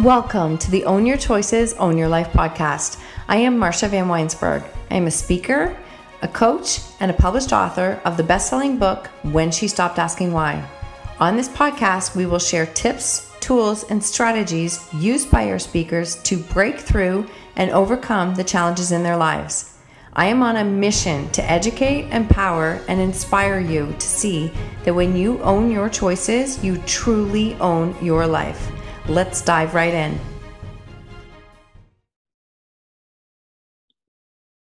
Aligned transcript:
Welcome 0.00 0.56
to 0.56 0.70
the 0.70 0.86
Own 0.86 1.04
Your 1.04 1.18
Choices, 1.18 1.74
Own 1.74 1.98
Your 1.98 2.08
Life 2.08 2.32
podcast. 2.32 2.98
I 3.28 3.36
am 3.36 3.58
Marcia 3.58 3.86
Van 3.86 4.06
Weinsberg. 4.06 4.66
I 4.90 4.94
am 4.94 5.06
a 5.06 5.10
speaker, 5.10 5.76
a 6.22 6.28
coach, 6.28 6.80
and 7.00 7.10
a 7.10 7.14
published 7.14 7.52
author 7.52 8.00
of 8.06 8.16
the 8.16 8.22
best 8.22 8.48
selling 8.48 8.78
book, 8.78 9.08
When 9.24 9.50
She 9.50 9.68
Stopped 9.68 9.98
Asking 9.98 10.32
Why. 10.32 10.66
On 11.18 11.36
this 11.36 11.50
podcast, 11.50 12.16
we 12.16 12.24
will 12.24 12.38
share 12.38 12.64
tips, 12.64 13.30
tools, 13.40 13.84
and 13.90 14.02
strategies 14.02 14.88
used 14.94 15.30
by 15.30 15.50
our 15.50 15.58
speakers 15.58 16.16
to 16.22 16.38
break 16.38 16.78
through 16.78 17.26
and 17.56 17.70
overcome 17.70 18.34
the 18.34 18.42
challenges 18.44 18.92
in 18.92 19.02
their 19.02 19.18
lives. 19.18 19.76
I 20.14 20.28
am 20.28 20.42
on 20.42 20.56
a 20.56 20.64
mission 20.64 21.28
to 21.32 21.44
educate, 21.44 22.08
empower, 22.10 22.80
and 22.88 23.02
inspire 23.02 23.60
you 23.60 23.94
to 23.98 24.06
see 24.06 24.50
that 24.84 24.94
when 24.94 25.14
you 25.14 25.42
own 25.42 25.70
your 25.70 25.90
choices, 25.90 26.64
you 26.64 26.78
truly 26.86 27.54
own 27.56 27.94
your 28.02 28.26
life. 28.26 28.72
Let's 29.08 29.42
dive 29.42 29.74
right 29.74 29.92
in. 29.92 30.20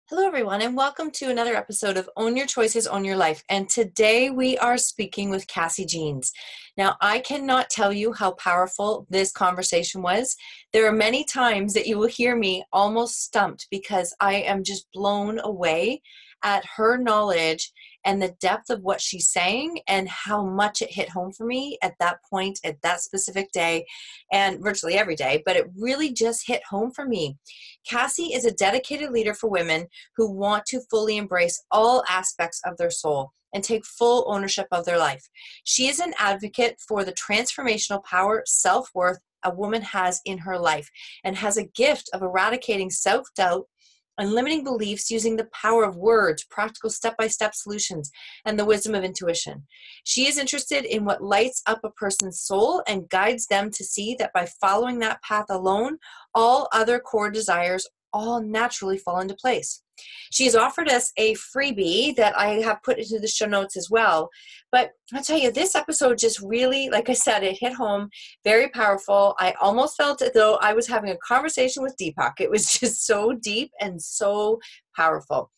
Hello, 0.09 0.27
everyone, 0.27 0.63
and 0.63 0.77
welcome 0.77 1.11
to 1.13 1.31
another 1.31 1.57
episode 1.57 1.97
of 1.97 2.09
Own 2.17 2.37
Your 2.37 2.47
Choices, 2.47 2.87
Own 2.87 3.05
Your 3.05 3.17
Life. 3.17 3.43
And 3.49 3.69
today 3.69 4.31
we 4.31 4.57
are 4.59 4.79
speaking 4.79 5.31
with 5.31 5.47
Cassie 5.49 5.87
Jeans. 5.87 6.33
Now, 6.77 6.97
I 7.01 7.19
cannot 7.21 7.71
tell 7.71 7.93
you 7.93 8.13
how 8.13 8.33
powerful 8.33 9.07
this 9.11 9.33
conversation 9.33 10.03
was. 10.03 10.37
There 10.73 10.87
are 10.87 10.93
many 10.93 11.25
times 11.25 11.75
that 11.75 11.87
you 11.87 11.99
will 11.99 12.09
hear 12.09 12.37
me 12.37 12.65
almost 12.73 13.23
stumped 13.23 13.67
because 13.71 14.15
I 14.21 14.35
am 14.35 14.65
just 14.65 14.87
blown 14.93 15.41
away 15.41 16.03
at 16.43 16.65
her 16.77 16.97
knowledge 16.97 17.73
and 18.05 18.21
the 18.21 18.35
depth 18.41 18.71
of 18.71 18.83
what 18.83 19.01
she's 19.01 19.31
saying 19.31 19.81
and 19.89 20.09
how 20.09 20.45
much 20.45 20.83
it 20.83 20.91
hit 20.91 21.09
home 21.09 21.33
for 21.33 21.47
me 21.47 21.79
at 21.83 21.95
that 22.01 22.19
point, 22.29 22.59
at 22.65 22.81
that 22.83 23.01
specific 23.01 23.51
day, 23.53 23.85
and 24.33 24.63
virtually 24.63 24.95
every 24.95 25.17
day. 25.17 25.43
But 25.45 25.57
it 25.57 25.71
really 25.79 26.13
just 26.13 26.47
hit 26.47 26.63
home 26.69 26.93
for 26.93 27.07
me. 27.07 27.37
Cassie 27.89 28.35
is 28.35 28.45
a 28.45 28.53
dedicated 28.53 29.11
leader 29.11 29.35
for 29.35 29.51
women 29.51 29.87
who 30.17 30.31
want 30.31 30.67
to 30.67 30.81
fully 30.91 31.17
embrace 31.17 31.63
all 31.71 32.05
aspects 32.09 32.61
of 32.65 32.77
their 32.77 32.91
soul 32.91 33.33
and 33.55 33.63
take 33.63 33.85
full 33.85 34.25
ownership 34.29 34.67
of 34.73 34.85
their 34.85 34.99
life. 34.99 35.29
She 35.65 35.89
is 35.89 36.01
an 36.01 36.15
advocate 36.19 36.81
for 36.87 37.05
the 37.05 37.13
transformational 37.13 38.03
power, 38.05 38.43
self 38.47 38.89
worth, 38.95 39.19
a 39.45 39.55
woman 39.55 39.83
has 39.83 40.21
in 40.25 40.39
her 40.39 40.59
life 40.59 40.91
and 41.25 41.37
has 41.37 41.57
a 41.57 41.67
gift 41.67 42.09
of 42.13 42.23
eradicating 42.23 42.91
self 42.91 43.27
doubt 43.37 43.67
and 44.19 44.33
limiting 44.33 44.65
beliefs 44.65 45.11
using 45.11 45.37
the 45.37 45.49
power 45.53 45.85
of 45.85 45.97
words, 45.97 46.45
practical 46.45 46.91
step 46.91 47.17
by 47.17 47.27
step 47.27 47.55
solutions, 47.55 48.11
and 48.45 48.59
the 48.59 48.65
wisdom 48.65 48.95
of 48.95 49.05
intuition. 49.05 49.67
She 50.05 50.27
is 50.27 50.39
interested 50.39 50.85
in 50.85 51.05
what 51.05 51.23
lights 51.23 51.63
up 51.67 51.81
a 51.85 51.91
person's 51.91 52.41
soul 52.41 52.83
and 52.87 53.09
guides 53.09 53.47
them 53.47 53.71
to 53.71 53.85
see 53.85 54.15
that 54.19 54.33
by 54.33 54.47
following 54.61 54.99
that 55.01 55.23
path 55.23 55.47
alone, 55.49 55.99
all 56.35 56.69
other 56.73 56.99
core 56.99 57.31
desires 57.31 57.89
all 58.13 58.43
naturally 58.43 58.99
fall 58.99 59.21
into 59.21 59.35
place. 59.35 59.83
She's 60.31 60.55
offered 60.55 60.89
us 60.89 61.13
a 61.17 61.35
freebie 61.35 62.17
that 62.17 62.37
I 62.37 62.61
have 62.63 62.83
put 62.83 62.99
into 62.99 63.19
the 63.19 63.29
show 63.29 63.47
notes 63.47 63.77
as 63.77 63.91
well. 63.91 64.29
But 64.71 64.93
I'll 65.13 65.23
tell 65.23 65.39
you, 65.39 65.53
this 65.53 65.75
episode 65.75 66.19
just 66.19 66.41
really, 66.41 66.89
like 66.89 67.09
I 67.09 67.13
said, 67.13 67.43
it 67.43 67.59
hit 67.61 67.75
home, 67.75 68.09
very 68.45 68.69
powerful. 68.71 69.35
I 69.39 69.55
almost 69.61 69.97
felt 69.97 70.23
as 70.23 70.33
though 70.33 70.57
I 70.57 70.73
was 70.73 70.89
having 70.89 71.11
a 71.11 71.19
conversation 71.19 71.83
with 71.83 71.97
Deepak. 72.01 72.41
It 72.41 72.51
was 72.51 72.73
just 72.81 73.07
so 73.07 73.33
deep 73.33 73.71
and 73.81 74.01
so 74.01 74.59
powerful 74.97 75.51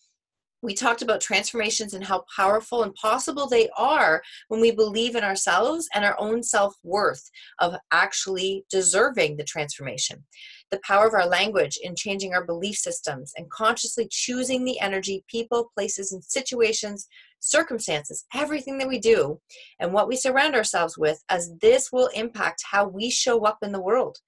we 0.64 0.74
talked 0.74 1.02
about 1.02 1.20
transformations 1.20 1.92
and 1.92 2.02
how 2.02 2.24
powerful 2.34 2.82
and 2.82 2.94
possible 2.94 3.46
they 3.46 3.68
are 3.76 4.22
when 4.48 4.60
we 4.62 4.70
believe 4.70 5.14
in 5.14 5.22
ourselves 5.22 5.86
and 5.94 6.04
our 6.04 6.16
own 6.18 6.42
self 6.42 6.74
worth 6.82 7.30
of 7.60 7.76
actually 7.92 8.64
deserving 8.70 9.36
the 9.36 9.44
transformation. 9.44 10.24
The 10.70 10.80
power 10.82 11.06
of 11.06 11.12
our 11.12 11.26
language 11.26 11.78
in 11.82 11.94
changing 11.94 12.32
our 12.32 12.44
belief 12.44 12.76
systems 12.76 13.32
and 13.36 13.50
consciously 13.50 14.08
choosing 14.10 14.64
the 14.64 14.80
energy, 14.80 15.22
people, 15.28 15.70
places, 15.74 16.12
and 16.12 16.24
situations, 16.24 17.06
circumstances, 17.40 18.24
everything 18.34 18.78
that 18.78 18.88
we 18.88 18.98
do, 18.98 19.38
and 19.80 19.92
what 19.92 20.08
we 20.08 20.16
surround 20.16 20.54
ourselves 20.54 20.96
with, 20.96 21.22
as 21.28 21.52
this 21.60 21.92
will 21.92 22.08
impact 22.14 22.64
how 22.70 22.88
we 22.88 23.10
show 23.10 23.44
up 23.44 23.58
in 23.62 23.70
the 23.70 23.82
world 23.82 24.18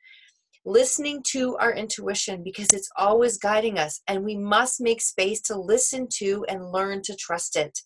listening 0.66 1.22
to 1.22 1.56
our 1.58 1.72
intuition 1.72 2.42
because 2.42 2.72
it's 2.72 2.90
always 2.96 3.38
guiding 3.38 3.78
us, 3.78 4.02
and 4.08 4.24
we 4.24 4.36
must 4.36 4.80
make 4.80 5.00
space 5.00 5.40
to 5.40 5.56
listen 5.56 6.08
to 6.18 6.44
and 6.48 6.72
learn 6.72 7.00
to 7.02 7.14
trust 7.14 7.56
it. 7.56 7.78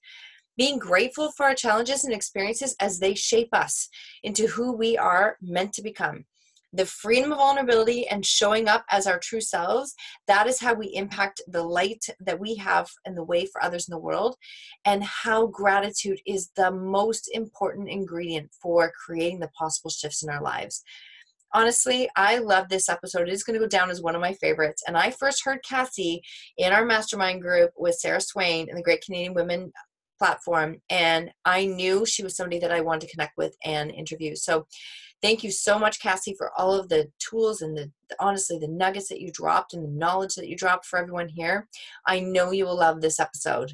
Being 0.56 0.78
grateful 0.78 1.30
for 1.36 1.44
our 1.44 1.54
challenges 1.54 2.04
and 2.04 2.14
experiences 2.14 2.74
as 2.80 2.98
they 2.98 3.14
shape 3.14 3.50
us 3.52 3.88
into 4.22 4.46
who 4.46 4.72
we 4.72 4.96
are 4.96 5.36
meant 5.42 5.74
to 5.74 5.82
become. 5.82 6.24
The 6.72 6.86
freedom 6.86 7.32
of 7.32 7.38
vulnerability 7.38 8.06
and 8.08 8.24
showing 8.24 8.68
up 8.68 8.84
as 8.90 9.06
our 9.06 9.18
true 9.18 9.40
selves, 9.40 9.94
that 10.26 10.46
is 10.46 10.60
how 10.60 10.72
we 10.72 10.86
impact 10.94 11.42
the 11.48 11.62
light 11.62 12.06
that 12.20 12.38
we 12.38 12.54
have 12.54 12.88
and 13.04 13.16
the 13.16 13.24
way 13.24 13.44
for 13.44 13.62
others 13.62 13.88
in 13.88 13.92
the 13.92 13.98
world, 13.98 14.36
and 14.86 15.04
how 15.04 15.48
gratitude 15.48 16.20
is 16.26 16.50
the 16.56 16.70
most 16.70 17.28
important 17.34 17.90
ingredient 17.90 18.50
for 18.62 18.90
creating 19.04 19.40
the 19.40 19.48
possible 19.48 19.90
shifts 19.90 20.22
in 20.22 20.30
our 20.30 20.40
lives 20.40 20.82
honestly, 21.52 22.08
I 22.16 22.38
love 22.38 22.68
this 22.68 22.88
episode. 22.88 23.28
It 23.28 23.32
is 23.32 23.44
going 23.44 23.54
to 23.54 23.64
go 23.64 23.68
down 23.68 23.90
as 23.90 24.02
one 24.02 24.14
of 24.14 24.20
my 24.20 24.34
favorites. 24.34 24.82
And 24.86 24.96
I 24.96 25.10
first 25.10 25.44
heard 25.44 25.62
Cassie 25.62 26.22
in 26.58 26.72
our 26.72 26.84
mastermind 26.84 27.42
group 27.42 27.70
with 27.76 27.96
Sarah 27.96 28.20
Swain 28.20 28.68
and 28.68 28.78
the 28.78 28.82
Great 28.82 29.02
Canadian 29.02 29.34
Women 29.34 29.72
platform. 30.18 30.80
And 30.90 31.30
I 31.44 31.66
knew 31.66 32.04
she 32.04 32.22
was 32.22 32.36
somebody 32.36 32.58
that 32.60 32.72
I 32.72 32.82
wanted 32.82 33.02
to 33.02 33.12
connect 33.12 33.36
with 33.38 33.56
and 33.64 33.90
interview. 33.90 34.36
So 34.36 34.66
thank 35.22 35.42
you 35.42 35.50
so 35.50 35.78
much, 35.78 36.00
Cassie, 36.00 36.34
for 36.36 36.52
all 36.58 36.78
of 36.78 36.88
the 36.88 37.10
tools 37.18 37.62
and 37.62 37.76
the 37.76 37.90
honestly 38.18 38.58
the 38.58 38.68
nuggets 38.68 39.08
that 39.08 39.20
you 39.20 39.30
dropped 39.32 39.72
and 39.72 39.84
the 39.84 39.98
knowledge 39.98 40.34
that 40.34 40.48
you 40.48 40.56
dropped 40.56 40.84
for 40.84 40.98
everyone 40.98 41.28
here. 41.28 41.68
I 42.06 42.20
know 42.20 42.50
you 42.50 42.66
will 42.66 42.76
love 42.76 43.00
this 43.00 43.18
episode. 43.18 43.72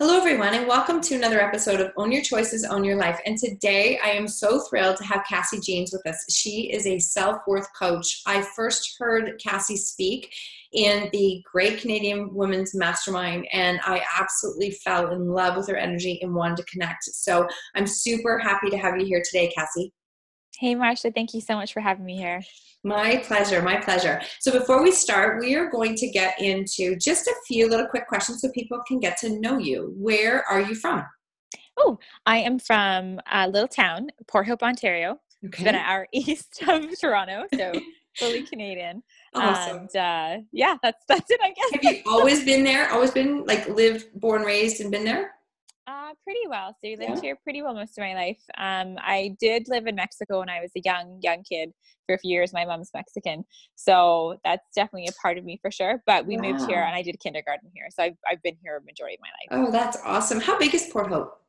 Hello, 0.00 0.16
everyone, 0.16 0.54
and 0.54 0.68
welcome 0.68 1.00
to 1.00 1.16
another 1.16 1.40
episode 1.40 1.80
of 1.80 1.90
Own 1.96 2.12
Your 2.12 2.22
Choices, 2.22 2.62
Own 2.62 2.84
Your 2.84 2.94
Life. 2.94 3.18
And 3.26 3.36
today 3.36 3.98
I 3.98 4.10
am 4.10 4.28
so 4.28 4.60
thrilled 4.60 4.96
to 4.98 5.04
have 5.04 5.26
Cassie 5.28 5.58
Jeans 5.58 5.92
with 5.92 6.06
us. 6.06 6.24
She 6.32 6.70
is 6.72 6.86
a 6.86 7.00
self 7.00 7.38
worth 7.48 7.66
coach. 7.76 8.22
I 8.24 8.42
first 8.54 8.94
heard 9.00 9.40
Cassie 9.42 9.76
speak 9.76 10.32
in 10.70 11.08
the 11.12 11.42
Great 11.50 11.80
Canadian 11.80 12.32
Women's 12.32 12.76
Mastermind, 12.76 13.48
and 13.52 13.80
I 13.84 14.00
absolutely 14.16 14.70
fell 14.70 15.10
in 15.10 15.30
love 15.30 15.56
with 15.56 15.66
her 15.66 15.76
energy 15.76 16.20
and 16.22 16.32
wanted 16.32 16.58
to 16.58 16.70
connect. 16.70 17.02
So 17.02 17.48
I'm 17.74 17.88
super 17.88 18.38
happy 18.38 18.70
to 18.70 18.78
have 18.78 19.00
you 19.00 19.04
here 19.04 19.24
today, 19.24 19.50
Cassie. 19.52 19.92
Hey, 20.58 20.74
Marsha, 20.74 21.14
thank 21.14 21.34
you 21.34 21.40
so 21.40 21.54
much 21.54 21.72
for 21.72 21.78
having 21.78 22.04
me 22.04 22.16
here. 22.16 22.42
My 22.82 23.18
pleasure, 23.18 23.62
my 23.62 23.76
pleasure. 23.76 24.20
So 24.40 24.50
before 24.50 24.82
we 24.82 24.90
start, 24.90 25.40
we 25.40 25.54
are 25.54 25.70
going 25.70 25.94
to 25.94 26.08
get 26.08 26.40
into 26.40 26.96
just 26.96 27.28
a 27.28 27.34
few 27.46 27.68
little 27.68 27.86
quick 27.86 28.08
questions 28.08 28.40
so 28.40 28.50
people 28.50 28.80
can 28.88 28.98
get 28.98 29.16
to 29.18 29.38
know 29.38 29.58
you. 29.58 29.94
Where 29.96 30.42
are 30.50 30.60
you 30.60 30.74
from? 30.74 31.04
Oh, 31.76 31.96
I 32.26 32.38
am 32.38 32.58
from 32.58 33.20
a 33.30 33.48
little 33.48 33.68
town, 33.68 34.08
Port 34.26 34.48
Hope, 34.48 34.64
Ontario. 34.64 35.20
Okay. 35.46 35.62
It's 35.62 35.68
an 35.68 35.76
hour 35.76 36.08
east 36.12 36.60
of 36.66 36.86
Toronto, 36.98 37.44
so 37.54 37.72
fully 38.16 38.42
Canadian. 38.42 39.04
Awesome. 39.34 39.88
And 39.94 39.96
uh, 39.96 40.42
yeah, 40.50 40.76
that's 40.82 41.04
that's 41.06 41.30
it. 41.30 41.38
I 41.40 41.52
guess. 41.52 41.70
Have 41.84 41.84
you 41.84 42.02
always 42.04 42.44
been 42.50 42.64
there? 42.64 42.90
Always 42.90 43.12
been 43.12 43.44
like 43.44 43.68
lived, 43.68 44.06
born, 44.18 44.42
raised, 44.42 44.80
and 44.80 44.90
been 44.90 45.04
there? 45.04 45.37
Uh, 45.88 46.12
pretty 46.22 46.46
well. 46.48 46.74
So 46.84 46.88
I 46.88 46.96
lived 46.98 47.00
yeah. 47.00 47.20
here 47.20 47.38
pretty 47.42 47.62
well 47.62 47.72
most 47.72 47.96
of 47.96 48.02
my 48.02 48.14
life. 48.14 48.42
Um, 48.58 48.96
I 48.98 49.34
did 49.40 49.68
live 49.68 49.86
in 49.86 49.94
Mexico 49.94 50.40
when 50.40 50.50
I 50.50 50.60
was 50.60 50.70
a 50.76 50.82
young, 50.84 51.18
young 51.22 51.42
kid 51.42 51.72
for 52.04 52.14
a 52.14 52.18
few 52.18 52.30
years. 52.30 52.52
My 52.52 52.66
mom's 52.66 52.90
Mexican. 52.92 53.42
So 53.74 54.36
that's 54.44 54.66
definitely 54.74 55.08
a 55.08 55.22
part 55.22 55.38
of 55.38 55.44
me 55.44 55.58
for 55.62 55.70
sure. 55.70 56.02
But 56.04 56.26
we 56.26 56.36
wow. 56.36 56.42
moved 56.42 56.68
here 56.68 56.82
and 56.82 56.94
I 56.94 57.00
did 57.00 57.18
kindergarten 57.20 57.70
here. 57.74 57.86
So 57.90 58.02
I've, 58.02 58.16
I've 58.30 58.42
been 58.42 58.56
here 58.62 58.76
a 58.76 58.84
majority 58.84 59.16
of 59.16 59.20
my 59.22 59.56
life. 59.56 59.68
Oh, 59.68 59.72
that's 59.72 59.96
awesome. 60.04 60.40
How 60.40 60.58
big 60.58 60.74
is 60.74 60.90
Port 60.92 61.06
Hope? 61.06 61.40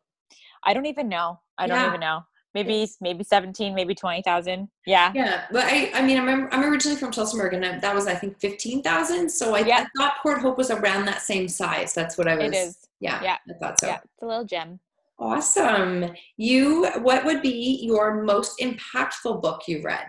I 0.63 0.73
don't 0.73 0.85
even 0.85 1.09
know. 1.09 1.41
I 1.57 1.67
don't 1.67 1.77
yeah. 1.77 1.87
even 1.87 1.99
know. 1.99 2.21
Maybe 2.55 2.89
maybe 2.99 3.23
seventeen, 3.23 3.75
maybe 3.75 3.93
twenty 3.93 4.21
thousand. 4.23 4.69
Yeah. 4.87 5.11
Yeah, 5.13 5.45
but 5.51 5.65
I 5.65 5.91
I 5.93 6.01
mean 6.01 6.17
I'm 6.17 6.47
I'm 6.51 6.63
originally 6.63 6.97
from 6.97 7.11
Tillsonburg 7.11 7.53
and 7.53 7.81
that 7.81 7.95
was 7.95 8.07
I 8.07 8.15
think 8.15 8.39
fifteen 8.39 8.81
thousand. 8.81 9.29
So 9.29 9.55
I. 9.55 9.59
I 9.59 9.85
thought 9.97 10.15
Port 10.23 10.41
Hope 10.41 10.57
was 10.57 10.71
around 10.71 11.05
that 11.05 11.21
same 11.21 11.47
size. 11.47 11.93
That's 11.93 12.17
what 12.17 12.27
I 12.27 12.35
was. 12.35 12.47
It 12.47 12.55
is. 12.55 12.77
Yeah, 12.99 13.21
yeah, 13.23 13.37
I 13.49 13.53
thought 13.53 13.79
so. 13.79 13.87
Yeah, 13.87 13.99
it's 14.03 14.23
a 14.23 14.25
little 14.25 14.45
gem. 14.45 14.79
Awesome. 15.19 16.11
You, 16.37 16.89
what 17.01 17.25
would 17.25 17.41
be 17.41 17.79
your 17.83 18.23
most 18.23 18.59
impactful 18.59 19.41
book 19.41 19.63
you 19.67 19.81
read? 19.83 20.07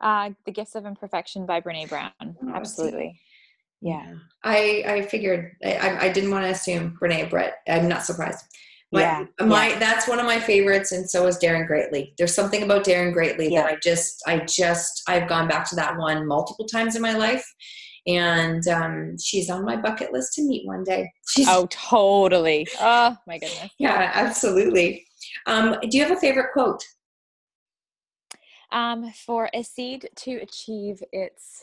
Uh, 0.00 0.30
the 0.46 0.52
Gifts 0.52 0.74
of 0.74 0.86
Imperfection 0.86 1.44
by 1.44 1.60
Brene 1.60 1.88
Brown. 1.88 2.12
Oh, 2.20 2.52
Absolutely. 2.54 3.20
Yeah. 3.80 4.14
I 4.42 4.84
I 4.86 5.02
figured 5.02 5.52
I, 5.64 6.06
I 6.06 6.08
didn't 6.08 6.30
want 6.30 6.44
to 6.44 6.50
assume 6.50 6.98
Brene 7.00 7.30
Brett. 7.30 7.58
I'm 7.68 7.88
not 7.88 8.04
surprised. 8.04 8.44
My, 8.90 9.00
yeah. 9.00 9.26
my 9.40 9.68
yeah. 9.68 9.78
that's 9.78 10.08
one 10.08 10.18
of 10.18 10.24
my 10.24 10.40
favorites, 10.40 10.92
and 10.92 11.08
so 11.08 11.26
is 11.26 11.36
Daring 11.36 11.66
Greatly. 11.66 12.14
There's 12.16 12.34
something 12.34 12.62
about 12.62 12.84
Daring 12.84 13.12
Greatly 13.12 13.52
yeah. 13.52 13.62
that 13.62 13.72
I 13.72 13.76
just 13.82 14.22
I 14.26 14.38
just 14.40 15.02
I've 15.06 15.28
gone 15.28 15.46
back 15.46 15.68
to 15.70 15.76
that 15.76 15.98
one 15.98 16.26
multiple 16.26 16.64
times 16.66 16.96
in 16.96 17.02
my 17.02 17.12
life 17.12 17.44
and 18.08 18.66
um, 18.68 19.16
she's 19.18 19.50
on 19.50 19.64
my 19.64 19.76
bucket 19.76 20.12
list 20.12 20.32
to 20.34 20.42
meet 20.42 20.66
one 20.66 20.82
day. 20.82 21.12
She's, 21.28 21.46
oh, 21.46 21.68
totally. 21.70 22.66
Oh, 22.80 23.14
my 23.26 23.38
goodness. 23.38 23.70
Yeah, 23.78 24.10
absolutely. 24.14 25.04
Um, 25.46 25.76
do 25.82 25.96
you 25.96 26.04
have 26.04 26.16
a 26.16 26.20
favorite 26.20 26.52
quote? 26.54 26.82
Um, 28.72 29.12
for 29.12 29.50
a 29.52 29.62
seed 29.62 30.08
to 30.16 30.36
achieve 30.36 31.02
its, 31.12 31.62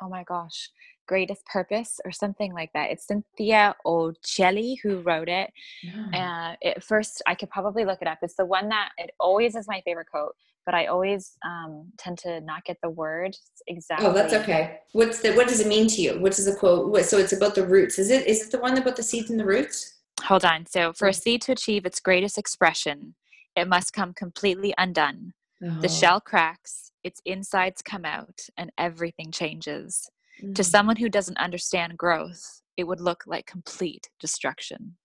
oh 0.00 0.08
my 0.08 0.24
gosh, 0.24 0.70
greatest 1.06 1.44
purpose 1.46 2.00
or 2.04 2.12
something 2.12 2.52
like 2.52 2.70
that. 2.74 2.90
It's 2.90 3.06
Cynthia 3.06 3.74
Occelli 3.86 4.76
who 4.82 5.00
wrote 5.00 5.28
it. 5.28 5.50
Yeah. 5.82 6.52
Uh, 6.52 6.56
it 6.60 6.82
first, 6.82 7.22
I 7.26 7.34
could 7.34 7.50
probably 7.50 7.84
look 7.84 7.98
it 8.00 8.08
up. 8.08 8.18
It's 8.22 8.36
the 8.36 8.46
one 8.46 8.68
that 8.68 8.90
it 8.98 9.10
always 9.20 9.54
is 9.54 9.66
my 9.68 9.82
favorite 9.84 10.08
quote, 10.10 10.34
but 10.66 10.74
I 10.74 10.86
always 10.86 11.36
um, 11.44 11.92
tend 11.98 12.18
to 12.18 12.40
not 12.40 12.64
get 12.64 12.78
the 12.82 12.90
word 12.90 13.36
exactly. 13.66 14.06
Oh, 14.06 14.12
that's 14.12 14.32
okay. 14.32 14.80
What's 14.92 15.20
the 15.20 15.32
what 15.32 15.48
does 15.48 15.60
it 15.60 15.66
mean 15.66 15.88
to 15.88 16.00
you? 16.00 16.20
What 16.20 16.32
does 16.32 16.46
the 16.46 16.54
quote? 16.54 16.90
What, 16.90 17.04
so 17.04 17.18
it's 17.18 17.32
about 17.32 17.54
the 17.54 17.66
roots. 17.66 17.98
Is 17.98 18.10
it 18.10 18.26
is 18.26 18.46
it 18.46 18.50
the 18.52 18.58
one 18.58 18.76
about 18.78 18.96
the 18.96 19.02
seeds 19.02 19.30
and 19.30 19.38
the 19.38 19.44
roots? 19.44 19.98
Hold 20.22 20.44
on. 20.44 20.66
So 20.66 20.92
for 20.92 21.08
a 21.08 21.12
seed 21.12 21.42
to 21.42 21.52
achieve 21.52 21.84
its 21.84 22.00
greatest 22.00 22.38
expression, 22.38 23.14
it 23.56 23.68
must 23.68 23.92
come 23.92 24.14
completely 24.14 24.72
undone. 24.78 25.32
Oh. 25.62 25.80
The 25.80 25.88
shell 25.88 26.20
cracks, 26.20 26.92
its 27.02 27.20
insides 27.24 27.82
come 27.82 28.04
out, 28.04 28.40
and 28.56 28.70
everything 28.78 29.30
changes. 29.30 30.10
Mm-hmm. 30.42 30.52
To 30.54 30.64
someone 30.64 30.96
who 30.96 31.08
doesn't 31.08 31.38
understand 31.38 31.96
growth, 31.96 32.62
it 32.76 32.84
would 32.84 33.00
look 33.00 33.24
like 33.26 33.46
complete 33.46 34.08
destruction. 34.18 34.96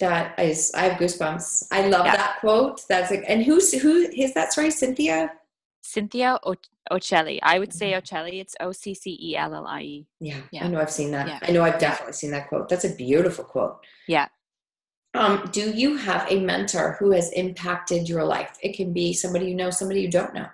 That 0.00 0.38
is, 0.38 0.72
I 0.74 0.82
have 0.82 0.98
goosebumps. 0.98 1.68
I 1.70 1.86
love 1.86 2.06
yeah. 2.06 2.16
that 2.16 2.36
quote. 2.40 2.80
That's 2.88 3.10
like, 3.10 3.24
and 3.28 3.44
who's 3.44 3.72
who 3.72 4.08
is 4.14 4.34
that? 4.34 4.52
Sorry, 4.52 4.70
Cynthia. 4.70 5.32
Cynthia 5.82 6.38
o- 6.44 6.56
Occelli. 6.90 7.38
I 7.42 7.58
would 7.58 7.72
say 7.72 7.92
mm-hmm. 7.92 8.00
Occelli. 8.00 8.40
It's 8.40 8.56
O 8.60 8.72
C 8.72 8.94
C 8.94 9.18
E 9.22 9.36
L 9.36 9.54
L 9.54 9.66
I 9.66 9.80
E. 9.82 10.06
Yeah, 10.20 10.40
I 10.60 10.68
know 10.68 10.80
I've 10.80 10.90
seen 10.90 11.12
that. 11.12 11.28
Yeah. 11.28 11.38
I 11.42 11.52
know 11.52 11.62
I've 11.62 11.78
definitely 11.78 12.14
seen 12.14 12.32
that 12.32 12.48
quote. 12.48 12.68
That's 12.68 12.84
a 12.84 12.94
beautiful 12.94 13.44
quote. 13.44 13.78
Yeah. 14.08 14.26
Um, 15.14 15.48
do 15.52 15.70
you 15.70 15.96
have 15.96 16.26
a 16.28 16.40
mentor 16.40 16.96
who 16.98 17.12
has 17.12 17.30
impacted 17.32 18.08
your 18.08 18.24
life? 18.24 18.58
It 18.62 18.76
can 18.76 18.92
be 18.92 19.12
somebody 19.12 19.46
you 19.46 19.54
know, 19.54 19.70
somebody 19.70 20.00
you 20.00 20.10
don't 20.10 20.34
know. 20.34 20.48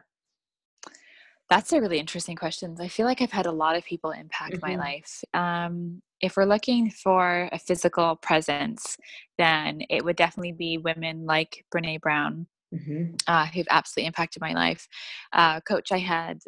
That's 1.51 1.73
a 1.73 1.81
really 1.81 1.99
interesting 1.99 2.37
question. 2.37 2.77
I 2.81 2.87
feel 2.87 3.07
like 3.07 3.21
I've 3.21 3.33
had 3.33 3.47
a 3.47 3.53
lot 3.53 3.77
of 3.77 3.85
people 3.85 4.13
impact 4.13 4.55
mm-hmm. 4.55 4.67
my 4.67 4.77
life. 4.77 5.25
Um, 5.35 6.01
if 6.21 6.37
we're 6.37 6.45
looking 6.45 6.91
for 6.91 7.49
a 7.51 7.59
physical 7.59 8.15
presence, 8.17 8.97
then 9.37 9.83
it 9.91 10.05
would 10.05 10.17
definitely 10.17 10.53
be 10.53 10.79
women 10.79 11.27
like 11.27 11.65
Brene 11.75 12.01
Brown, 12.01 12.47
mm-hmm. 12.73 13.15
uh, 13.27 13.47
who've 13.47 13.67
absolutely 13.69 14.07
impacted 14.07 14.41
my 14.41 14.53
life. 14.53 14.87
Uh, 15.33 15.61
coach 15.63 15.91
I 15.91 15.99
had 15.99 16.39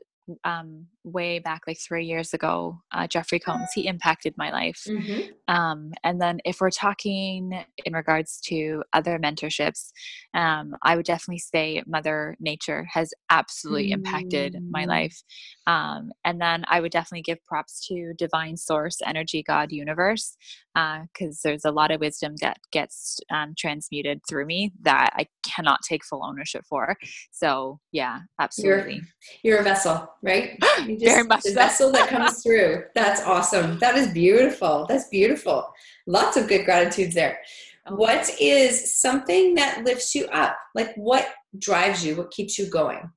um, 0.44 0.86
way 1.04 1.38
back 1.38 1.62
like 1.66 1.78
three 1.78 2.04
years 2.04 2.32
ago, 2.32 2.80
uh, 2.92 3.06
Jeffrey 3.06 3.38
Combs, 3.38 3.70
he 3.74 3.86
impacted 3.86 4.34
my 4.36 4.50
life. 4.50 4.82
Mm-hmm. 4.86 5.54
Um, 5.54 5.92
and 6.04 6.20
then 6.20 6.40
if 6.44 6.60
we're 6.60 6.70
talking 6.70 7.64
in 7.84 7.92
regards 7.92 8.40
to 8.46 8.82
other 8.92 9.18
mentorships, 9.18 9.90
um, 10.34 10.74
I 10.82 10.96
would 10.96 11.06
definitely 11.06 11.38
say 11.38 11.82
Mother 11.86 12.36
Nature 12.40 12.86
has 12.92 13.12
absolutely 13.30 13.90
mm-hmm. 13.90 14.06
impacted 14.06 14.56
my 14.70 14.84
mm. 14.84 14.88
life. 14.88 15.22
Um, 15.66 16.10
and 16.24 16.40
then 16.40 16.64
I 16.68 16.80
would 16.80 16.92
definitely 16.92 17.22
give 17.22 17.44
props 17.44 17.86
to 17.88 18.14
Divine 18.16 18.56
Source, 18.56 18.98
Energy, 19.04 19.42
God, 19.42 19.72
Universe, 19.72 20.36
because 20.74 21.38
uh, 21.38 21.40
there's 21.44 21.64
a 21.64 21.70
lot 21.70 21.90
of 21.90 22.00
wisdom 22.00 22.34
that 22.40 22.58
gets 22.72 23.18
um, 23.30 23.54
transmuted 23.56 24.20
through 24.28 24.46
me 24.46 24.72
that 24.82 25.12
I 25.16 25.26
cannot 25.44 25.80
take 25.86 26.04
full 26.04 26.24
ownership 26.24 26.64
for. 26.68 26.96
So 27.30 27.80
yeah, 27.92 28.20
absolutely. 28.40 29.00
You're, 29.42 29.54
you're 29.54 29.60
a 29.60 29.64
vessel, 29.64 30.08
right? 30.22 30.58
You 30.92 30.98
just, 30.98 31.14
Very 31.14 31.26
much. 31.26 31.42
The 31.42 31.50
so. 31.50 31.54
vessel 31.54 31.92
that 31.92 32.08
comes 32.08 32.42
through. 32.42 32.84
That's 32.94 33.22
awesome. 33.22 33.78
That 33.78 33.96
is 33.96 34.08
beautiful. 34.08 34.86
That's 34.88 35.08
beautiful. 35.08 35.72
Lots 36.06 36.36
of 36.36 36.48
good 36.48 36.64
gratitudes 36.64 37.14
there. 37.14 37.38
Oh. 37.86 37.96
What 37.96 38.30
is 38.40 38.94
something 38.94 39.54
that 39.54 39.84
lifts 39.84 40.14
you 40.14 40.26
up? 40.26 40.56
Like 40.74 40.94
what 40.96 41.28
drives 41.58 42.04
you? 42.04 42.16
What 42.16 42.30
keeps 42.30 42.58
you 42.58 42.68
going? 42.68 43.10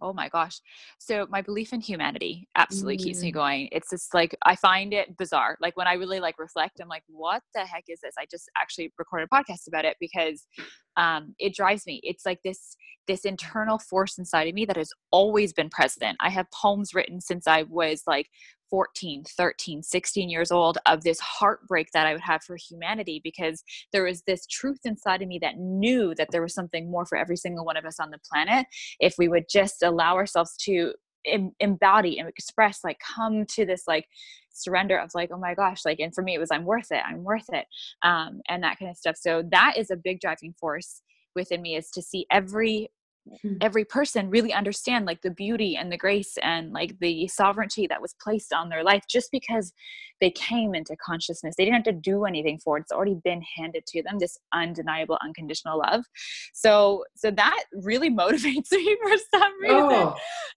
Oh 0.00 0.12
my 0.12 0.28
gosh. 0.28 0.60
So 0.98 1.26
my 1.30 1.42
belief 1.42 1.72
in 1.72 1.80
humanity 1.80 2.48
absolutely 2.56 2.98
mm. 2.98 3.04
keeps 3.04 3.22
me 3.22 3.30
mm. 3.30 3.34
going. 3.34 3.68
It's 3.72 3.90
just 3.90 4.14
like 4.14 4.36
i 4.44 4.56
find 4.56 4.92
it 4.92 5.16
bizarre. 5.16 5.56
Like 5.60 5.76
when 5.76 5.86
i 5.86 5.94
really 5.94 6.20
like 6.20 6.38
reflect 6.38 6.80
i'm 6.80 6.88
like 6.88 7.04
what 7.08 7.42
the 7.54 7.60
heck 7.60 7.84
is 7.88 8.00
this? 8.02 8.14
I 8.18 8.26
just 8.30 8.50
actually 8.56 8.92
recorded 8.98 9.28
a 9.30 9.34
podcast 9.34 9.68
about 9.68 9.84
it 9.84 9.96
because 10.00 10.46
um, 10.96 11.34
it 11.38 11.54
drives 11.54 11.86
me. 11.86 12.00
It's 12.02 12.24
like 12.24 12.40
this 12.44 12.76
this 13.06 13.24
internal 13.24 13.78
force 13.78 14.16
inside 14.18 14.48
of 14.48 14.54
me 14.54 14.64
that 14.64 14.76
has 14.76 14.90
always 15.10 15.52
been 15.52 15.68
present. 15.68 16.16
I 16.20 16.30
have 16.30 16.46
poems 16.50 16.94
written 16.94 17.20
since 17.20 17.46
i 17.46 17.62
was 17.64 18.02
like 18.06 18.28
14, 18.74 19.22
13, 19.36 19.84
16 19.84 20.28
years 20.28 20.50
old 20.50 20.78
of 20.84 21.04
this 21.04 21.20
heartbreak 21.20 21.90
that 21.94 22.08
I 22.08 22.12
would 22.12 22.22
have 22.22 22.42
for 22.42 22.56
humanity 22.56 23.20
because 23.22 23.62
there 23.92 24.02
was 24.02 24.22
this 24.22 24.48
truth 24.48 24.80
inside 24.84 25.22
of 25.22 25.28
me 25.28 25.38
that 25.42 25.58
knew 25.58 26.12
that 26.16 26.32
there 26.32 26.42
was 26.42 26.54
something 26.54 26.90
more 26.90 27.06
for 27.06 27.16
every 27.16 27.36
single 27.36 27.64
one 27.64 27.76
of 27.76 27.84
us 27.84 28.00
on 28.00 28.10
the 28.10 28.18
planet 28.28 28.66
if 28.98 29.14
we 29.16 29.28
would 29.28 29.44
just 29.48 29.84
allow 29.84 30.16
ourselves 30.16 30.56
to 30.64 30.92
embody 31.60 32.18
and 32.18 32.28
express 32.28 32.80
like 32.82 32.98
come 33.14 33.46
to 33.46 33.64
this 33.64 33.84
like 33.86 34.06
surrender 34.52 34.98
of 34.98 35.10
like 35.14 35.30
oh 35.32 35.38
my 35.38 35.54
gosh 35.54 35.84
like 35.84 36.00
and 36.00 36.12
for 36.12 36.22
me 36.22 36.34
it 36.34 36.40
was 36.40 36.50
i'm 36.50 36.64
worth 36.64 36.90
it 36.90 37.00
i'm 37.06 37.22
worth 37.22 37.48
it 37.50 37.64
um 38.02 38.40
and 38.48 38.62
that 38.62 38.76
kind 38.78 38.90
of 38.90 38.96
stuff 38.96 39.16
so 39.16 39.42
that 39.52 39.74
is 39.78 39.90
a 39.90 39.96
big 39.96 40.20
driving 40.20 40.52
force 40.60 41.00
within 41.34 41.62
me 41.62 41.76
is 41.76 41.90
to 41.90 42.02
see 42.02 42.26
every. 42.30 42.90
Every 43.60 43.84
person 43.84 44.30
really 44.30 44.52
understand 44.52 45.06
like 45.06 45.22
the 45.22 45.30
beauty 45.30 45.76
and 45.76 45.90
the 45.90 45.96
grace 45.96 46.36
and 46.42 46.72
like 46.72 46.98
the 47.00 47.26
sovereignty 47.28 47.86
that 47.86 48.02
was 48.02 48.14
placed 48.22 48.52
on 48.52 48.68
their 48.68 48.84
life 48.84 49.04
just 49.08 49.30
because 49.32 49.72
they 50.20 50.30
came 50.30 50.74
into 50.74 50.96
consciousness. 50.96 51.54
They 51.56 51.64
didn't 51.64 51.76
have 51.76 51.94
to 51.94 52.00
do 52.00 52.24
anything 52.24 52.58
for 52.58 52.78
it. 52.78 52.82
It's 52.82 52.92
already 52.92 53.16
been 53.24 53.42
handed 53.56 53.84
to 53.86 54.02
them 54.02 54.18
this 54.18 54.38
undeniable 54.52 55.18
unconditional 55.22 55.78
love. 55.78 56.04
So 56.52 57.04
so 57.16 57.30
that 57.30 57.64
really 57.72 58.10
motivates 58.22 58.70
me 58.72 58.96
for 59.02 59.16
some 59.34 59.62
reason. 59.62 59.78
Oh. 59.92 60.16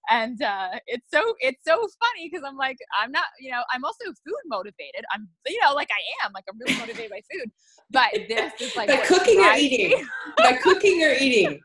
and 0.10 0.42
uh 0.42 0.80
it's 0.88 1.06
so 1.14 1.22
it's 1.40 1.64
so 1.66 1.75
funny 1.75 2.30
because 2.30 2.44
i'm 2.48 2.58
like 2.58 2.78
i'm 3.02 3.12
not 3.12 3.25
you 3.40 3.52
know 3.52 3.62
i'm 3.74 3.84
also 3.84 4.06
food 4.06 4.42
motivated. 4.48 5.04
I'm 5.14 5.28
you 5.46 5.60
know 5.62 5.74
like 5.74 5.90
i 5.92 6.25
am 6.25 6.31
like 6.34 6.46
i'm 6.50 6.58
really 6.60 6.80
motivated 6.80 7.12
by 7.12 7.22
food. 7.31 7.52
But 7.90 8.28
this 8.28 8.54
is 8.60 8.75
like 8.75 8.90
by 8.90 8.98
cooking 8.98 9.40
or 9.40 9.54
eating. 9.54 10.06
By 10.38 10.54
cooking 10.62 11.04
or 11.04 11.14
eating 11.19 11.62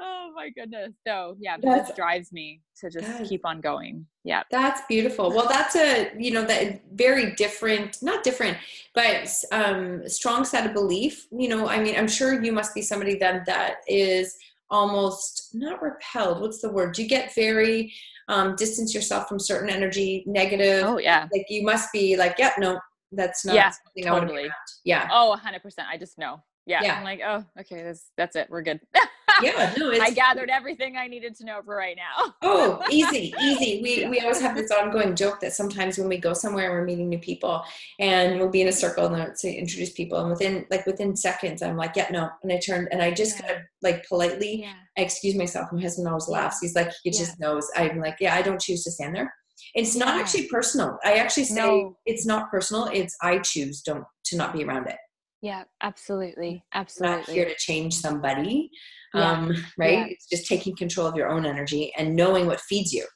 oh 0.00 0.32
my 0.34 0.50
goodness. 0.50 0.92
So 1.06 1.36
yeah, 1.38 1.56
that 1.62 1.94
drives 1.96 2.32
me 2.32 2.60
to 2.80 2.90
just 2.90 3.28
keep 3.28 3.44
on 3.44 3.60
going. 3.60 4.06
Yeah. 4.24 4.42
That's 4.50 4.82
beautiful. 4.88 5.30
Well, 5.30 5.48
that's 5.48 5.76
a, 5.76 6.10
you 6.18 6.30
know, 6.30 6.44
that 6.44 6.82
very 6.92 7.34
different, 7.34 7.98
not 8.02 8.24
different, 8.24 8.56
but 8.94 9.32
um 9.52 10.08
strong 10.08 10.44
set 10.44 10.66
of 10.66 10.74
belief. 10.74 11.26
You 11.30 11.48
know, 11.48 11.68
I 11.68 11.82
mean, 11.82 11.96
I'm 11.96 12.08
sure 12.08 12.42
you 12.42 12.52
must 12.52 12.74
be 12.74 12.82
somebody 12.82 13.16
that 13.18 13.46
that 13.46 13.76
is 13.86 14.36
almost 14.70 15.50
not 15.54 15.82
repelled. 15.82 16.40
What's 16.40 16.60
the 16.60 16.72
word? 16.72 16.98
You 16.98 17.06
get 17.06 17.34
very 17.34 17.92
um 18.28 18.56
distance 18.56 18.94
yourself 18.94 19.28
from 19.28 19.38
certain 19.38 19.68
energy, 19.68 20.24
negative. 20.26 20.84
Oh 20.84 20.98
yeah. 20.98 21.28
Like 21.32 21.46
you 21.48 21.62
must 21.62 21.92
be 21.92 22.16
like, 22.16 22.36
yep, 22.38 22.54
yeah, 22.58 22.72
no, 22.72 22.80
that's 23.12 23.44
not 23.44 23.54
yeah, 23.54 23.72
totally. 24.02 24.48
Yeah. 24.84 25.08
Oh, 25.12 25.36
100%. 25.42 25.60
I 25.88 25.96
just 25.96 26.18
know. 26.18 26.42
Yeah. 26.66 26.82
yeah. 26.82 26.94
I'm 26.96 27.04
like, 27.04 27.20
oh, 27.24 27.44
okay, 27.60 27.82
that's 27.82 28.10
that's 28.16 28.36
it. 28.36 28.48
We're 28.50 28.62
good. 28.62 28.80
yeah, 29.42 29.74
no, 29.78 29.90
I 29.90 30.10
gathered 30.10 30.50
everything 30.50 30.96
I 30.96 31.06
needed 31.06 31.34
to 31.36 31.44
know 31.44 31.60
for 31.64 31.76
right 31.76 31.96
now. 31.96 32.34
oh, 32.42 32.82
easy, 32.90 33.34
easy. 33.40 33.80
We 33.82 34.06
we 34.08 34.20
always 34.20 34.40
have 34.40 34.56
this 34.56 34.70
ongoing 34.70 35.16
joke 35.16 35.40
that 35.40 35.52
sometimes 35.52 35.98
when 35.98 36.08
we 36.08 36.18
go 36.18 36.32
somewhere 36.32 36.66
and 36.66 36.74
we're 36.74 36.84
meeting 36.84 37.08
new 37.08 37.18
people 37.18 37.62
and 37.98 38.38
we'll 38.38 38.50
be 38.50 38.62
in 38.62 38.68
a 38.68 38.72
circle 38.72 39.06
and 39.06 39.34
to 39.36 39.48
introduce 39.48 39.92
people 39.92 40.18
and 40.18 40.30
within 40.30 40.66
like 40.70 40.86
within 40.86 41.16
seconds 41.16 41.62
I'm 41.62 41.76
like, 41.76 41.96
yeah, 41.96 42.08
no, 42.10 42.30
and 42.42 42.52
I 42.52 42.58
turned 42.58 42.88
and 42.90 43.02
I 43.02 43.12
just 43.12 43.36
yeah. 43.36 43.46
kind 43.46 43.56
of 43.58 43.62
like 43.82 44.06
politely 44.08 44.62
yeah. 44.62 44.74
I 44.96 45.02
excuse 45.02 45.34
myself. 45.34 45.72
My 45.72 45.80
husband 45.80 46.08
always 46.08 46.28
laughs. 46.28 46.58
He's 46.60 46.74
like, 46.74 46.92
he 47.02 47.10
just 47.10 47.40
knows. 47.40 47.68
I'm 47.76 47.98
like, 48.00 48.16
yeah, 48.20 48.34
I 48.34 48.42
don't 48.42 48.60
choose 48.60 48.84
to 48.84 48.90
stand 48.90 49.14
there. 49.14 49.32
It's 49.74 49.96
not 49.96 50.20
actually 50.20 50.46
personal. 50.48 50.98
I 51.04 51.14
actually 51.14 51.44
say 51.44 51.54
no. 51.54 51.96
it's 52.06 52.26
not 52.26 52.50
personal. 52.50 52.88
It's 52.92 53.16
I 53.22 53.38
choose 53.38 53.82
don't 53.82 54.04
to 54.26 54.36
not 54.36 54.52
be 54.52 54.64
around 54.64 54.88
it. 54.88 54.96
Yeah, 55.44 55.64
absolutely. 55.82 56.64
Absolutely. 56.72 57.16
Not 57.16 57.28
here 57.28 57.44
to 57.44 57.54
change 57.56 57.94
somebody 57.94 58.70
yeah. 59.14 59.30
um, 59.30 59.52
right 59.78 59.98
yeah. 59.98 60.06
it's 60.08 60.26
just 60.26 60.46
taking 60.46 60.76
control 60.76 61.06
of 61.06 61.16
your 61.16 61.28
own 61.28 61.46
energy 61.46 61.92
and 61.96 62.14
knowing 62.14 62.46
what 62.46 62.60
feeds 62.60 62.92
you 62.92 63.06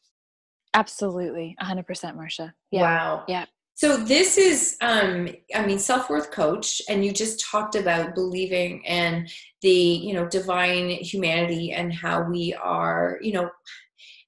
absolutely 0.74 1.56
100% 1.62 2.14
Marcia. 2.14 2.54
yeah. 2.70 2.82
wow 2.82 3.24
yeah 3.28 3.44
so 3.74 3.96
this 3.96 4.38
is 4.38 4.76
um 4.80 5.28
i 5.54 5.64
mean 5.64 5.78
self-worth 5.78 6.30
coach 6.30 6.80
and 6.88 7.04
you 7.04 7.12
just 7.12 7.44
talked 7.44 7.74
about 7.74 8.14
believing 8.14 8.86
and 8.86 9.28
the 9.62 9.70
you 9.70 10.12
know 10.12 10.28
divine 10.28 10.90
humanity 10.90 11.72
and 11.72 11.92
how 11.92 12.22
we 12.22 12.54
are 12.62 13.18
you 13.22 13.32
know 13.32 13.48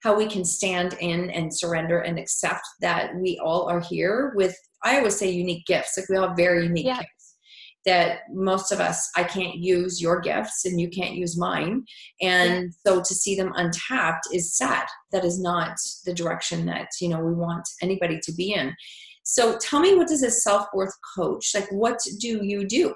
how 0.02 0.16
we 0.16 0.26
can 0.26 0.46
stand 0.46 0.94
in 1.00 1.28
and 1.30 1.54
surrender 1.54 2.00
and 2.00 2.18
accept 2.18 2.62
that 2.80 3.14
we 3.16 3.38
all 3.44 3.68
are 3.68 3.80
here 3.80 4.32
with 4.34 4.56
i 4.82 4.96
always 4.96 5.16
say 5.16 5.30
unique 5.30 5.66
gifts 5.66 5.96
like 5.98 6.08
we 6.08 6.16
all 6.16 6.28
have 6.28 6.36
very 6.36 6.64
unique 6.64 6.86
yeah. 6.86 6.98
gifts 6.98 7.19
that 7.86 8.20
most 8.32 8.72
of 8.72 8.80
us 8.80 9.10
i 9.16 9.24
can't 9.24 9.56
use 9.56 10.00
your 10.00 10.20
gifts 10.20 10.64
and 10.64 10.80
you 10.80 10.88
can't 10.88 11.14
use 11.14 11.38
mine 11.38 11.84
and 12.20 12.64
yeah. 12.64 12.68
so 12.86 13.00
to 13.00 13.14
see 13.14 13.34
them 13.34 13.52
untapped 13.56 14.26
is 14.32 14.56
sad 14.56 14.86
that 15.12 15.24
is 15.24 15.40
not 15.40 15.76
the 16.04 16.14
direction 16.14 16.66
that 16.66 16.88
you 17.00 17.08
know 17.08 17.20
we 17.20 17.32
want 17.32 17.66
anybody 17.82 18.18
to 18.20 18.32
be 18.32 18.52
in 18.52 18.74
so 19.22 19.56
tell 19.58 19.80
me 19.80 19.94
what 19.94 20.08
does 20.08 20.22
a 20.22 20.30
self-worth 20.30 20.94
coach 21.16 21.52
like 21.54 21.70
what 21.70 21.98
do 22.18 22.44
you 22.44 22.66
do 22.66 22.94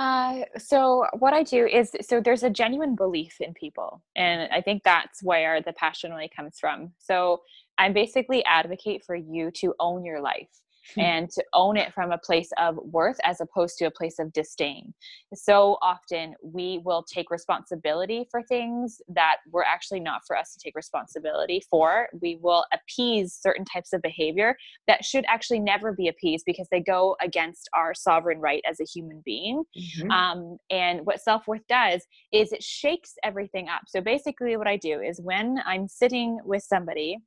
Uh, 0.00 0.44
so 0.56 1.04
what 1.18 1.34
I 1.34 1.42
do 1.42 1.66
is 1.66 1.90
so 2.00 2.22
there's 2.22 2.42
a 2.42 2.48
genuine 2.48 2.94
belief 2.96 3.36
in 3.38 3.52
people, 3.52 4.02
and 4.16 4.50
I 4.50 4.62
think 4.62 4.82
that's 4.82 5.22
where 5.22 5.60
the 5.60 5.74
passion 5.74 6.10
really 6.10 6.30
comes 6.34 6.58
from. 6.58 6.92
So 6.98 7.42
I 7.76 7.90
basically 7.90 8.42
advocate 8.46 9.04
for 9.04 9.14
you 9.14 9.50
to 9.56 9.74
own 9.78 10.02
your 10.02 10.22
life. 10.22 10.48
Hmm. 10.94 11.00
and 11.00 11.30
to 11.30 11.44
own 11.52 11.76
it 11.76 11.92
from 11.92 12.10
a 12.10 12.18
place 12.18 12.50
of 12.58 12.76
worth 12.82 13.18
as 13.24 13.40
opposed 13.40 13.76
to 13.78 13.84
a 13.84 13.90
place 13.90 14.18
of 14.18 14.32
disdain. 14.32 14.94
So 15.34 15.78
often 15.82 16.34
we 16.42 16.80
will 16.84 17.02
take 17.02 17.30
responsibility 17.30 18.26
for 18.30 18.42
things 18.42 19.00
that 19.08 19.36
were 19.50 19.64
actually 19.64 20.00
not 20.00 20.22
for 20.26 20.36
us 20.36 20.54
to 20.54 20.58
take 20.58 20.74
responsibility 20.74 21.62
for. 21.70 22.08
We 22.20 22.38
will 22.40 22.64
appease 22.72 23.34
certain 23.34 23.64
types 23.64 23.92
of 23.92 24.02
behavior 24.02 24.56
that 24.88 25.04
should 25.04 25.24
actually 25.28 25.60
never 25.60 25.92
be 25.92 26.08
appeased 26.08 26.44
because 26.46 26.68
they 26.70 26.80
go 26.80 27.16
against 27.20 27.68
our 27.74 27.94
sovereign 27.94 28.40
right 28.40 28.62
as 28.68 28.80
a 28.80 28.84
human 28.84 29.22
being. 29.24 29.62
Mm-hmm. 29.78 30.10
Um, 30.10 30.56
and 30.70 31.04
what 31.04 31.20
self 31.20 31.46
worth 31.46 31.66
does 31.68 32.06
is 32.32 32.52
it 32.52 32.62
shakes 32.62 33.14
everything 33.22 33.68
up. 33.68 33.82
So 33.86 34.00
basically, 34.00 34.56
what 34.56 34.66
I 34.66 34.76
do 34.76 35.00
is 35.00 35.20
when 35.20 35.60
I'm 35.66 35.88
sitting 35.88 36.38
with 36.44 36.62
somebody 36.62 37.18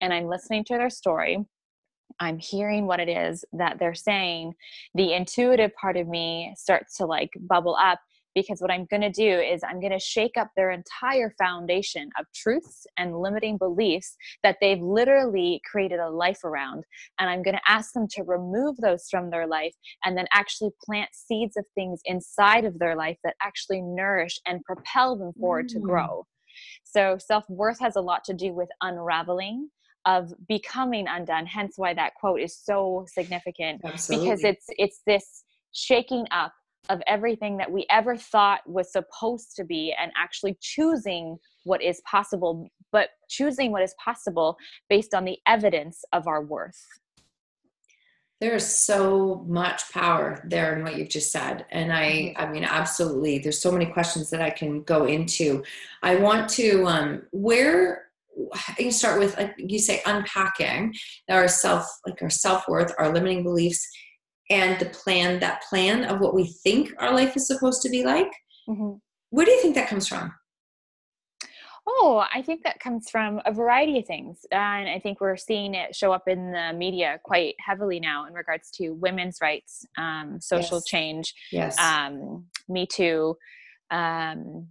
and 0.00 0.12
I'm 0.12 0.26
listening 0.26 0.64
to 0.64 0.74
their 0.74 0.90
story, 0.90 1.38
I'm 2.22 2.38
hearing 2.38 2.86
what 2.86 3.00
it 3.00 3.08
is 3.08 3.44
that 3.52 3.78
they're 3.80 3.94
saying, 3.94 4.54
the 4.94 5.12
intuitive 5.12 5.74
part 5.74 5.96
of 5.96 6.06
me 6.06 6.54
starts 6.56 6.96
to 6.98 7.06
like 7.06 7.30
bubble 7.40 7.76
up 7.76 7.98
because 8.36 8.60
what 8.60 8.70
I'm 8.70 8.86
going 8.86 9.02
to 9.02 9.10
do 9.10 9.40
is 9.40 9.60
I'm 9.68 9.80
going 9.80 9.92
to 9.92 9.98
shake 9.98 10.36
up 10.38 10.48
their 10.56 10.70
entire 10.70 11.34
foundation 11.36 12.10
of 12.18 12.26
truths 12.32 12.86
and 12.96 13.20
limiting 13.20 13.58
beliefs 13.58 14.16
that 14.44 14.56
they've 14.60 14.80
literally 14.80 15.60
created 15.70 15.98
a 15.98 16.08
life 16.08 16.44
around. 16.44 16.84
And 17.18 17.28
I'm 17.28 17.42
going 17.42 17.56
to 17.56 17.70
ask 17.70 17.92
them 17.92 18.06
to 18.12 18.22
remove 18.22 18.76
those 18.76 19.08
from 19.10 19.28
their 19.28 19.48
life 19.48 19.74
and 20.04 20.16
then 20.16 20.26
actually 20.32 20.70
plant 20.82 21.10
seeds 21.12 21.56
of 21.56 21.64
things 21.74 22.00
inside 22.04 22.64
of 22.64 22.78
their 22.78 22.94
life 22.94 23.18
that 23.24 23.34
actually 23.42 23.82
nourish 23.82 24.40
and 24.46 24.64
propel 24.64 25.18
them 25.18 25.32
forward 25.38 25.66
mm. 25.66 25.72
to 25.72 25.80
grow. 25.80 26.24
So 26.84 27.18
self 27.18 27.44
worth 27.48 27.80
has 27.80 27.96
a 27.96 28.00
lot 28.00 28.22
to 28.24 28.32
do 28.32 28.54
with 28.54 28.68
unraveling 28.80 29.68
of 30.04 30.32
becoming 30.48 31.06
undone 31.08 31.46
hence 31.46 31.74
why 31.76 31.94
that 31.94 32.14
quote 32.14 32.40
is 32.40 32.56
so 32.56 33.04
significant 33.08 33.80
Absolutely. 33.84 34.26
because 34.26 34.44
it's 34.44 34.66
it's 34.70 35.00
this 35.06 35.44
shaking 35.72 36.26
up 36.30 36.52
of 36.88 37.00
everything 37.06 37.56
that 37.56 37.70
we 37.70 37.86
ever 37.90 38.16
thought 38.16 38.60
was 38.66 38.90
supposed 38.90 39.54
to 39.54 39.64
be 39.64 39.94
and 40.00 40.10
actually 40.16 40.56
choosing 40.60 41.38
what 41.64 41.82
is 41.82 42.02
possible 42.10 42.68
but 42.90 43.10
choosing 43.30 43.70
what 43.70 43.82
is 43.82 43.94
possible 44.02 44.56
based 44.88 45.14
on 45.14 45.24
the 45.24 45.38
evidence 45.46 46.04
of 46.12 46.26
our 46.26 46.42
worth 46.42 46.84
there's 48.40 48.66
so 48.66 49.44
much 49.46 49.92
power 49.92 50.44
there 50.48 50.76
in 50.76 50.82
what 50.82 50.96
you've 50.96 51.08
just 51.08 51.30
said 51.30 51.64
and 51.70 51.92
i 51.92 52.10
mm-hmm. 52.10 52.42
i 52.42 52.50
mean 52.50 52.64
absolutely 52.64 53.38
there's 53.38 53.60
so 53.60 53.70
many 53.70 53.86
questions 53.86 54.28
that 54.30 54.42
i 54.42 54.50
can 54.50 54.82
go 54.82 55.04
into 55.04 55.62
i 56.02 56.16
want 56.16 56.48
to 56.48 56.84
um 56.86 57.22
where 57.30 58.06
you 58.78 58.90
start 58.90 59.18
with 59.18 59.36
like 59.36 59.54
you 59.58 59.78
say 59.78 60.00
unpacking 60.06 60.94
our 61.30 61.48
self 61.48 61.86
like 62.06 62.20
our 62.22 62.30
self-worth 62.30 62.92
our 62.98 63.12
limiting 63.12 63.42
beliefs 63.42 63.86
and 64.50 64.78
the 64.80 64.86
plan 64.86 65.38
that 65.40 65.62
plan 65.68 66.04
of 66.04 66.20
what 66.20 66.34
we 66.34 66.46
think 66.62 66.92
our 66.98 67.14
life 67.14 67.36
is 67.36 67.46
supposed 67.46 67.82
to 67.82 67.88
be 67.88 68.04
like 68.04 68.30
mm-hmm. 68.68 68.92
where 69.30 69.46
do 69.46 69.52
you 69.52 69.60
think 69.60 69.74
that 69.74 69.88
comes 69.88 70.08
from 70.08 70.32
Oh, 71.84 72.24
I 72.32 72.42
think 72.42 72.62
that 72.62 72.78
comes 72.78 73.10
from 73.10 73.40
a 73.44 73.52
variety 73.52 73.98
of 73.98 74.06
things. 74.06 74.46
And 74.52 74.88
I 74.88 75.00
think 75.00 75.20
we're 75.20 75.36
seeing 75.36 75.74
it 75.74 75.96
show 75.96 76.12
up 76.12 76.28
in 76.28 76.52
the 76.52 76.72
media 76.72 77.18
quite 77.24 77.56
heavily 77.58 77.98
now 77.98 78.26
in 78.26 78.34
regards 78.34 78.70
to 78.76 78.90
women's 78.90 79.38
rights, 79.42 79.84
um, 79.98 80.38
social 80.40 80.76
yes. 80.76 80.84
change, 80.86 81.34
yes. 81.50 81.78
Um, 81.80 82.46
Me 82.68 82.86
Too, 82.86 83.36
um, 83.90 84.68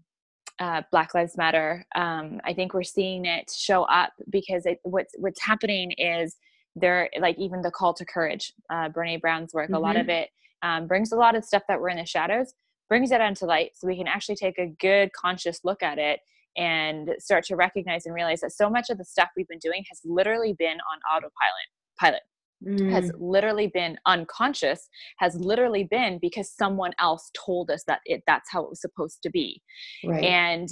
uh, 0.61 0.83
Black 0.91 1.13
Lives 1.15 1.37
Matter. 1.37 1.83
Um, 1.95 2.39
I 2.45 2.53
think 2.53 2.73
we're 2.73 2.83
seeing 2.83 3.25
it 3.25 3.51
show 3.53 3.83
up 3.83 4.13
because 4.29 4.65
it, 4.65 4.79
what's 4.83 5.13
what's 5.17 5.41
happening 5.41 5.91
is 5.97 6.37
there, 6.75 7.09
like 7.19 7.37
even 7.39 7.61
the 7.61 7.71
call 7.71 7.93
to 7.95 8.05
courage, 8.05 8.53
uh, 8.69 8.87
Brene 8.89 9.19
Brown's 9.19 9.53
work, 9.53 9.65
mm-hmm. 9.65 9.75
a 9.75 9.79
lot 9.79 9.97
of 9.97 10.03
mm-hmm. 10.03 10.21
it 10.21 10.29
um, 10.61 10.87
brings 10.87 11.11
a 11.11 11.15
lot 11.15 11.35
of 11.35 11.43
stuff 11.43 11.63
that 11.67 11.81
were 11.81 11.89
in 11.89 11.97
the 11.97 12.05
shadows, 12.05 12.53
brings 12.87 13.11
it 13.11 13.19
onto 13.19 13.45
light, 13.45 13.71
so 13.75 13.87
we 13.87 13.97
can 13.97 14.07
actually 14.07 14.35
take 14.35 14.59
a 14.59 14.67
good 14.79 15.11
conscious 15.13 15.61
look 15.63 15.81
at 15.81 15.97
it 15.97 16.19
and 16.55 17.09
start 17.17 17.43
to 17.45 17.55
recognize 17.55 18.05
and 18.05 18.13
realize 18.13 18.41
that 18.41 18.51
so 18.51 18.69
much 18.69 18.89
of 18.89 18.99
the 18.99 19.05
stuff 19.05 19.29
we've 19.35 19.47
been 19.47 19.59
doing 19.59 19.83
has 19.89 19.99
literally 20.05 20.53
been 20.53 20.77
on 20.91 20.99
autopilot. 21.11 21.67
Pilot 21.99 22.21
mm. 22.65 22.91
has 22.91 23.11
literally 23.17 23.67
been 23.67 23.97
unconscious 24.05 24.89
has 25.17 25.35
literally 25.35 25.83
been 25.83 26.19
because 26.21 26.51
someone 26.51 26.91
else 26.99 27.31
told 27.33 27.69
us 27.69 27.83
that 27.87 27.99
it 28.05 28.23
that's 28.27 28.51
how 28.51 28.63
it 28.63 28.69
was 28.69 28.81
supposed 28.81 29.21
to 29.23 29.29
be. 29.29 29.61
Right. 30.05 30.23
and 30.23 30.69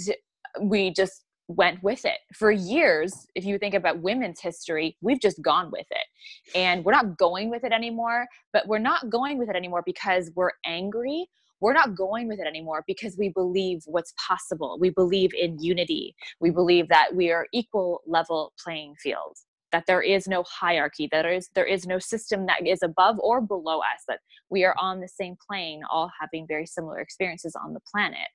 we 0.62 0.92
just 0.92 1.24
went 1.48 1.82
with 1.82 2.04
it. 2.04 2.18
For 2.34 2.52
years 2.52 3.26
if 3.34 3.44
you 3.44 3.58
think 3.58 3.74
about 3.74 4.00
women's 4.00 4.40
history 4.40 4.96
we've 5.00 5.20
just 5.20 5.42
gone 5.42 5.70
with 5.70 5.86
it. 5.90 6.06
And 6.54 6.84
we're 6.84 6.92
not 6.92 7.18
going 7.18 7.50
with 7.50 7.64
it 7.64 7.72
anymore 7.72 8.26
but 8.52 8.66
we're 8.68 8.78
not 8.78 9.10
going 9.10 9.38
with 9.38 9.48
it 9.48 9.56
anymore 9.56 9.82
because 9.84 10.30
we're 10.34 10.52
angry. 10.64 11.26
We're 11.60 11.74
not 11.74 11.94
going 11.94 12.26
with 12.26 12.40
it 12.40 12.46
anymore 12.46 12.84
because 12.86 13.18
we 13.18 13.28
believe 13.28 13.82
what's 13.84 14.14
possible. 14.26 14.78
We 14.80 14.88
believe 14.90 15.30
in 15.34 15.58
unity. 15.58 16.14
We 16.40 16.48
believe 16.48 16.88
that 16.88 17.14
we 17.14 17.30
are 17.30 17.46
equal 17.52 18.00
level 18.06 18.54
playing 18.64 18.94
field 18.94 19.36
that 19.72 19.84
there 19.86 20.02
is 20.02 20.26
no 20.26 20.42
hierarchy 20.44 21.08
that 21.10 21.22
there 21.22 21.32
is 21.32 21.48
there 21.54 21.66
is 21.66 21.86
no 21.86 21.98
system 21.98 22.46
that 22.46 22.66
is 22.66 22.82
above 22.82 23.18
or 23.20 23.40
below 23.40 23.78
us 23.78 24.02
that 24.08 24.20
we 24.48 24.64
are 24.64 24.74
on 24.78 25.00
the 25.00 25.08
same 25.08 25.36
plane 25.48 25.82
all 25.90 26.10
having 26.20 26.46
very 26.46 26.66
similar 26.66 26.98
experiences 26.98 27.56
on 27.62 27.72
the 27.72 27.80
planet. 27.90 28.28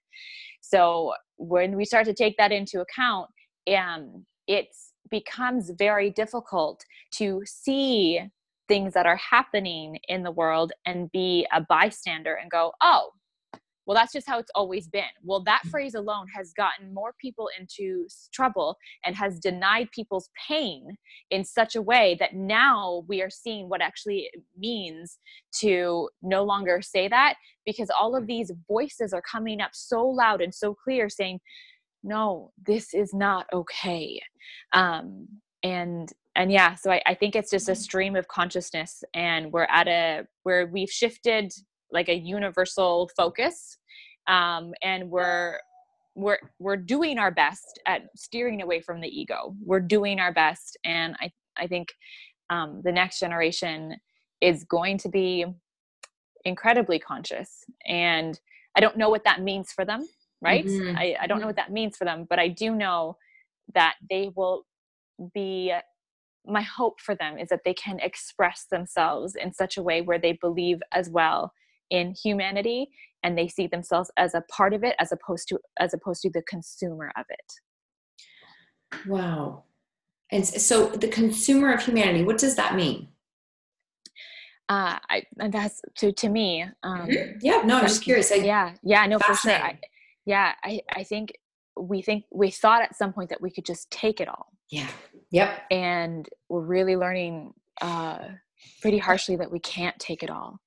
So 0.61 1.13
when 1.37 1.75
we 1.75 1.85
start 1.85 2.05
to 2.05 2.13
take 2.13 2.37
that 2.37 2.51
into 2.51 2.81
account 2.81 3.29
um, 3.73 4.25
it 4.47 4.67
becomes 5.09 5.71
very 5.77 6.09
difficult 6.09 6.83
to 7.11 7.41
see 7.45 8.21
things 8.67 8.93
that 8.93 9.05
are 9.05 9.17
happening 9.17 9.97
in 10.07 10.23
the 10.23 10.31
world 10.31 10.71
and 10.85 11.11
be 11.11 11.45
a 11.53 11.61
bystander 11.61 12.35
and 12.35 12.49
go 12.49 12.71
oh 12.81 13.11
well 13.85 13.95
that's 13.95 14.13
just 14.13 14.27
how 14.27 14.39
it's 14.39 14.51
always 14.55 14.87
been 14.87 15.03
well 15.23 15.43
that 15.43 15.61
mm. 15.65 15.69
phrase 15.69 15.95
alone 15.95 16.25
has 16.33 16.53
gotten 16.53 16.93
more 16.93 17.13
people 17.19 17.49
into 17.59 18.07
trouble 18.33 18.77
and 19.03 19.15
has 19.15 19.39
denied 19.39 19.89
people's 19.91 20.29
pain 20.47 20.95
in 21.31 21.43
such 21.43 21.75
a 21.75 21.81
way 21.81 22.15
that 22.19 22.35
now 22.35 23.03
we 23.07 23.21
are 23.21 23.29
seeing 23.29 23.69
what 23.69 23.81
actually 23.81 24.29
it 24.33 24.41
means 24.57 25.19
to 25.51 26.09
no 26.21 26.43
longer 26.43 26.81
say 26.81 27.07
that 27.07 27.35
because 27.65 27.89
all 27.89 28.15
of 28.15 28.27
these 28.27 28.51
voices 28.67 29.13
are 29.13 29.21
coming 29.21 29.61
up 29.61 29.71
so 29.73 30.05
loud 30.05 30.41
and 30.41 30.53
so 30.53 30.73
clear 30.73 31.09
saying 31.09 31.39
no 32.03 32.51
this 32.65 32.93
is 32.93 33.13
not 33.13 33.45
okay 33.53 34.21
um, 34.73 35.27
and 35.63 36.13
and 36.35 36.51
yeah 36.51 36.75
so 36.75 36.91
I, 36.91 37.01
I 37.07 37.13
think 37.15 37.35
it's 37.35 37.51
just 37.51 37.69
a 37.69 37.73
mm. 37.73 37.77
stream 37.77 38.15
of 38.15 38.27
consciousness 38.27 39.03
and 39.13 39.51
we're 39.51 39.67
at 39.69 39.87
a 39.87 40.27
where 40.43 40.67
we've 40.67 40.91
shifted 40.91 41.51
like 41.91 42.09
a 42.09 42.15
universal 42.15 43.09
focus 43.15 43.77
um, 44.27 44.73
and 44.83 45.09
we're 45.09 45.57
we're 46.15 46.39
we're 46.59 46.77
doing 46.77 47.17
our 47.17 47.31
best 47.31 47.79
at 47.85 48.03
steering 48.15 48.61
away 48.61 48.79
from 48.79 49.01
the 49.01 49.07
ego 49.07 49.53
we're 49.63 49.81
doing 49.81 50.19
our 50.19 50.33
best 50.33 50.77
and 50.85 51.15
i 51.19 51.29
i 51.57 51.67
think 51.67 51.89
um, 52.49 52.81
the 52.83 52.91
next 52.91 53.19
generation 53.19 53.95
is 54.41 54.63
going 54.65 54.97
to 54.97 55.09
be 55.09 55.45
incredibly 56.45 56.99
conscious 56.99 57.63
and 57.85 58.39
i 58.77 58.79
don't 58.79 58.97
know 58.97 59.09
what 59.09 59.23
that 59.25 59.41
means 59.41 59.71
for 59.71 59.83
them 59.83 60.07
right 60.41 60.65
mm-hmm. 60.65 60.97
I, 60.97 61.15
I 61.21 61.27
don't 61.27 61.41
know 61.41 61.47
what 61.47 61.55
that 61.57 61.71
means 61.71 61.97
for 61.97 62.05
them 62.05 62.25
but 62.29 62.39
i 62.39 62.47
do 62.47 62.73
know 62.73 63.17
that 63.73 63.95
they 64.09 64.31
will 64.35 64.65
be 65.33 65.73
my 66.47 66.61
hope 66.61 67.01
for 67.01 67.15
them 67.15 67.37
is 67.37 67.49
that 67.49 67.61
they 67.65 67.73
can 67.73 67.99
express 67.99 68.65
themselves 68.69 69.35
in 69.35 69.53
such 69.53 69.77
a 69.77 69.83
way 69.83 70.01
where 70.01 70.19
they 70.19 70.33
believe 70.33 70.79
as 70.91 71.09
well 71.09 71.51
in 71.89 72.13
humanity 72.23 72.89
and 73.23 73.37
they 73.37 73.47
see 73.47 73.67
themselves 73.67 74.11
as 74.17 74.35
a 74.35 74.43
part 74.51 74.73
of 74.73 74.83
it 74.83 74.95
as 74.99 75.11
opposed 75.11 75.47
to 75.49 75.59
as 75.79 75.93
opposed 75.93 76.21
to 76.21 76.29
the 76.29 76.43
consumer 76.43 77.11
of 77.17 77.25
it. 77.29 79.07
Wow. 79.07 79.63
And 80.31 80.45
so 80.45 80.87
the 80.87 81.07
consumer 81.07 81.73
of 81.73 81.83
humanity 81.83 82.23
what 82.23 82.37
does 82.37 82.55
that 82.55 82.75
mean? 82.75 83.09
Uh 84.69 84.97
i 85.09 85.23
that's 85.49 85.81
to 85.97 86.11
to 86.11 86.29
me 86.29 86.63
um 86.83 87.07
mm-hmm. 87.07 87.37
yeah 87.41 87.61
no 87.65 87.77
i'm 87.77 87.83
just 87.83 88.03
curious. 88.03 88.31
I, 88.31 88.35
yeah 88.35 88.73
yeah 88.83 89.05
no 89.05 89.19
for 89.19 89.35
sure. 89.35 89.51
I, 89.51 89.79
yeah 90.25 90.53
i 90.63 90.81
i 90.95 91.03
think 91.03 91.33
we 91.79 92.01
think 92.01 92.23
we 92.31 92.49
thought 92.49 92.81
at 92.81 92.95
some 92.95 93.13
point 93.13 93.29
that 93.29 93.41
we 93.41 93.51
could 93.51 93.65
just 93.65 93.91
take 93.91 94.21
it 94.21 94.27
all. 94.27 94.47
Yeah. 94.71 94.87
Yep. 95.31 95.63
And 95.71 96.29
we're 96.49 96.61
really 96.61 96.95
learning 96.95 97.53
uh 97.81 98.19
pretty 98.81 98.97
harshly 98.97 99.35
that 99.35 99.51
we 99.51 99.59
can't 99.59 99.97
take 99.99 100.23
it 100.23 100.29
all 100.29 100.59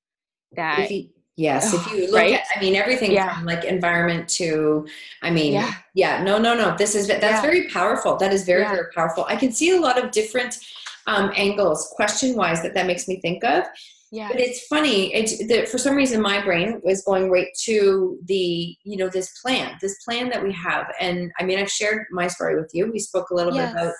that 0.52 0.90
you, 0.90 1.08
yes 1.36 1.72
if 1.72 1.86
you 1.92 2.06
look 2.10 2.16
right? 2.16 2.34
at 2.34 2.44
i 2.54 2.60
mean 2.60 2.74
everything 2.74 3.12
yeah. 3.12 3.36
from 3.36 3.46
like 3.46 3.64
environment 3.64 4.28
to 4.28 4.86
i 5.22 5.30
mean 5.30 5.52
yeah, 5.52 5.74
yeah 5.94 6.22
no 6.22 6.38
no 6.38 6.54
no 6.54 6.76
this 6.76 6.94
is 6.94 7.06
that's 7.06 7.22
yeah. 7.22 7.40
very 7.40 7.68
powerful 7.68 8.16
that 8.16 8.32
is 8.32 8.44
very 8.44 8.64
very 8.64 8.86
powerful 8.94 9.24
i 9.28 9.36
can 9.36 9.52
see 9.52 9.70
a 9.70 9.80
lot 9.80 10.02
of 10.02 10.10
different 10.10 10.58
um, 11.06 11.32
angles 11.36 11.90
question 11.96 12.36
wise 12.36 12.62
that 12.62 12.74
that 12.74 12.86
makes 12.86 13.08
me 13.08 13.18
think 13.20 13.42
of 13.44 13.64
yeah 14.10 14.28
but 14.28 14.40
it's 14.40 14.66
funny 14.66 15.14
it's 15.14 15.46
that 15.48 15.68
for 15.68 15.78
some 15.78 15.94
reason 15.94 16.20
my 16.20 16.42
brain 16.42 16.80
was 16.82 17.02
going 17.02 17.30
right 17.30 17.48
to 17.62 18.18
the 18.26 18.76
you 18.84 18.96
know 18.96 19.08
this 19.08 19.38
plan 19.40 19.76
this 19.80 19.96
plan 20.04 20.28
that 20.28 20.42
we 20.42 20.52
have 20.52 20.86
and 21.00 21.30
i 21.38 21.44
mean 21.44 21.58
i've 21.58 21.70
shared 21.70 22.06
my 22.10 22.26
story 22.26 22.56
with 22.56 22.70
you 22.72 22.90
we 22.90 22.98
spoke 22.98 23.30
a 23.30 23.34
little 23.34 23.54
yes. 23.54 23.72
bit 23.72 23.80
about 23.80 23.94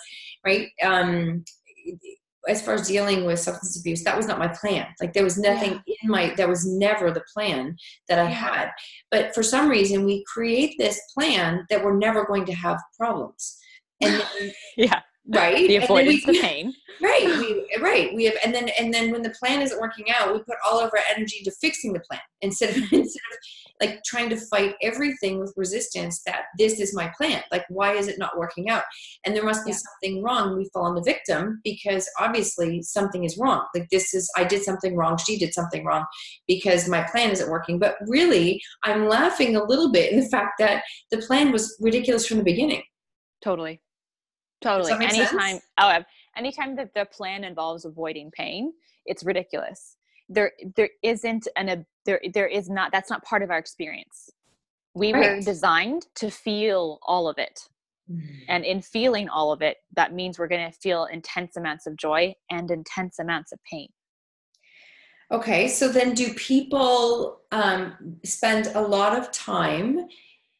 right 0.45 0.69
um 0.83 1.45
as 2.49 2.62
far 2.62 2.75
as 2.75 2.88
dealing 2.88 3.25
with 3.25 3.38
substance 3.38 3.78
abuse 3.78 4.02
that 4.05 4.17
was 4.17 4.26
not 4.26 4.38
my 4.38 4.49
plan. 4.49 4.87
Like 5.00 5.12
there 5.12 5.25
was 5.25 5.38
nothing 5.38 5.81
yeah. 5.87 5.95
in 6.02 6.11
my 6.11 6.35
that 6.35 6.49
was 6.49 6.67
never 6.67 7.11
the 7.11 7.25
plan 7.33 7.76
that 8.09 8.19
i 8.19 8.25
had. 8.25 8.71
But 9.11 9.35
for 9.35 9.43
some 9.43 9.69
reason 9.69 10.05
we 10.05 10.25
create 10.25 10.75
this 10.78 11.00
plan 11.14 11.67
that 11.71 11.85
we're 11.85 11.99
never 11.99 12.25
going 12.25 12.47
to 12.47 12.52
have 12.52 12.78
problems. 12.97 13.59
And 14.00 14.14
then, 14.14 14.52
yeah 14.76 15.00
right? 15.28 15.68
The 15.68 15.76
avoidance 15.76 16.26
we, 16.26 16.38
of 16.38 16.42
pain. 16.42 16.75
Right 17.00 17.26
we 17.26 17.78
right 17.80 18.12
we 18.14 18.25
have 18.25 18.35
and 18.44 18.52
then 18.52 18.70
and 18.78 18.92
then 18.92 19.12
when 19.12 19.23
the 19.23 19.30
plan 19.30 19.62
isn't 19.62 19.80
working 19.80 20.06
out 20.11 20.32
we 20.32 20.40
put 20.40 20.56
all 20.66 20.80
of 20.80 20.90
our 20.92 21.00
energy 21.14 21.37
into 21.38 21.52
fixing 21.61 21.92
the 21.92 22.00
plan 22.00 22.20
instead 22.40 22.70
of 22.70 22.76
instead 22.92 23.00
of 23.02 23.38
like 23.80 24.02
trying 24.04 24.28
to 24.30 24.37
fight 24.37 24.75
everything 24.82 25.38
with 25.38 25.54
resistance 25.56 26.23
that 26.26 26.47
this 26.58 26.80
is 26.80 26.94
my 26.94 27.12
plan 27.16 27.42
like 27.52 27.64
why 27.68 27.92
is 27.92 28.08
it 28.08 28.18
not 28.18 28.37
working 28.37 28.68
out? 28.68 28.82
And 29.25 29.35
there 29.35 29.44
must 29.44 29.64
be 29.64 29.70
yeah. 29.70 29.76
something 29.76 30.23
wrong 30.23 30.56
we 30.56 30.68
fall 30.73 30.87
on 30.87 30.97
the 30.97 31.02
victim 31.02 31.61
because 31.62 32.08
obviously 32.18 32.82
something 32.82 33.23
is 33.23 33.38
wrong 33.38 33.64
like 33.75 33.88
this 33.90 34.14
is 34.14 34.28
i 34.37 34.42
did 34.42 34.62
something 34.62 34.97
wrong 34.97 35.16
she 35.18 35.38
did 35.38 35.54
something 35.54 35.85
wrong 35.85 36.04
because 36.47 36.88
my 36.88 37.02
plan 37.02 37.30
isn't 37.30 37.50
working. 37.50 37.78
But 37.78 37.97
really 38.08 38.61
i'm 38.82 39.08
laughing 39.08 39.54
a 39.54 39.64
little 39.64 39.92
bit 39.92 40.12
in 40.12 40.20
the 40.20 40.28
fact 40.28 40.54
that 40.58 40.82
the 41.11 41.18
plan 41.18 41.52
was 41.52 41.76
ridiculous 41.80 42.26
from 42.26 42.38
the 42.38 42.44
beginning. 42.44 42.82
Totally 43.40 43.80
Totally. 44.61 44.93
Anytime 44.93 45.38
sense? 45.38 45.62
oh 45.79 46.03
anytime 46.37 46.77
that 46.77 46.95
the 46.95 47.07
plan 47.07 47.45
involves 47.45 47.85
avoiding 47.85 48.31
pain, 48.31 48.73
it's 49.07 49.25
ridiculous. 49.25 49.97
There 50.29 50.53
there 50.77 50.91
isn't 51.03 51.49
an 51.57 51.69
a, 51.69 51.87
there 52.05 52.21
there 52.33 52.47
is 52.47 52.69
not 52.69 52.93
that's 52.93 53.11
not 53.11 53.25
part 53.25 53.43
of 53.43 53.50
our 53.50 53.59
experience. 53.59 54.31
We 54.95 55.12
right. 55.12 55.37
were 55.37 55.41
designed 55.43 56.07
to 56.17 56.31
feel 56.31 56.99
all 57.03 57.29
of 57.29 57.38
it. 57.38 57.69
Mm-hmm. 58.11 58.35
And 58.49 58.65
in 58.65 58.81
feeling 58.81 59.29
all 59.29 59.53
of 59.53 59.62
it, 59.62 59.77
that 59.95 60.15
means 60.15 60.38
we're 60.38 60.49
going 60.49 60.71
to 60.71 60.77
feel 60.79 61.05
intense 61.05 61.57
amounts 61.57 61.87
of 61.87 61.97
joy 61.97 62.35
and 62.50 62.71
intense 62.71 63.19
amounts 63.19 63.53
of 63.53 63.59
pain. 63.71 63.88
Okay, 65.31 65.69
so 65.69 65.88
then 65.88 66.15
do 66.15 66.33
people 66.33 67.43
um, 67.53 68.17
spend 68.25 68.69
a 68.75 68.81
lot 68.81 69.17
of 69.17 69.31
time 69.31 70.09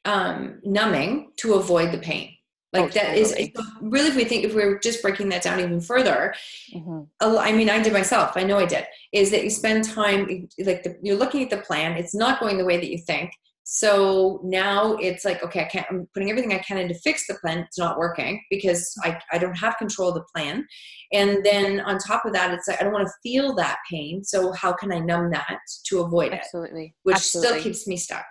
um, 0.05 0.61
numbing 0.63 1.33
to 1.37 1.55
avoid 1.55 1.91
the 1.91 1.99
pain? 1.99 2.35
Like 2.73 2.93
that 2.93 3.17
is 3.17 3.35
really, 3.81 4.09
if 4.09 4.17
we 4.17 4.25
think, 4.25 4.45
if 4.45 4.55
we're 4.55 4.79
just 4.79 5.01
breaking 5.01 5.31
that 5.31 5.43
down 5.43 5.59
even 5.59 5.81
further, 5.81 6.35
mm-hmm. 6.75 7.03
I 7.21 7.53
mean, 7.53 7.71
I 7.71 7.83
did 7.83 7.95
myself, 7.95 8.33
I 8.37 8.45
know 8.45 8.59
I 8.59 8.67
did, 8.67 8.85
is 9.13 9.31
that 9.31 9.43
you 9.43 9.49
spend 9.49 9.85
time, 9.85 10.49
like 10.59 10.83
the, 10.83 10.99
you're 11.03 11.17
looking 11.17 11.43
at 11.43 11.49
the 11.49 11.59
plan, 11.59 11.97
it's 11.97 12.15
not 12.15 12.41
going 12.41 12.59
the 12.59 12.67
way 12.67 12.77
that 12.77 12.91
you 12.91 12.99
think. 12.99 13.31
So 13.71 14.41
now 14.45 14.95
it's 14.97 15.27
like, 15.27 15.43
okay, 15.45 15.61
I 15.61 15.65
can't, 15.65 15.87
I'm 15.91 16.09
putting 16.15 16.31
everything 16.31 16.55
I 16.55 16.59
can 16.59 16.79
in 16.79 16.89
to 16.89 16.95
fix 16.95 17.27
the 17.27 17.35
plan. 17.35 17.59
It's 17.59 17.79
not 17.79 17.99
working 17.99 18.43
because 18.51 18.95
I, 19.03 19.19
I 19.31 19.37
don't 19.37 19.57
have 19.59 19.77
control 19.77 20.09
of 20.09 20.15
the 20.15 20.25
plan. 20.35 20.67
And 21.13 21.45
then 21.45 21.81
on 21.81 21.99
top 21.99 22.25
of 22.25 22.33
that, 22.33 22.53
it's 22.55 22.67
like, 22.67 22.81
I 22.81 22.85
don't 22.85 22.95
want 22.95 23.07
to 23.07 23.13
feel 23.23 23.55
that 23.57 23.79
pain. 23.91 24.25
So 24.25 24.53
how 24.53 24.73
can 24.73 24.91
I 24.91 25.01
numb 25.01 25.31
that 25.33 25.59
to 25.87 26.01
avoid 26.01 26.33
Absolutely. 26.33 26.35
it? 26.35 26.41
Absolutely. 26.41 26.95
Which 27.03 27.17
Absolutely. 27.17 27.49
still 27.49 27.63
keeps 27.63 27.87
me 27.87 27.97
stuck. 27.99 28.27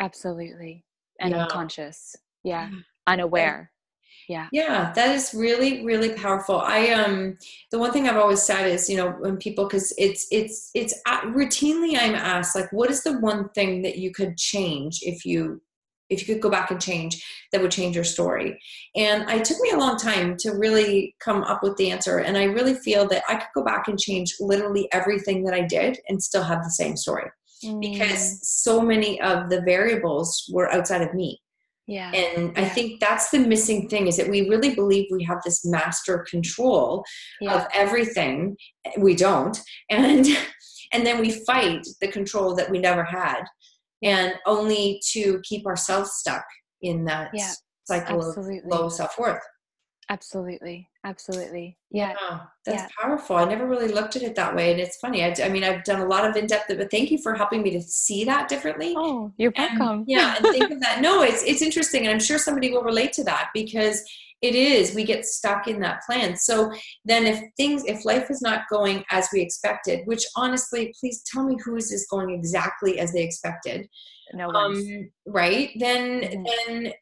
Absolutely. 0.00 0.84
And 1.20 1.32
yeah. 1.32 1.42
unconscious. 1.42 2.16
Yeah. 2.42 2.70
Unaware. 3.06 3.70
Yeah. 4.28 4.48
Yeah 4.52 4.92
that 4.94 5.14
is 5.14 5.34
really 5.34 5.84
really 5.84 6.14
powerful. 6.14 6.60
I 6.60 6.90
um 6.90 7.36
the 7.70 7.78
one 7.78 7.92
thing 7.92 8.08
i've 8.08 8.16
always 8.16 8.42
said 8.42 8.66
is 8.66 8.88
you 8.88 8.96
know 8.96 9.10
when 9.20 9.36
people 9.36 9.64
because 9.64 9.92
it's 9.98 10.26
it's 10.30 10.70
it's 10.74 10.94
uh, 11.06 11.20
routinely 11.22 11.98
i'm 11.98 12.14
asked 12.14 12.56
like 12.56 12.72
what 12.72 12.90
is 12.90 13.02
the 13.02 13.18
one 13.20 13.48
thing 13.50 13.82
that 13.82 13.98
you 13.98 14.12
could 14.12 14.38
change 14.38 15.00
if 15.02 15.26
you 15.26 15.60
if 16.10 16.20
you 16.20 16.34
could 16.34 16.42
go 16.42 16.50
back 16.50 16.70
and 16.70 16.80
change 16.80 17.24
that 17.50 17.62
would 17.62 17.70
change 17.70 17.94
your 17.94 18.04
story? 18.04 18.60
And 18.94 19.28
it 19.30 19.44
took 19.44 19.58
me 19.60 19.70
a 19.70 19.78
long 19.78 19.96
time 19.96 20.36
to 20.38 20.50
really 20.50 21.16
come 21.18 21.42
up 21.44 21.62
with 21.62 21.76
the 21.76 21.90
answer 21.90 22.18
and 22.18 22.36
i 22.36 22.44
really 22.44 22.74
feel 22.74 23.08
that 23.08 23.22
i 23.28 23.34
could 23.34 23.48
go 23.54 23.64
back 23.64 23.88
and 23.88 23.98
change 23.98 24.34
literally 24.40 24.88
everything 24.92 25.44
that 25.44 25.54
i 25.54 25.62
did 25.62 25.98
and 26.08 26.22
still 26.22 26.42
have 26.42 26.62
the 26.62 26.70
same 26.70 26.96
story. 26.96 27.30
Mm. 27.64 27.80
because 27.80 28.46
so 28.46 28.80
many 28.80 29.20
of 29.22 29.48
the 29.48 29.62
variables 29.62 30.50
were 30.52 30.70
outside 30.72 31.02
of 31.02 31.14
me 31.14 31.40
yeah 31.86 32.10
and 32.12 32.52
yeah. 32.56 32.62
i 32.62 32.68
think 32.68 33.00
that's 33.00 33.30
the 33.30 33.38
missing 33.38 33.88
thing 33.88 34.06
is 34.06 34.16
that 34.16 34.28
we 34.28 34.48
really 34.48 34.74
believe 34.74 35.06
we 35.10 35.22
have 35.22 35.38
this 35.44 35.64
master 35.64 36.24
control 36.30 37.04
yeah. 37.40 37.54
of 37.54 37.66
everything 37.74 38.56
we 38.98 39.14
don't 39.14 39.60
and 39.90 40.26
and 40.92 41.04
then 41.04 41.20
we 41.20 41.30
fight 41.30 41.86
the 42.00 42.08
control 42.08 42.54
that 42.54 42.70
we 42.70 42.78
never 42.78 43.04
had 43.04 43.42
and 44.02 44.34
only 44.46 45.00
to 45.12 45.40
keep 45.44 45.66
ourselves 45.66 46.12
stuck 46.12 46.44
in 46.82 47.04
that 47.04 47.30
yeah, 47.32 47.50
cycle 47.84 48.18
absolutely. 48.18 48.58
of 48.58 48.64
low 48.66 48.88
self-worth 48.88 49.42
Absolutely. 50.10 50.88
Absolutely. 51.04 51.76
Yeah. 51.90 52.14
yeah 52.20 52.40
that's 52.64 52.82
yeah. 52.82 52.88
powerful. 53.00 53.36
I 53.36 53.44
never 53.44 53.66
really 53.66 53.92
looked 53.92 54.16
at 54.16 54.22
it 54.22 54.34
that 54.34 54.54
way. 54.54 54.70
And 54.70 54.80
it's 54.80 54.98
funny. 54.98 55.24
I, 55.24 55.34
I 55.42 55.48
mean, 55.48 55.64
I've 55.64 55.84
done 55.84 56.00
a 56.00 56.06
lot 56.06 56.28
of 56.28 56.36
in 56.36 56.46
depth, 56.46 56.66
but 56.68 56.90
thank 56.90 57.10
you 57.10 57.18
for 57.18 57.34
helping 57.34 57.62
me 57.62 57.70
to 57.70 57.80
see 57.80 58.24
that 58.24 58.48
differently. 58.48 58.94
Oh, 58.96 59.32
you're 59.36 59.52
welcome. 59.56 59.80
And, 59.80 60.04
yeah. 60.06 60.36
And 60.38 60.46
think 60.46 60.70
of 60.70 60.80
that. 60.80 61.00
No, 61.00 61.22
it's, 61.22 61.42
it's 61.42 61.62
interesting. 61.62 62.02
And 62.02 62.10
I'm 62.10 62.20
sure 62.20 62.38
somebody 62.38 62.70
will 62.70 62.82
relate 62.82 63.12
to 63.14 63.24
that 63.24 63.50
because 63.54 64.02
it 64.42 64.54
is, 64.54 64.94
we 64.94 65.04
get 65.04 65.24
stuck 65.24 65.68
in 65.68 65.80
that 65.80 66.02
plan. 66.06 66.36
So 66.36 66.70
then 67.04 67.24
if 67.24 67.42
things, 67.56 67.82
if 67.86 68.04
life 68.04 68.30
is 68.30 68.42
not 68.42 68.62
going 68.70 69.04
as 69.10 69.28
we 69.32 69.40
expected, 69.40 70.00
which 70.04 70.24
honestly, 70.36 70.92
please 71.00 71.22
tell 71.32 71.44
me 71.44 71.56
who 71.64 71.76
is 71.76 71.90
this 71.90 72.06
going 72.10 72.30
exactly 72.30 72.98
as 72.98 73.12
they 73.12 73.22
expected. 73.22 73.88
No 74.34 74.48
one. 74.48 74.76
Um, 74.76 75.10
right. 75.26 75.70
Then, 75.78 76.20
mm-hmm. 76.20 76.44
then 76.66 76.92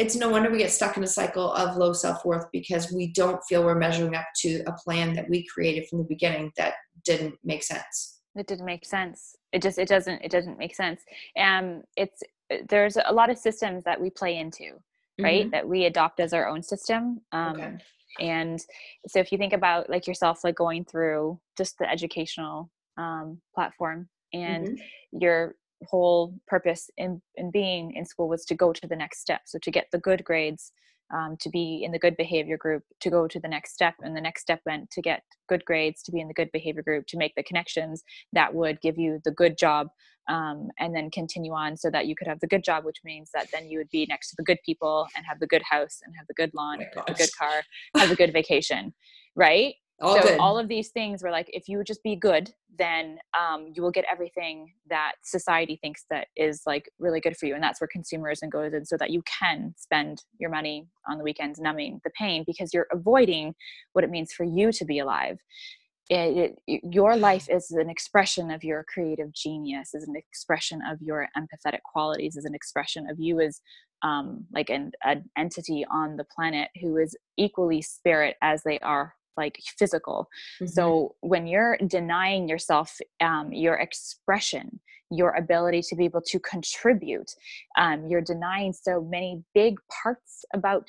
it's 0.00 0.16
no 0.16 0.30
wonder 0.30 0.50
we 0.50 0.58
get 0.58 0.72
stuck 0.72 0.96
in 0.96 1.04
a 1.04 1.06
cycle 1.06 1.52
of 1.52 1.76
low 1.76 1.92
self-worth 1.92 2.46
because 2.52 2.90
we 2.90 3.08
don't 3.12 3.40
feel 3.44 3.62
we're 3.62 3.74
measuring 3.74 4.14
up 4.14 4.24
to 4.34 4.62
a 4.66 4.72
plan 4.72 5.12
that 5.12 5.28
we 5.28 5.46
created 5.46 5.86
from 5.88 5.98
the 5.98 6.04
beginning 6.04 6.50
that 6.56 6.74
didn't 7.04 7.34
make 7.44 7.62
sense 7.62 8.20
it 8.34 8.46
didn't 8.46 8.64
make 8.64 8.84
sense 8.84 9.36
it 9.52 9.60
just 9.60 9.78
it 9.78 9.88
doesn't 9.88 10.20
it 10.22 10.30
doesn't 10.30 10.58
make 10.58 10.74
sense 10.74 11.02
and 11.36 11.82
it's 11.96 12.22
there's 12.68 12.96
a 13.04 13.12
lot 13.12 13.30
of 13.30 13.36
systems 13.36 13.84
that 13.84 14.00
we 14.00 14.08
play 14.08 14.38
into 14.38 14.72
right 15.20 15.42
mm-hmm. 15.42 15.50
that 15.50 15.68
we 15.68 15.84
adopt 15.84 16.18
as 16.18 16.32
our 16.32 16.48
own 16.48 16.62
system 16.62 17.20
um, 17.32 17.60
okay. 17.60 17.78
and 18.20 18.64
so 19.06 19.18
if 19.18 19.30
you 19.30 19.36
think 19.36 19.52
about 19.52 19.90
like 19.90 20.06
yourself 20.06 20.42
like 20.44 20.56
going 20.56 20.84
through 20.84 21.38
just 21.58 21.78
the 21.78 21.88
educational 21.88 22.70
um, 22.96 23.38
platform 23.54 24.08
and 24.32 24.68
mm-hmm. 24.68 25.18
you're 25.20 25.54
whole 25.88 26.34
purpose 26.46 26.90
in, 26.96 27.20
in 27.36 27.50
being 27.50 27.94
in 27.94 28.04
school 28.04 28.28
was 28.28 28.44
to 28.44 28.54
go 28.54 28.72
to 28.72 28.86
the 28.86 28.96
next 28.96 29.20
step 29.20 29.42
so 29.46 29.58
to 29.58 29.70
get 29.70 29.86
the 29.92 29.98
good 29.98 30.24
grades 30.24 30.72
um, 31.12 31.36
to 31.40 31.48
be 31.48 31.82
in 31.84 31.90
the 31.90 31.98
good 31.98 32.16
behavior 32.16 32.56
group 32.56 32.82
to 33.00 33.10
go 33.10 33.26
to 33.26 33.40
the 33.40 33.48
next 33.48 33.72
step 33.72 33.94
and 34.00 34.16
the 34.16 34.20
next 34.20 34.42
step 34.42 34.60
meant 34.66 34.90
to 34.90 35.02
get 35.02 35.22
good 35.48 35.64
grades 35.64 36.02
to 36.02 36.12
be 36.12 36.20
in 36.20 36.28
the 36.28 36.34
good 36.34 36.50
behavior 36.52 36.82
group 36.82 37.06
to 37.08 37.16
make 37.16 37.34
the 37.34 37.42
connections 37.42 38.04
that 38.32 38.54
would 38.54 38.80
give 38.80 38.98
you 38.98 39.20
the 39.24 39.30
good 39.30 39.58
job 39.58 39.88
um, 40.28 40.68
and 40.78 40.94
then 40.94 41.10
continue 41.10 41.52
on 41.52 41.76
so 41.76 41.90
that 41.90 42.06
you 42.06 42.14
could 42.14 42.28
have 42.28 42.40
the 42.40 42.46
good 42.46 42.62
job 42.62 42.84
which 42.84 42.98
means 43.04 43.30
that 43.34 43.48
then 43.52 43.68
you 43.68 43.78
would 43.78 43.90
be 43.90 44.06
next 44.08 44.30
to 44.30 44.36
the 44.36 44.44
good 44.44 44.58
people 44.64 45.06
and 45.16 45.26
have 45.26 45.40
the 45.40 45.46
good 45.46 45.62
house 45.68 46.00
and 46.04 46.14
have 46.16 46.26
the 46.28 46.34
good 46.34 46.50
lawn 46.54 46.78
oh 46.96 47.02
the 47.08 47.14
good 47.14 47.30
car 47.36 47.62
have 47.96 48.10
a 48.10 48.16
good 48.16 48.32
vacation 48.32 48.94
right 49.34 49.74
all 50.00 50.16
so 50.16 50.22
good. 50.22 50.38
all 50.38 50.58
of 50.58 50.68
these 50.68 50.88
things 50.88 51.22
were 51.22 51.30
like 51.30 51.48
if 51.52 51.68
you 51.68 51.82
just 51.84 52.02
be 52.02 52.16
good 52.16 52.52
then 52.78 53.18
um, 53.38 53.72
you 53.74 53.82
will 53.82 53.90
get 53.90 54.04
everything 54.10 54.72
that 54.88 55.12
society 55.22 55.78
thinks 55.82 56.04
that 56.08 56.28
is 56.36 56.62
like 56.66 56.90
really 56.98 57.20
good 57.20 57.36
for 57.36 57.46
you 57.46 57.54
and 57.54 57.62
that's 57.62 57.80
where 57.80 57.88
consumerism 57.94 58.50
goes 58.50 58.72
in 58.72 58.84
so 58.84 58.96
that 58.96 59.10
you 59.10 59.22
can 59.22 59.74
spend 59.76 60.22
your 60.38 60.50
money 60.50 60.86
on 61.08 61.18
the 61.18 61.24
weekends 61.24 61.60
numbing 61.60 62.00
the 62.04 62.10
pain 62.18 62.44
because 62.46 62.72
you're 62.72 62.86
avoiding 62.92 63.54
what 63.92 64.04
it 64.04 64.10
means 64.10 64.32
for 64.32 64.44
you 64.44 64.72
to 64.72 64.84
be 64.84 64.98
alive 64.98 65.38
it, 66.08 66.56
it, 66.66 66.80
your 66.90 67.16
life 67.16 67.46
is 67.48 67.70
an 67.70 67.88
expression 67.88 68.50
of 68.50 68.64
your 68.64 68.84
creative 68.92 69.32
genius 69.32 69.94
is 69.94 70.08
an 70.08 70.16
expression 70.16 70.80
of 70.90 71.00
your 71.00 71.28
empathetic 71.36 71.82
qualities 71.84 72.36
is 72.36 72.44
an 72.44 72.54
expression 72.54 73.08
of 73.08 73.18
you 73.20 73.40
as 73.40 73.60
um, 74.02 74.46
like 74.50 74.70
an, 74.70 74.92
an 75.04 75.28
entity 75.36 75.84
on 75.90 76.16
the 76.16 76.24
planet 76.34 76.68
who 76.80 76.96
is 76.96 77.14
equally 77.36 77.82
spirit 77.82 78.36
as 78.40 78.62
they 78.62 78.78
are 78.78 79.14
like 79.44 79.56
physical 79.78 80.28
mm-hmm. 80.60 80.66
so 80.66 81.14
when 81.20 81.46
you're 81.46 81.76
denying 81.86 82.48
yourself 82.48 82.98
um, 83.20 83.52
your 83.52 83.76
expression 83.76 84.80
your 85.10 85.30
ability 85.44 85.82
to 85.82 85.96
be 85.96 86.04
able 86.04 86.22
to 86.32 86.38
contribute 86.40 87.30
um, 87.76 88.06
you're 88.08 88.20
denying 88.34 88.72
so 88.72 89.00
many 89.00 89.42
big 89.54 89.78
parts 90.02 90.44
about 90.54 90.88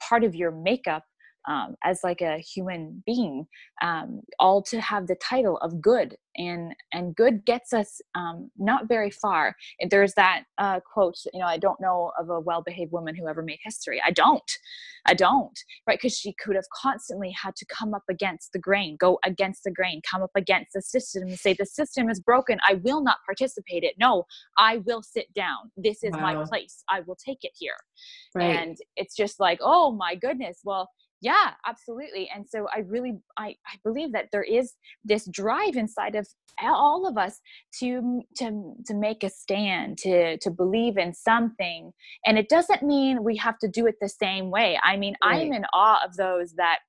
part 0.00 0.22
of 0.24 0.34
your 0.34 0.50
makeup 0.50 1.04
um, 1.48 1.74
as 1.84 2.00
like 2.04 2.20
a 2.20 2.38
human 2.38 3.02
being 3.06 3.46
um, 3.82 4.20
all 4.38 4.62
to 4.62 4.80
have 4.80 5.06
the 5.06 5.16
title 5.16 5.58
of 5.58 5.80
good 5.80 6.16
and 6.36 6.74
and 6.92 7.14
good 7.14 7.44
gets 7.44 7.72
us 7.72 8.00
um, 8.14 8.50
not 8.56 8.88
very 8.88 9.10
far. 9.10 9.54
And 9.80 9.90
there's 9.90 10.14
that 10.14 10.44
uh, 10.58 10.80
quote 10.80 11.16
you 11.32 11.40
know 11.40 11.46
i 11.46 11.58
don't 11.58 11.80
know 11.80 12.12
of 12.18 12.30
a 12.30 12.40
well-behaved 12.40 12.92
woman 12.92 13.14
who 13.14 13.28
ever 13.28 13.42
made 13.42 13.58
history. 13.62 14.00
I 14.04 14.10
don't. 14.10 14.50
I 15.04 15.14
don't 15.14 15.58
right? 15.86 15.98
Because 16.00 16.16
she 16.16 16.34
could 16.34 16.54
have 16.54 16.64
constantly 16.80 17.32
had 17.32 17.56
to 17.56 17.66
come 17.66 17.92
up 17.92 18.04
against 18.08 18.52
the 18.52 18.58
grain 18.58 18.96
go 19.00 19.18
against 19.24 19.64
the 19.64 19.70
grain 19.70 20.00
come 20.08 20.22
up 20.22 20.30
against 20.36 20.72
the 20.74 20.82
system 20.82 21.24
and 21.24 21.38
say 21.38 21.54
the 21.54 21.66
system 21.66 22.08
is 22.08 22.20
broken. 22.20 22.58
I 22.68 22.74
will 22.74 23.02
not 23.02 23.16
participate 23.26 23.82
it. 23.82 23.94
No 23.98 24.24
i 24.58 24.78
will 24.78 25.02
sit 25.02 25.32
down. 25.34 25.70
This 25.76 26.02
is 26.02 26.12
wow. 26.12 26.20
my 26.20 26.44
place. 26.44 26.84
I 26.88 27.00
will 27.00 27.16
take 27.16 27.38
it 27.42 27.52
here. 27.58 27.74
Right. 28.34 28.56
and 28.56 28.76
it's 28.96 29.16
just 29.16 29.40
like 29.40 29.58
oh 29.60 29.92
my 29.92 30.14
goodness. 30.14 30.60
Well 30.64 30.88
yeah 31.22 31.52
absolutely 31.66 32.28
and 32.34 32.44
so 32.48 32.66
i 32.74 32.80
really 32.80 33.14
I, 33.38 33.54
I 33.66 33.76
believe 33.84 34.12
that 34.12 34.28
there 34.32 34.42
is 34.42 34.74
this 35.04 35.24
drive 35.26 35.76
inside 35.76 36.16
of 36.16 36.26
all 36.62 37.06
of 37.06 37.16
us 37.16 37.40
to 37.78 38.20
to 38.36 38.74
to 38.86 38.94
make 38.94 39.22
a 39.22 39.30
stand 39.30 39.98
to 39.98 40.36
to 40.38 40.50
believe 40.50 40.98
in 40.98 41.14
something 41.14 41.92
and 42.26 42.38
it 42.38 42.48
doesn't 42.48 42.82
mean 42.82 43.24
we 43.24 43.36
have 43.36 43.58
to 43.60 43.68
do 43.68 43.86
it 43.86 43.94
the 44.00 44.08
same 44.08 44.50
way 44.50 44.78
i 44.82 44.96
mean 44.96 45.14
right. 45.24 45.46
i'm 45.46 45.52
in 45.52 45.64
awe 45.72 46.04
of 46.04 46.16
those 46.16 46.52
that 46.54 46.80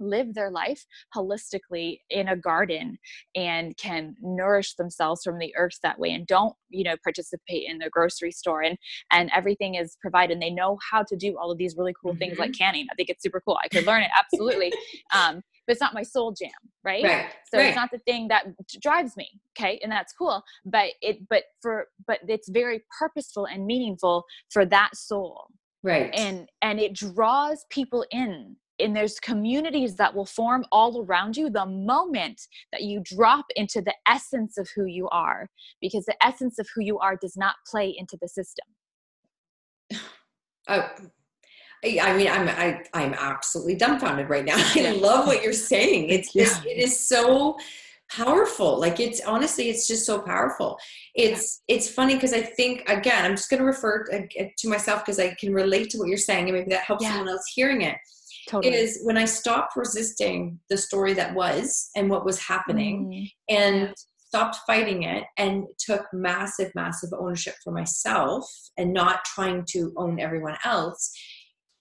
live 0.00 0.34
their 0.34 0.50
life 0.50 0.84
holistically 1.14 1.98
in 2.10 2.28
a 2.28 2.36
garden 2.36 2.98
and 3.34 3.76
can 3.76 4.14
nourish 4.20 4.74
themselves 4.74 5.22
from 5.22 5.38
the 5.38 5.54
earth 5.56 5.78
that 5.82 5.98
way 5.98 6.10
and 6.10 6.26
don't 6.26 6.54
you 6.68 6.84
know 6.84 6.96
participate 7.02 7.64
in 7.68 7.78
the 7.78 7.88
grocery 7.90 8.32
store 8.32 8.62
and 8.62 8.76
and 9.12 9.30
everything 9.34 9.74
is 9.74 9.96
provided 10.00 10.34
and 10.34 10.42
they 10.42 10.50
know 10.50 10.78
how 10.90 11.02
to 11.02 11.16
do 11.16 11.36
all 11.38 11.50
of 11.50 11.58
these 11.58 11.76
really 11.76 11.94
cool 12.00 12.12
mm-hmm. 12.12 12.18
things 12.18 12.38
like 12.38 12.50
mm-hmm. 12.50 12.64
canning 12.64 12.86
i 12.90 12.94
think 12.94 13.08
it's 13.08 13.22
super 13.22 13.40
cool 13.40 13.58
i 13.64 13.68
could 13.68 13.86
learn 13.86 14.02
it 14.02 14.10
absolutely 14.18 14.72
um 15.14 15.42
but 15.66 15.72
it's 15.72 15.80
not 15.80 15.94
my 15.94 16.02
soul 16.02 16.32
jam 16.32 16.50
right, 16.84 17.04
right. 17.04 17.26
so 17.50 17.58
right. 17.58 17.68
it's 17.68 17.76
not 17.76 17.90
the 17.90 17.98
thing 17.98 18.28
that 18.28 18.46
drives 18.80 19.16
me 19.16 19.28
okay 19.56 19.78
and 19.82 19.90
that's 19.90 20.12
cool 20.12 20.42
but 20.64 20.90
it 21.00 21.18
but 21.28 21.44
for 21.62 21.88
but 22.06 22.18
it's 22.28 22.48
very 22.48 22.82
purposeful 22.98 23.46
and 23.46 23.66
meaningful 23.66 24.24
for 24.50 24.66
that 24.66 24.90
soul 24.94 25.46
right 25.82 26.10
and 26.14 26.48
and 26.62 26.80
it 26.80 26.94
draws 26.94 27.64
people 27.70 28.04
in 28.10 28.56
and 28.78 28.94
there's 28.94 29.20
communities 29.20 29.94
that 29.96 30.14
will 30.14 30.26
form 30.26 30.64
all 30.72 31.04
around 31.04 31.36
you 31.36 31.48
the 31.50 31.66
moment 31.66 32.40
that 32.72 32.82
you 32.82 33.00
drop 33.04 33.44
into 33.56 33.80
the 33.80 33.94
essence 34.08 34.58
of 34.58 34.68
who 34.74 34.86
you 34.86 35.08
are 35.10 35.48
because 35.80 36.04
the 36.06 36.26
essence 36.26 36.58
of 36.58 36.66
who 36.74 36.82
you 36.82 36.98
are 36.98 37.16
does 37.16 37.36
not 37.36 37.56
play 37.70 37.94
into 37.96 38.16
the 38.20 38.28
system 38.28 38.66
oh 40.68 40.88
I 41.86 42.16
mean, 42.16 42.28
I'm 42.28 42.48
I, 42.48 42.82
I'm 42.94 43.14
absolutely 43.14 43.74
dumbfounded 43.74 44.30
right 44.30 44.44
now. 44.44 44.54
I 44.74 44.92
love 44.92 45.26
what 45.26 45.42
you're 45.42 45.52
saying. 45.52 46.08
It's 46.08 46.34
yeah. 46.34 46.48
it 46.64 46.78
is 46.78 46.98
so 46.98 47.58
powerful. 48.10 48.78
Like 48.78 49.00
it's 49.00 49.20
honestly, 49.20 49.68
it's 49.68 49.86
just 49.86 50.06
so 50.06 50.20
powerful. 50.20 50.78
It's 51.14 51.62
yeah. 51.68 51.76
it's 51.76 51.90
funny 51.90 52.14
because 52.14 52.32
I 52.32 52.40
think 52.40 52.88
again, 52.88 53.24
I'm 53.24 53.36
just 53.36 53.50
going 53.50 53.60
to 53.60 53.66
refer 53.66 54.06
uh, 54.12 54.44
to 54.56 54.68
myself 54.68 55.04
because 55.04 55.18
I 55.18 55.34
can 55.34 55.52
relate 55.52 55.90
to 55.90 55.98
what 55.98 56.08
you're 56.08 56.16
saying, 56.16 56.48
and 56.48 56.56
maybe 56.56 56.70
that 56.70 56.84
helps 56.84 57.04
yeah. 57.04 57.10
someone 57.10 57.28
else 57.28 57.44
hearing 57.54 57.82
it 57.82 57.96
totally. 58.48 58.74
is 58.74 59.00
when 59.02 59.16
I 59.16 59.24
stopped 59.24 59.76
resisting 59.76 60.58
the 60.70 60.76
story 60.76 61.14
that 61.14 61.34
was 61.34 61.90
and 61.96 62.10
what 62.10 62.24
was 62.24 62.40
happening 62.40 63.10
mm. 63.12 63.30
and 63.48 63.94
stopped 64.34 64.58
fighting 64.66 65.04
it 65.04 65.22
and 65.38 65.64
took 65.78 66.02
massive, 66.12 66.72
massive 66.74 67.10
ownership 67.16 67.54
for 67.62 67.72
myself 67.72 68.44
and 68.76 68.92
not 68.92 69.24
trying 69.24 69.64
to 69.68 69.92
own 69.96 70.18
everyone 70.18 70.56
else. 70.64 71.12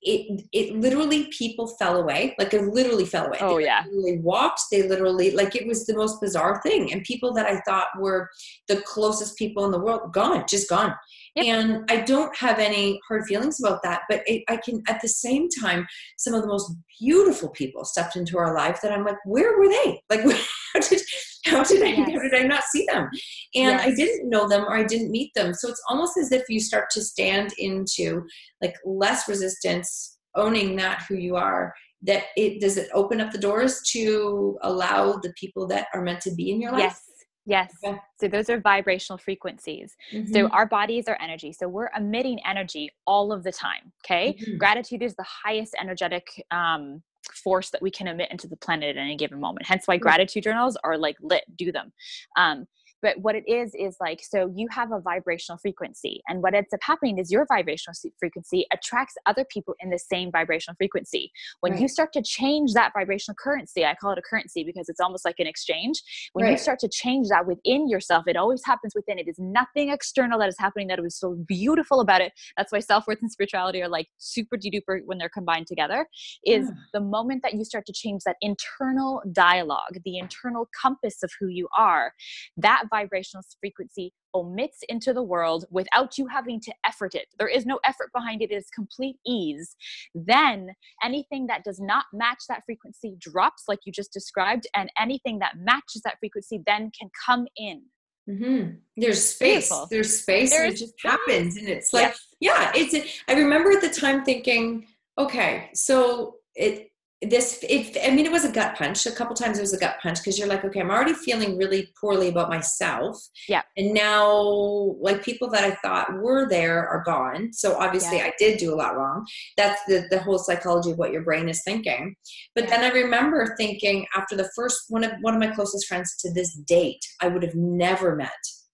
It, 0.03 0.43
it 0.51 0.75
literally 0.75 1.29
people 1.37 1.65
fell 1.79 1.95
away 1.95 2.35
like 2.37 2.53
it 2.53 2.63
literally 2.63 3.05
fell 3.05 3.27
away 3.27 3.37
oh 3.39 3.57
they 3.57 3.63
yeah 3.63 3.85
literally 3.85 4.19
walked 4.19 4.63
they 4.69 4.85
literally 4.85 5.31
like 5.31 5.55
it 5.55 5.65
was 5.65 5.85
the 5.85 5.95
most 5.95 6.19
bizarre 6.19 6.61
thing 6.61 6.91
and 6.91 7.03
people 7.03 7.33
that 7.35 7.45
i 7.45 7.61
thought 7.61 7.87
were 7.97 8.29
the 8.67 8.81
closest 8.81 9.37
people 9.37 9.63
in 9.63 9.71
the 9.71 9.79
world 9.79 10.11
gone 10.11 10.43
just 10.45 10.69
gone 10.69 10.93
Yep. 11.35 11.45
And 11.45 11.89
I 11.89 12.01
don't 12.01 12.35
have 12.37 12.59
any 12.59 12.99
hard 13.07 13.25
feelings 13.25 13.59
about 13.59 13.81
that, 13.83 14.01
but 14.07 14.21
it, 14.27 14.43
I 14.47 14.57
can, 14.57 14.83
at 14.87 15.01
the 15.01 15.07
same 15.07 15.47
time, 15.49 15.87
some 16.17 16.35
of 16.35 16.43
the 16.43 16.47
most 16.47 16.71
beautiful 16.99 17.49
people 17.49 17.85
stepped 17.85 18.15
into 18.15 18.37
our 18.37 18.55
life 18.55 18.79
that 18.83 18.91
I'm 18.91 19.03
like, 19.03 19.17
where 19.25 19.57
were 19.57 19.67
they? 19.67 20.01
Like, 20.11 20.21
how 20.73 20.79
did, 20.79 21.01
how 21.45 21.63
did 21.63 21.81
I, 21.81 21.87
yes. 21.87 22.11
how 22.11 22.19
did 22.19 22.35
I 22.35 22.43
not 22.43 22.63
see 22.65 22.85
them? 22.91 23.09
And 23.55 23.79
yes. 23.79 23.87
I 23.87 23.95
didn't 23.95 24.29
know 24.29 24.47
them 24.47 24.63
or 24.63 24.77
I 24.77 24.83
didn't 24.83 25.11
meet 25.11 25.31
them. 25.33 25.55
So 25.55 25.69
it's 25.69 25.81
almost 25.89 26.17
as 26.17 26.31
if 26.31 26.43
you 26.49 26.59
start 26.59 26.89
to 26.91 27.01
stand 27.01 27.53
into 27.57 28.23
like 28.61 28.75
less 28.85 29.27
resistance, 29.27 30.17
owning 30.35 30.75
that 30.75 31.03
who 31.07 31.15
you 31.15 31.35
are 31.35 31.73
that 32.05 32.23
it 32.35 32.59
does 32.59 32.75
it 32.75 32.89
open 32.93 33.21
up 33.21 33.31
the 33.31 33.37
doors 33.37 33.81
to 33.89 34.57
allow 34.63 35.13
the 35.13 35.31
people 35.39 35.65
that 35.65 35.87
are 35.93 36.01
meant 36.01 36.19
to 36.19 36.33
be 36.35 36.51
in 36.51 36.59
your 36.59 36.71
life 36.71 36.81
yes 36.81 37.12
Yes. 37.45 37.73
Okay. 37.83 37.97
So 38.19 38.27
those 38.27 38.49
are 38.49 38.59
vibrational 38.59 39.17
frequencies. 39.17 39.95
Mm-hmm. 40.11 40.33
So 40.33 40.47
our 40.47 40.65
bodies 40.65 41.07
are 41.07 41.17
energy. 41.21 41.51
So 41.51 41.67
we're 41.67 41.89
emitting 41.95 42.39
energy 42.45 42.89
all 43.05 43.33
of 43.33 43.43
the 43.43 43.51
time. 43.51 43.91
Okay. 44.05 44.37
Mm-hmm. 44.39 44.57
Gratitude 44.57 45.03
is 45.03 45.15
the 45.15 45.23
highest 45.23 45.75
energetic 45.79 46.45
um, 46.51 47.01
force 47.43 47.69
that 47.71 47.81
we 47.81 47.91
can 47.91 48.07
emit 48.07 48.31
into 48.31 48.47
the 48.47 48.55
planet 48.57 48.95
at 48.95 49.01
any 49.01 49.17
given 49.17 49.39
moment. 49.39 49.65
Hence 49.65 49.87
why 49.87 49.97
gratitude 49.97 50.43
journals 50.43 50.77
are 50.83 50.97
like 50.97 51.17
lit. 51.21 51.43
Do 51.57 51.71
them. 51.71 51.91
Um, 52.37 52.65
but 53.03 53.19
what 53.19 53.35
it 53.35 53.43
is 53.47 53.75
is 53.75 53.97
like 53.99 54.21
so 54.23 54.51
you 54.55 54.67
have 54.71 54.91
a 54.91 54.99
vibrational 54.99 55.59
frequency 55.59 56.23
and 56.27 56.41
what 56.41 56.55
ends 56.55 56.73
up 56.73 56.79
happening 56.81 57.19
is 57.19 57.31
your 57.31 57.45
vibrational 57.47 57.93
frequency 58.17 58.65
attracts 58.73 59.13
other 59.27 59.45
people 59.45 59.75
in 59.81 59.91
the 59.91 59.99
same 59.99 60.31
vibrational 60.31 60.75
frequency 60.77 61.31
when 61.59 61.73
right. 61.73 61.81
you 61.81 61.87
start 61.87 62.11
to 62.13 62.21
change 62.23 62.73
that 62.73 62.91
vibrational 62.97 63.35
currency 63.35 63.85
i 63.85 63.93
call 63.93 64.11
it 64.11 64.17
a 64.17 64.21
currency 64.21 64.63
because 64.63 64.89
it's 64.89 65.01
almost 65.01 65.25
like 65.25 65.35
an 65.37 65.45
exchange 65.45 66.01
when 66.31 66.45
right. 66.45 66.51
you 66.51 66.57
start 66.57 66.79
to 66.79 66.87
change 66.87 67.27
that 67.27 67.45
within 67.45 67.87
yourself 67.87 68.23
it 68.27 68.37
always 68.37 68.63
happens 68.65 68.93
within 68.95 69.19
it 69.19 69.27
is 69.27 69.37
nothing 69.37 69.89
external 69.89 70.39
that 70.39 70.47
is 70.47 70.57
happening 70.57 70.87
that 70.87 71.01
was 71.01 71.15
so 71.15 71.37
beautiful 71.47 71.99
about 71.99 72.21
it 72.21 72.31
that's 72.57 72.71
why 72.71 72.79
self-worth 72.79 73.19
and 73.21 73.31
spirituality 73.31 73.81
are 73.81 73.89
like 73.89 74.07
super 74.17 74.57
duper 74.57 75.01
when 75.05 75.17
they're 75.17 75.29
combined 75.29 75.67
together 75.67 76.07
is 76.45 76.67
yeah. 76.67 76.75
the 76.93 77.01
moment 77.01 77.41
that 77.43 77.53
you 77.53 77.65
start 77.65 77.85
to 77.85 77.93
change 77.93 78.21
that 78.25 78.37
internal 78.41 79.21
dialogue 79.33 79.99
the 80.05 80.17
internal 80.17 80.69
compass 80.81 81.21
of 81.21 81.31
who 81.39 81.47
you 81.47 81.67
are 81.77 82.13
that 82.55 82.85
vibrational 82.93 83.43
frequency 83.59 84.13
omits 84.35 84.79
into 84.89 85.13
the 85.13 85.23
world 85.23 85.65
without 85.71 86.17
you 86.17 86.27
having 86.27 86.59
to 86.61 86.73
effort 86.85 87.15
it. 87.15 87.25
There 87.39 87.47
is 87.47 87.65
no 87.65 87.79
effort 87.85 88.09
behind 88.13 88.41
it, 88.41 88.51
it 88.51 88.55
is 88.55 88.67
complete 88.73 89.17
ease. 89.25 89.75
Then 90.13 90.69
anything 91.03 91.47
that 91.47 91.63
does 91.63 91.79
not 91.79 92.05
match 92.13 92.43
that 92.49 92.63
frequency 92.65 93.15
drops, 93.19 93.63
like 93.67 93.79
you 93.85 93.91
just 93.91 94.13
described, 94.13 94.67
and 94.75 94.89
anything 94.99 95.39
that 95.39 95.53
matches 95.57 96.01
that 96.03 96.17
frequency 96.19 96.61
then 96.65 96.91
can 96.99 97.09
come 97.25 97.47
in. 97.57 97.83
Mm-hmm. 98.29 98.75
There's 98.97 99.23
space. 99.23 99.69
Beautiful. 99.69 99.87
There's 99.89 100.19
space. 100.21 100.51
There's 100.51 100.63
and 100.63 100.73
it 100.73 100.77
just 100.77 100.99
space. 100.99 101.11
happens, 101.11 101.57
and 101.57 101.67
it's 101.67 101.93
like, 101.93 102.15
yeah. 102.39 102.71
yeah, 102.73 102.81
it's. 102.81 103.21
I 103.27 103.33
remember 103.33 103.71
at 103.71 103.81
the 103.81 103.89
time 103.89 104.23
thinking, 104.23 104.87
okay, 105.17 105.69
so 105.73 106.35
it 106.55 106.92
this 107.29 107.59
it 107.63 107.97
i 108.03 108.09
mean 108.11 108.25
it 108.25 108.31
was 108.31 108.45
a 108.45 108.51
gut 108.51 108.75
punch. 108.75 109.05
A 109.05 109.11
couple 109.11 109.35
times 109.35 109.57
it 109.57 109.61
was 109.61 109.73
a 109.73 109.79
gut 109.79 109.97
punch 110.01 110.19
because 110.19 110.37
you're 110.37 110.47
like 110.47 110.63
okay 110.65 110.79
i'm 110.79 110.91
already 110.91 111.13
feeling 111.13 111.57
really 111.57 111.91
poorly 111.99 112.29
about 112.29 112.49
myself. 112.49 113.17
Yeah. 113.47 113.61
And 113.77 113.93
now 113.93 114.95
like 114.99 115.23
people 115.23 115.49
that 115.51 115.63
i 115.63 115.71
thought 115.75 116.13
were 116.21 116.47
there 116.47 116.87
are 116.87 117.03
gone. 117.05 117.53
So 117.53 117.75
obviously 117.77 118.17
yeah. 118.17 118.25
i 118.25 118.33
did 118.37 118.57
do 118.57 118.73
a 118.73 118.77
lot 118.77 118.95
wrong. 118.97 119.25
That's 119.57 119.81
the, 119.87 120.05
the 120.09 120.19
whole 120.19 120.39
psychology 120.39 120.91
of 120.91 120.97
what 120.97 121.11
your 121.11 121.23
brain 121.23 121.49
is 121.49 121.63
thinking. 121.63 122.15
But 122.55 122.67
then 122.67 122.83
i 122.83 122.89
remember 122.89 123.55
thinking 123.57 124.05
after 124.15 124.35
the 124.35 124.49
first 124.55 124.85
one 124.89 125.03
of 125.03 125.11
one 125.21 125.33
of 125.33 125.39
my 125.39 125.47
closest 125.47 125.87
friends 125.87 126.15
to 126.17 126.33
this 126.33 126.53
date 126.53 127.03
i 127.21 127.27
would 127.27 127.43
have 127.43 127.55
never 127.55 128.15
met 128.15 128.31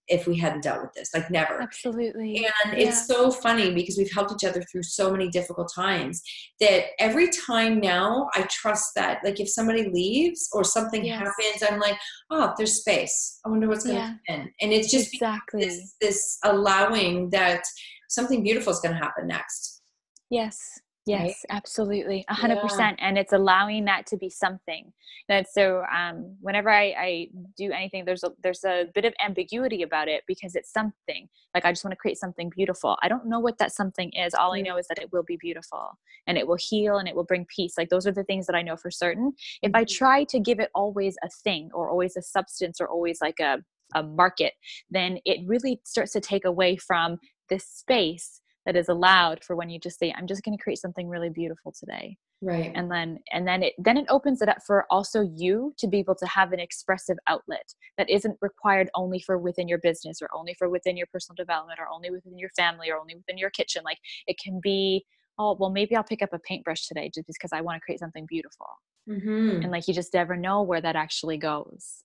if 0.10 0.28
we 0.28 0.38
hadn't 0.38 0.64
dealt 0.64 0.82
with 0.82 0.94
this 0.94 1.14
like 1.14 1.30
never. 1.30 1.62
Absolutely. 1.62 2.38
And 2.64 2.78
yeah. 2.78 2.90
it's 2.90 3.08
so 3.08 3.32
funny 3.32 3.74
because 3.74 3.98
we've 3.98 4.12
helped 4.12 4.32
each 4.32 4.48
other 4.48 4.64
through 4.64 4.84
so 4.84 5.12
many 5.12 5.30
difficult 5.30 5.72
times 5.74 6.22
that 6.60 6.86
every 7.00 7.30
time 7.30 7.80
now 7.80 8.30
i 8.36 8.42
trust 8.44 8.92
that 8.96 9.20
like 9.24 9.40
if 9.40 9.50
somebody 9.50 9.90
leaves 9.90 10.50
or 10.54 10.64
something 10.64 11.06
yes. 11.06 11.20
happens 11.20 11.64
i'm 11.70 11.80
like 11.80 11.98
oh 12.32 12.54
there's 12.58 12.76
space. 12.76 13.40
I 13.46 13.50
wonder 13.50 13.68
what's 13.68 13.86
going 13.86 13.96
to 13.98 14.02
yeah. 14.02 14.16
happen. 14.28 14.54
And 14.62 14.72
it's 14.72 14.92
just 14.92 15.14
exactly. 15.14 15.66
this, 15.66 15.96
this 16.02 16.38
allowing 16.44 17.30
that 17.32 17.64
something 18.10 18.44
beautiful 18.44 18.74
is 18.74 18.80
going 18.80 18.96
to 18.96 19.02
happen 19.02 19.28
next. 19.28 19.82
Yes 20.30 20.58
Yes, 21.06 21.22
right? 21.50 21.58
absolutely. 21.58 22.26
A 22.28 22.34
hundred 22.34 22.60
percent. 22.62 23.00
And 23.02 23.18
it's 23.18 23.34
allowing 23.34 23.86
that 23.86 24.06
to 24.08 24.18
be 24.18 24.30
something. 24.30 24.92
And 25.28 25.46
so 25.52 25.84
um, 25.94 26.36
whenever 26.42 26.70
I, 26.70 26.94
I 26.98 27.28
do 27.58 27.72
anything, 27.72 28.06
there's 28.06 28.24
a, 28.24 28.32
there's 28.44 28.64
a 28.64 28.86
bit 28.94 29.06
of 29.06 29.14
ambiguity 29.24 29.82
about 29.82 30.08
it 30.08 30.24
because 30.28 30.56
it's 30.56 30.72
something 30.72 31.28
like, 31.54 31.66
I 31.66 31.72
just 31.72 31.84
want 31.84 31.94
to 31.94 31.98
create 31.98 32.18
something 32.18 32.52
beautiful. 32.56 32.98
I 33.02 33.08
don't 33.08 33.26
know 33.26 33.40
what 33.40 33.58
that 33.58 33.74
something 33.74 34.12
is. 34.12 34.34
All 34.34 34.54
I 34.54 34.62
know 34.62 34.78
is 34.78 34.88
that 34.88 35.00
it 35.00 35.12
will 35.12 35.24
be 35.24 35.38
beautiful 35.38 35.98
and 36.28 36.38
it 36.38 36.48
will 36.48 36.58
heal 36.60 36.98
and 36.98 37.08
it 37.08 37.16
will 37.16 37.24
bring 37.24 37.46
peace. 37.46 37.74
Like 37.78 37.90
those 37.90 38.06
are 38.06 38.12
the 38.12 38.24
things 38.24 38.46
that 38.46 38.56
I 38.56 38.62
know 38.62 38.76
for 38.76 38.92
certain. 38.92 39.34
If 39.62 39.72
I 39.74 39.84
mm-hmm. 39.84 39.98
try 39.98 40.24
to 40.26 40.40
give 40.40 40.60
it 40.60 40.70
always 40.76 41.16
a 41.24 41.30
thing 41.44 41.70
or 41.74 41.90
always 41.90 42.18
a 42.18 42.22
substance 42.22 42.80
or 42.80 42.88
always 42.88 43.20
like 43.22 43.40
a, 43.40 43.60
a 43.96 44.04
market, 44.04 44.54
then 44.92 45.20
it 45.26 45.40
really 45.48 45.82
starts 45.86 46.12
to 46.14 46.22
take 46.22 46.46
away 46.46 46.78
from 46.78 47.18
this 47.50 47.66
space 47.66 48.42
that 48.70 48.76
is 48.76 48.88
allowed 48.88 49.44
for 49.44 49.56
when 49.56 49.68
you 49.68 49.80
just 49.80 49.98
say 49.98 50.14
i'm 50.16 50.28
just 50.28 50.44
going 50.44 50.56
to 50.56 50.64
create 50.64 50.78
something 50.78 51.10
really 51.10 51.30
beautiful 51.30 51.72
today. 51.72 52.16
Right. 52.42 52.72
And 52.76 52.90
then 52.90 53.18
and 53.34 53.48
then 53.48 53.64
it 53.64 53.74
then 53.80 53.98
it 53.98 54.06
opens 54.10 54.44
it 54.44 54.48
up 54.48 54.60
for 54.66 54.86
also 54.92 55.22
you 55.22 55.74
to 55.80 55.88
be 55.88 55.98
able 55.98 56.16
to 56.16 56.28
have 56.28 56.54
an 56.54 56.60
expressive 56.60 57.18
outlet 57.28 57.74
that 57.98 58.10
isn't 58.10 58.38
required 58.42 58.90
only 58.94 59.20
for 59.20 59.40
within 59.40 59.68
your 59.68 59.80
business 59.80 60.22
or 60.22 60.30
only 60.34 60.54
for 60.54 60.70
within 60.70 60.96
your 60.96 61.08
personal 61.12 61.36
development 61.36 61.80
or 61.80 61.88
only 61.94 62.12
within 62.12 62.38
your 62.38 62.52
family 62.56 62.92
or 62.92 62.98
only 62.98 63.16
within 63.16 63.40
your 63.40 63.50
kitchen. 63.50 63.82
Like 63.84 63.98
it 64.28 64.38
can 64.42 64.60
be 64.62 65.04
oh 65.40 65.58
well 65.60 65.72
maybe 65.72 65.96
i'll 65.96 66.04
pick 66.04 66.22
up 66.22 66.32
a 66.32 66.40
paintbrush 66.40 66.88
today 66.88 67.10
just 67.14 67.28
because 67.28 67.52
i 67.54 67.62
want 67.62 67.76
to 67.76 67.82
create 67.82 68.00
something 68.00 68.26
beautiful. 68.28 68.68
Mm-hmm. 69.10 69.64
and 69.64 69.72
like 69.72 69.88
you 69.88 69.94
just 69.96 70.14
never 70.14 70.38
know 70.38 70.62
where 70.62 70.82
that 70.82 70.96
actually 70.96 71.38
goes. 71.38 72.04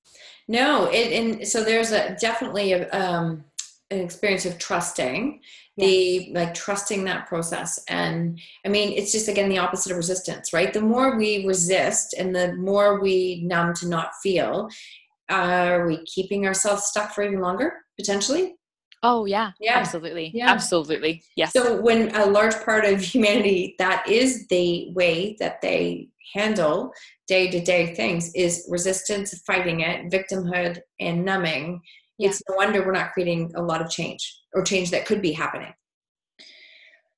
No 0.48 0.86
it 0.86 1.12
and 1.12 1.46
so 1.46 1.62
there's 1.62 1.92
a 1.92 2.16
definitely 2.18 2.72
a 2.72 2.90
um 2.90 3.44
an 3.94 4.04
experience 4.04 4.46
of 4.46 4.58
trusting 4.58 5.40
the 5.76 6.30
like 6.34 6.54
trusting 6.54 7.04
that 7.04 7.26
process. 7.26 7.82
And 7.88 8.40
i 8.64 8.68
mean 8.68 8.92
it's 8.96 9.12
just 9.12 9.28
again 9.28 9.48
the 9.48 9.58
opposite 9.58 9.90
of 9.92 9.96
resistance 9.96 10.52
right? 10.52 10.72
The 10.72 10.80
more 10.80 11.16
we 11.16 11.46
resist 11.46 12.14
and 12.18 12.34
the 12.34 12.54
more 12.54 13.00
we 13.00 13.42
numb 13.44 13.74
to 13.74 13.88
not 13.88 14.10
feel 14.22 14.68
are 15.30 15.86
we 15.86 16.04
keeping 16.04 16.46
ourselves 16.46 16.84
stuck 16.84 17.12
for 17.12 17.22
even 17.24 17.40
longer 17.40 17.72
potentially? 17.98 18.54
Oh 19.02 19.26
yeah. 19.26 19.52
Yeah. 19.60 19.76
Absolutely. 19.76 20.30
Yeah. 20.34 20.50
absolutely. 20.50 21.22
Yes. 21.36 21.52
So 21.52 21.80
when 21.80 22.14
a 22.14 22.26
large 22.26 22.54
part 22.64 22.84
of 22.84 23.00
humanity 23.00 23.74
that 23.78 24.08
is 24.08 24.46
the 24.48 24.92
way 24.94 25.36
that 25.40 25.60
they 25.60 26.08
handle 26.34 26.92
day-to-day 27.28 27.94
things 27.94 28.32
is 28.34 28.66
resistance 28.68 29.38
fighting 29.46 29.80
it 29.80 30.10
victimhood 30.10 30.80
and 31.00 31.24
numbing 31.24 31.80
yeah. 32.18 32.28
it's 32.28 32.42
no 32.48 32.56
wonder 32.56 32.84
we're 32.84 32.92
not 32.92 33.12
creating 33.12 33.50
a 33.56 33.62
lot 33.62 33.80
of 33.80 33.90
change 33.90 34.42
or 34.54 34.62
change 34.62 34.90
that 34.90 35.06
could 35.06 35.22
be 35.22 35.32
happening 35.32 35.72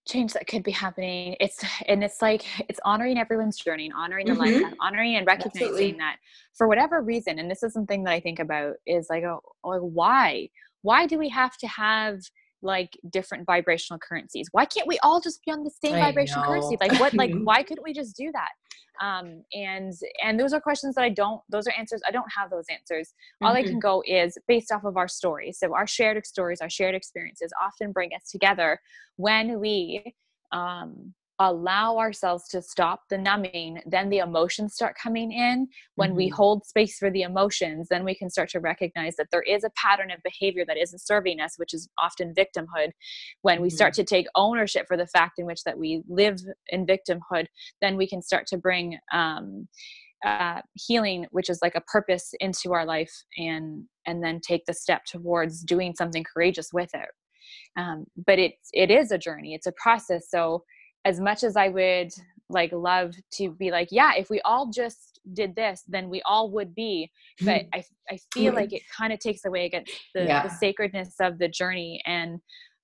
change 0.06 0.32
that 0.32 0.46
could 0.46 0.62
be 0.62 0.70
happening 0.70 1.37
it's 1.40 1.64
and 1.87 2.04
it's 2.04 2.22
like 2.22 2.44
it's 2.68 2.78
honoring 2.85 3.18
everyone's 3.18 3.59
journey 3.59 3.87
and 3.87 3.94
honoring 3.94 4.26
the 4.26 4.32
mm-hmm. 4.32 4.62
life 4.62 4.74
honoring 4.80 5.16
and 5.16 5.26
recognizing 5.26 5.68
Absolutely. 5.68 5.92
that 5.92 6.16
for 6.56 6.68
whatever 6.68 7.02
reason 7.02 7.38
and 7.38 7.50
this 7.50 7.62
is 7.62 7.72
something 7.72 8.04
that 8.04 8.12
i 8.12 8.20
think 8.20 8.38
about 8.38 8.74
is 8.87 9.09
like 9.11 9.24
oh, 9.24 9.40
like 9.64 9.80
why 9.80 10.48
why 10.82 11.06
do 11.06 11.18
we 11.18 11.28
have 11.28 11.56
to 11.56 11.66
have 11.66 12.20
like 12.62 12.96
different 13.11 13.44
vibrational 13.46 13.98
currencies 13.98 14.48
why 14.52 14.64
can't 14.64 14.87
we 14.87 14.98
all 15.02 15.20
just 15.20 15.44
be 15.44 15.52
on 15.52 15.64
the 15.64 15.70
same 15.85 15.94
I 15.94 16.00
vibrational 16.00 16.44
know. 16.44 16.50
currency 16.50 16.76
like 16.80 16.98
what 17.00 17.12
like 17.14 17.35
why 17.42 17.62
couldn't 17.62 17.85
we 17.85 17.92
just 17.92 18.16
do 18.16 18.30
that 18.32 18.50
um, 19.00 19.42
and 19.52 19.92
and 20.22 20.38
those 20.38 20.52
are 20.52 20.61
questions 20.61 20.94
that 20.94 21.02
i 21.02 21.09
don't 21.09 21.40
those 21.50 21.66
are 21.66 21.72
answers 21.78 22.00
i 22.06 22.11
don't 22.11 22.30
have 22.37 22.50
those 22.50 22.66
answers 22.70 23.14
all 23.42 23.50
mm-hmm. 23.50 23.59
i 23.59 23.62
can 23.62 23.72
mm-hmm. 23.72 23.78
go 23.80 24.02
is 24.06 24.37
based 24.48 24.72
off 24.72 24.85
of 24.85 24.96
our 24.96 25.09
stories 25.09 25.59
so 25.59 25.74
our 25.74 25.87
shared 25.87 26.24
stories 26.26 26.61
our 26.61 26.70
shared 26.70 26.94
experiences 26.94 27.52
often 27.62 27.92
bring 27.92 28.11
us 28.14 28.30
together 28.30 28.80
when 29.16 29.61
we 29.61 30.14
um, 30.52 31.14
allow 31.38 31.99
ourselves 31.99 32.49
to 32.49 32.62
stop 32.62 33.03
the 33.11 33.18
numbing, 33.18 33.83
then 33.87 34.09
the 34.09 34.18
emotions 34.18 34.75
start 34.75 34.96
coming 35.01 35.33
in. 35.33 35.68
When 35.96 36.11
mm-hmm. 36.11 36.16
we 36.16 36.29
hold 36.29 36.66
space 36.66 36.99
for 36.99 37.11
the 37.11 37.22
emotions, 37.22 37.88
then 37.90 38.05
we 38.05 38.14
can 38.14 38.31
start 38.31 38.49
to 38.51 38.61
recognize 38.61 39.16
that 39.16 39.29
there 39.31 39.42
is 39.42 39.64
a 39.64 39.70
pattern 39.77 40.11
of 40.11 40.22
behavior 40.22 40.64
that 40.66 40.79
isn't 40.79 41.05
serving 41.05 41.40
us, 41.40 41.59
which 41.59 41.75
is 41.75 41.88
often 41.99 42.35
victimhood. 42.35 42.90
When 43.42 43.61
we 43.61 43.70
start 43.70 43.92
mm-hmm. 43.92 44.03
to 44.03 44.14
take 44.14 44.27
ownership 44.35 44.87
for 44.88 44.96
the 44.96 45.07
fact 45.07 45.38
in 45.38 45.46
which 45.46 45.64
that 45.64 45.79
we 45.79 46.03
live 46.09 46.40
in 46.68 46.87
victimhood, 46.87 47.46
then 47.83 47.96
we 47.96 48.09
can 48.09 48.22
start 48.22 48.46
to 48.49 48.57
bring 48.57 48.99
um, 49.12 49.68
uh, 50.25 50.62
healing, 50.75 51.27
which 51.31 51.51
is 51.51 51.59
like 51.62 51.75
a 51.75 51.83
purpose, 51.83 52.33
into 52.40 52.72
our 52.72 52.87
life, 52.87 53.12
and 53.37 53.85
and 54.07 54.22
then 54.22 54.40
take 54.40 54.64
the 54.64 54.75
step 54.75 55.05
towards 55.05 55.62
doing 55.62 55.94
something 55.94 56.25
courageous 56.25 56.72
with 56.72 56.90
it. 56.94 57.09
Um, 57.77 58.07
but 58.27 58.38
it 58.38 58.55
it 58.72 58.90
is 58.90 59.11
a 59.12 59.18
journey. 59.18 59.55
It's 59.55 59.66
a 59.66 59.72
process. 59.72 60.31
So 60.31 60.64
as 61.07 61.21
much 61.21 61.45
as 61.45 61.57
I 61.57 61.69
would 61.69 62.11
like 62.51 62.73
love 62.73 63.14
to 63.35 63.51
be 63.53 63.71
like, 63.71 63.88
yeah, 63.90 64.12
if 64.16 64.29
we 64.29 64.40
all 64.42 64.71
just 64.71 65.21
did 65.33 65.55
this, 65.55 65.83
then 65.87 66.11
we 66.11 66.21
all 66.27 66.51
would 66.51 66.75
be. 66.75 67.11
But 67.42 67.62
I, 67.75 67.85
I 68.11 68.19
feel 68.35 68.53
like 68.53 68.73
it 68.73 68.83
kind 68.95 69.12
of 69.12 69.21
takes 69.21 69.45
away 69.45 69.66
against 69.66 69.92
the, 70.14 70.25
yeah. 70.25 70.42
the 70.42 70.51
sacredness 70.51 71.14
of 71.21 71.38
the 71.38 71.49
journey 71.49 72.03
and 72.07 72.40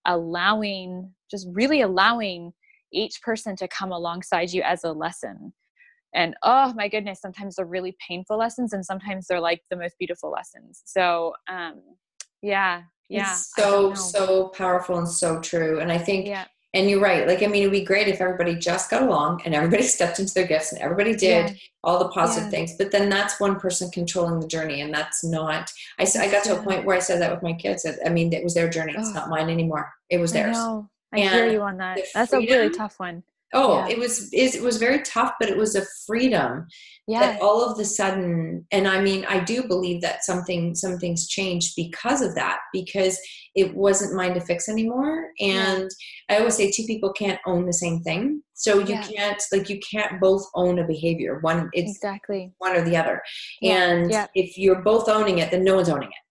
allowing, 0.07 1.13
just 1.31 1.49
really 1.51 1.83
allowing 1.83 2.53
each 2.93 3.21
person 3.23 3.57
to 3.57 3.69
come 3.69 3.91
alongside 3.91 4.53
you 4.53 4.63
as 4.63 4.85
a 4.85 4.93
lesson. 4.93 5.53
And 6.15 6.37
oh 6.43 6.73
my 6.75 6.89
goodness, 6.89 7.21
sometimes 7.21 7.57
they're 7.57 7.67
really 7.67 7.97
painful 8.07 8.39
lessons 8.39 8.73
and 8.73 8.85
sometimes 8.85 9.27
they're 9.27 9.41
like 9.41 9.63
the 9.69 9.77
most 9.77 9.97
beautiful 9.99 10.31
lessons. 10.31 10.83
So, 10.85 11.33
um, 11.51 11.81
yeah, 12.41 12.83
yeah. 13.09 13.33
It's 13.33 13.53
so, 13.57 13.95
so 13.95 14.49
powerful 14.49 14.99
and 14.99 15.09
so 15.09 15.41
true. 15.41 15.81
And 15.81 15.91
I 15.91 15.99
think, 15.99 16.27
yeah 16.27 16.45
and 16.75 16.89
you're 16.89 17.01
right. 17.01 17.27
Like, 17.27 17.43
I 17.43 17.47
mean, 17.47 17.63
it'd 17.63 17.73
be 17.73 17.85
great 17.85 18.09
if 18.09 18.21
everybody 18.21 18.55
just 18.55 18.91
got 18.91 19.03
along 19.03 19.43
and 19.45 19.55
everybody 19.55 19.83
stepped 19.83 20.19
into 20.19 20.33
their 20.33 20.47
gifts 20.47 20.73
and 20.73 20.81
everybody 20.81 21.15
did 21.15 21.51
yeah. 21.51 21.57
all 21.85 21.99
the 21.99 22.09
positive 22.09 22.45
yeah. 22.45 22.51
things. 22.51 22.77
But 22.79 22.91
then 22.91 23.09
that's 23.09 23.39
one 23.39 23.61
person 23.61 23.91
controlling 23.91 24.41
the 24.41 24.47
journey. 24.47 24.81
And 24.81 24.93
that's 24.93 25.23
not, 25.23 25.71
I, 25.99 26.07
I 26.19 26.31
got 26.31 26.45
to 26.45 26.59
a 26.59 26.63
point 26.63 26.87
where 26.87 26.97
I 26.97 27.01
said 27.01 27.21
that 27.21 27.31
with 27.31 27.43
my 27.43 27.53
kids. 27.53 27.87
I 28.05 28.09
mean, 28.09 28.33
it 28.33 28.43
was 28.43 28.55
their 28.55 28.71
journey. 28.71 28.95
It's 28.97 29.11
oh. 29.11 29.15
not 29.15 29.29
mine 29.29 29.51
anymore. 29.51 29.93
It 30.09 30.19
was 30.19 30.33
theirs. 30.33 30.57
I, 30.57 30.85
I 31.15 31.19
hear 31.19 31.51
you 31.51 31.61
on 31.61 31.77
that. 31.77 32.01
That's 32.15 32.31
freedom, 32.31 32.55
a 32.55 32.59
really 32.59 32.75
tough 32.75 32.99
one. 32.99 33.23
Oh, 33.55 33.79
yeah. 33.79 33.89
it 33.89 33.99
was 33.99 34.31
it 34.33 34.63
was 34.63 34.79
very 34.79 35.03
tough, 35.03 35.33
but 35.39 35.49
it 35.49 35.57
was 35.57 35.75
a 35.77 35.85
freedom 36.07 36.67
yeah. 37.07 37.21
that 37.21 37.43
all 37.43 37.63
of 37.63 37.77
the 37.77 37.85
sudden, 37.85 38.67
and 38.71 38.89
I 38.89 39.01
mean, 39.01 39.27
I 39.29 39.41
do 39.41 39.67
believe 39.67 40.01
that 40.03 40.25
something 40.25 40.75
some 40.75 40.99
things 40.99 41.29
changed 41.29 41.75
because 41.77 42.23
of 42.23 42.35
that, 42.35 42.59
because 42.73 43.19
it 43.55 43.75
wasn't 43.75 44.15
mine 44.15 44.35
to 44.35 44.41
fix 44.41 44.69
anymore. 44.69 45.29
And 45.41 45.91
yeah. 46.29 46.37
I 46.37 46.39
always 46.39 46.57
say 46.57 46.71
two 46.71 46.85
people 46.85 47.13
can't 47.13 47.41
own 47.47 47.67
the 47.67 47.73
same 47.73 48.01
thing, 48.03 48.43
so 48.55 48.79
you 48.79 48.95
yeah. 48.95 49.03
can't 49.03 49.43
like 49.53 49.69
you 49.69 49.81
can't 49.81 50.21
both 50.21 50.45
own 50.55 50.79
a 50.79 50.87
behavior. 50.87 51.39
One 51.41 51.69
it's 51.73 51.91
exactly 51.91 52.53
one 52.59 52.77
or 52.77 52.83
the 52.83 52.97
other, 52.97 53.21
and 53.63 54.11
if 54.35 54.57
you're 54.57 54.83
both 54.83 55.09
owning 55.09 55.39
it, 55.39 55.51
then 55.51 55.65
no 55.65 55.77
one's 55.77 55.89
owning 55.89 56.09
it. 56.09 56.23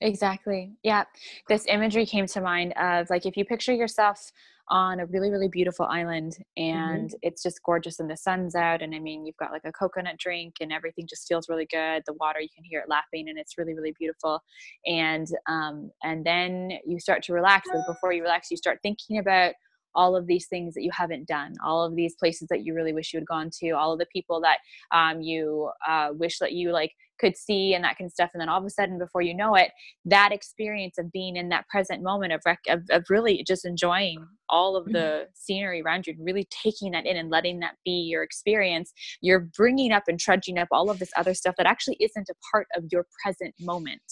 Exactly. 0.00 0.72
Yeah. 0.82 1.04
This 1.48 1.64
imagery 1.66 2.06
came 2.06 2.26
to 2.26 2.40
mind 2.40 2.72
of 2.76 3.10
like 3.10 3.26
if 3.26 3.36
you 3.36 3.44
picture 3.44 3.72
yourself 3.72 4.30
on 4.70 5.00
a 5.00 5.06
really 5.06 5.30
really 5.30 5.48
beautiful 5.48 5.86
island 5.86 6.32
mm-hmm. 6.58 6.76
and 6.76 7.08
mm-hmm. 7.08 7.18
it's 7.22 7.42
just 7.42 7.62
gorgeous 7.64 8.00
and 8.00 8.10
the 8.10 8.16
sun's 8.16 8.54
out 8.54 8.82
and 8.82 8.94
i 8.94 8.98
mean 8.98 9.24
you've 9.24 9.36
got 9.36 9.52
like 9.52 9.64
a 9.64 9.72
coconut 9.72 10.16
drink 10.18 10.54
and 10.60 10.72
everything 10.72 11.06
just 11.08 11.26
feels 11.26 11.48
really 11.48 11.66
good 11.70 12.02
the 12.06 12.14
water 12.14 12.40
you 12.40 12.48
can 12.54 12.64
hear 12.64 12.80
it 12.80 12.88
lapping 12.88 13.28
and 13.28 13.38
it's 13.38 13.58
really 13.58 13.74
really 13.74 13.94
beautiful 13.98 14.40
and 14.86 15.28
um 15.48 15.90
and 16.02 16.24
then 16.24 16.70
you 16.86 16.98
start 16.98 17.22
to 17.22 17.32
relax 17.32 17.68
but 17.72 17.82
before 17.86 18.12
you 18.12 18.22
relax 18.22 18.50
you 18.50 18.56
start 18.56 18.78
thinking 18.82 19.18
about 19.18 19.54
all 19.94 20.14
of 20.14 20.26
these 20.26 20.46
things 20.46 20.74
that 20.74 20.82
you 20.82 20.90
haven't 20.92 21.26
done, 21.26 21.54
all 21.64 21.84
of 21.84 21.96
these 21.96 22.14
places 22.14 22.46
that 22.48 22.64
you 22.64 22.74
really 22.74 22.92
wish 22.92 23.12
you 23.12 23.18
had 23.18 23.26
gone 23.26 23.50
to, 23.58 23.70
all 23.70 23.92
of 23.92 23.98
the 23.98 24.06
people 24.12 24.40
that 24.40 24.58
um, 24.92 25.20
you 25.20 25.70
uh, 25.88 26.10
wish 26.12 26.38
that 26.38 26.52
you 26.52 26.70
like 26.72 26.92
could 27.18 27.36
see 27.36 27.74
and 27.74 27.84
that 27.84 27.98
kind 27.98 28.06
of 28.06 28.12
stuff. 28.12 28.30
And 28.32 28.40
then 28.40 28.48
all 28.48 28.58
of 28.58 28.64
a 28.64 28.70
sudden, 28.70 28.98
before 28.98 29.22
you 29.22 29.34
know 29.34 29.54
it, 29.54 29.70
that 30.04 30.32
experience 30.32 30.98
of 30.98 31.12
being 31.12 31.36
in 31.36 31.48
that 31.50 31.68
present 31.68 32.02
moment 32.02 32.32
of, 32.32 32.40
rec- 32.46 32.58
of, 32.68 32.82
of 32.90 33.04
really 33.10 33.44
just 33.46 33.64
enjoying 33.64 34.26
all 34.48 34.76
of 34.76 34.86
the 34.86 34.98
mm-hmm. 34.98 35.24
scenery 35.34 35.82
around 35.82 36.06
you 36.06 36.14
and 36.16 36.24
really 36.24 36.48
taking 36.50 36.92
that 36.92 37.06
in 37.06 37.16
and 37.16 37.30
letting 37.30 37.60
that 37.60 37.74
be 37.84 37.90
your 37.90 38.22
experience, 38.22 38.92
you're 39.20 39.48
bringing 39.56 39.92
up 39.92 40.04
and 40.08 40.18
trudging 40.18 40.58
up 40.58 40.68
all 40.70 40.90
of 40.90 40.98
this 40.98 41.10
other 41.16 41.34
stuff 41.34 41.54
that 41.58 41.66
actually 41.66 41.96
isn't 42.00 42.28
a 42.28 42.34
part 42.52 42.66
of 42.76 42.84
your 42.90 43.06
present 43.22 43.54
moment 43.60 44.02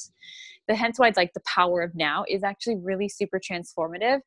the 0.68 0.74
hence 0.74 0.98
why 0.98 1.08
it's 1.08 1.16
like 1.16 1.32
the 1.34 1.42
power 1.46 1.82
of 1.82 1.94
now 1.94 2.24
is 2.28 2.42
actually 2.42 2.76
really 2.76 3.08
super 3.08 3.40
transformative. 3.40 4.20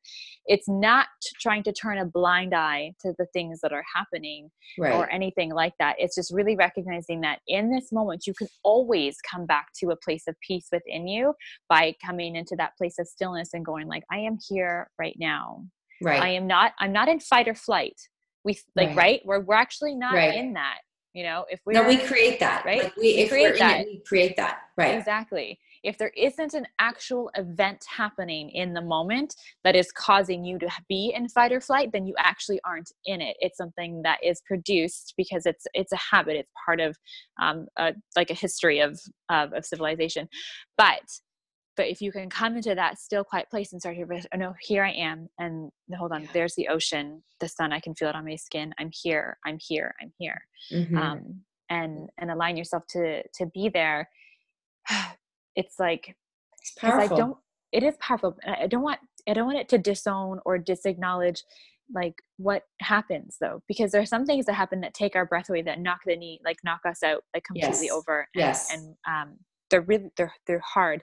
It's 0.46 0.68
not 0.68 1.06
trying 1.40 1.62
to 1.64 1.72
turn 1.72 1.98
a 1.98 2.04
blind 2.04 2.54
eye 2.54 2.92
to 3.02 3.14
the 3.18 3.26
things 3.32 3.60
that 3.62 3.72
are 3.72 3.84
happening 3.94 4.50
right. 4.78 4.94
or 4.94 5.10
anything 5.10 5.52
like 5.52 5.74
that. 5.78 5.96
It's 5.98 6.14
just 6.14 6.32
really 6.32 6.56
recognizing 6.56 7.20
that 7.22 7.40
in 7.46 7.70
this 7.70 7.92
moment 7.92 8.26
you 8.26 8.34
can 8.34 8.48
always 8.62 9.16
come 9.28 9.46
back 9.46 9.68
to 9.80 9.90
a 9.90 9.96
place 9.96 10.24
of 10.28 10.34
peace 10.46 10.68
within 10.72 11.06
you 11.06 11.34
by 11.68 11.94
coming 12.04 12.36
into 12.36 12.56
that 12.56 12.76
place 12.76 12.98
of 12.98 13.06
stillness 13.06 13.50
and 13.52 13.64
going 13.64 13.86
like 13.86 14.04
i 14.10 14.18
am 14.18 14.38
here 14.48 14.90
right 14.98 15.16
now. 15.18 15.64
Right. 16.02 16.22
I 16.22 16.28
am 16.30 16.46
not 16.46 16.72
i'm 16.78 16.92
not 16.92 17.08
in 17.08 17.20
fight 17.20 17.48
or 17.48 17.54
flight 17.54 18.00
we 18.44 18.58
like 18.74 18.88
right, 18.88 18.96
right? 18.96 19.22
we're, 19.24 19.40
we're 19.40 19.54
actually 19.54 19.94
not 19.94 20.14
right. 20.14 20.34
in 20.34 20.54
that 20.54 20.78
you 21.12 21.24
know? 21.24 21.44
If 21.50 21.60
we 21.66 21.74
no 21.74 21.82
we 21.86 21.98
create 21.98 22.38
that. 22.38 22.64
Right? 22.64 22.84
Like 22.84 22.96
we, 22.96 23.16
we 23.16 23.28
create 23.28 23.58
that. 23.58 23.84
we 23.84 24.00
create 24.06 24.36
that. 24.36 24.60
Right. 24.76 24.96
Exactly 24.96 25.58
if 25.82 25.98
there 25.98 26.12
isn't 26.16 26.54
an 26.54 26.66
actual 26.78 27.30
event 27.36 27.84
happening 27.88 28.50
in 28.50 28.74
the 28.74 28.82
moment 28.82 29.34
that 29.64 29.76
is 29.76 29.92
causing 29.92 30.44
you 30.44 30.58
to 30.58 30.68
be 30.88 31.12
in 31.14 31.28
fight 31.28 31.52
or 31.52 31.60
flight 31.60 31.90
then 31.92 32.06
you 32.06 32.14
actually 32.18 32.60
aren't 32.64 32.92
in 33.06 33.20
it. 33.20 33.36
It's 33.40 33.56
something 33.56 34.02
that 34.02 34.18
is 34.22 34.42
produced 34.46 35.14
because 35.16 35.46
it's 35.46 35.66
it's 35.74 35.92
a 35.92 35.96
habit. 35.96 36.36
It's 36.36 36.50
part 36.64 36.80
of 36.80 36.96
um, 37.40 37.66
a, 37.78 37.94
like 38.16 38.30
a 38.30 38.34
history 38.34 38.80
of, 38.80 39.00
of, 39.28 39.52
of 39.52 39.64
civilization. 39.64 40.28
But 40.76 41.02
but 41.76 41.88
if 41.88 42.02
you 42.02 42.12
can 42.12 42.28
come 42.28 42.56
into 42.56 42.74
that 42.74 42.98
still 42.98 43.24
quiet 43.24 43.48
place 43.48 43.72
and 43.72 43.80
start 43.80 43.96
to 43.96 44.28
oh 44.34 44.36
no 44.36 44.54
here 44.60 44.84
i 44.84 44.90
am 44.90 45.28
and 45.38 45.70
hold 45.96 46.12
on 46.12 46.28
there's 46.34 46.54
the 46.56 46.68
ocean 46.68 47.22
the 47.38 47.48
sun 47.48 47.72
i 47.72 47.80
can 47.80 47.94
feel 47.94 48.08
it 48.08 48.14
on 48.14 48.24
my 48.24 48.36
skin 48.36 48.74
i'm 48.78 48.90
here 48.92 49.38
i'm 49.46 49.56
here 49.60 49.94
i'm 50.02 50.12
here. 50.18 50.42
Mm-hmm. 50.72 50.98
um, 50.98 51.40
and 51.70 52.10
and 52.18 52.30
align 52.30 52.56
yourself 52.56 52.82
to 52.90 53.22
to 53.34 53.46
be 53.54 53.70
there 53.70 54.10
it's 55.56 55.78
like 55.78 56.16
it's 56.58 56.72
powerful. 56.76 57.16
I 57.16 57.18
don't 57.20 57.36
it 57.72 57.82
is 57.82 57.96
powerful. 58.00 58.36
I 58.46 58.66
don't 58.66 58.82
want 58.82 59.00
I 59.28 59.34
don't 59.34 59.46
want 59.46 59.58
it 59.58 59.68
to 59.70 59.78
disown 59.78 60.40
or 60.44 60.58
disacknowledge 60.58 61.42
like 61.92 62.14
what 62.36 62.62
happens 62.80 63.36
though 63.40 63.62
because 63.66 63.90
there 63.90 64.00
are 64.00 64.06
some 64.06 64.24
things 64.24 64.46
that 64.46 64.52
happen 64.54 64.80
that 64.80 64.94
take 64.94 65.16
our 65.16 65.26
breath 65.26 65.48
away 65.50 65.62
that 65.62 65.80
knock 65.80 66.00
the 66.06 66.16
knee 66.16 66.40
like 66.44 66.56
knock 66.62 66.80
us 66.86 67.02
out 67.02 67.24
like 67.34 67.44
completely 67.44 67.86
Yes. 67.86 67.92
over 67.92 68.28
and, 68.34 68.40
Yes. 68.40 68.68
and 68.72 68.94
um 69.08 69.36
they're 69.70 69.80
really 69.80 70.10
they're 70.16 70.32
they're 70.46 70.60
hard 70.64 71.02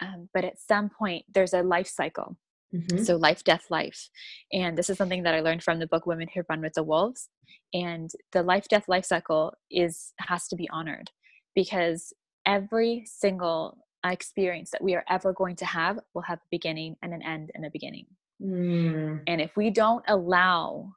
um, 0.00 0.28
but 0.34 0.44
at 0.44 0.58
some 0.60 0.90
point 0.90 1.24
there's 1.32 1.54
a 1.54 1.62
life 1.62 1.86
cycle 1.88 2.36
Mhm. 2.74 3.06
so 3.06 3.14
life 3.14 3.44
death 3.44 3.66
life 3.70 4.08
and 4.52 4.76
this 4.76 4.90
is 4.90 4.98
something 4.98 5.22
that 5.22 5.34
i 5.34 5.40
learned 5.40 5.62
from 5.62 5.78
the 5.78 5.86
book 5.86 6.06
women 6.06 6.26
who 6.34 6.42
run 6.48 6.60
with 6.60 6.72
the 6.72 6.82
wolves 6.82 7.28
and 7.72 8.10
the 8.32 8.42
life 8.42 8.66
death 8.68 8.88
life 8.88 9.04
cycle 9.04 9.54
is 9.70 10.12
has 10.18 10.48
to 10.48 10.56
be 10.56 10.68
honored 10.70 11.10
because 11.54 12.12
every 12.46 13.04
single 13.06 13.78
experience 14.04 14.70
that 14.70 14.82
we 14.82 14.94
are 14.94 15.04
ever 15.08 15.32
going 15.32 15.56
to 15.56 15.64
have 15.64 15.98
will 16.12 16.22
have 16.22 16.38
a 16.38 16.48
beginning 16.50 16.96
and 17.02 17.14
an 17.14 17.22
end 17.22 17.50
and 17.54 17.64
a 17.64 17.70
beginning 17.70 18.06
Mm. 18.42 19.22
and 19.28 19.40
if 19.40 19.56
we 19.56 19.70
don't 19.70 20.04
allow 20.08 20.92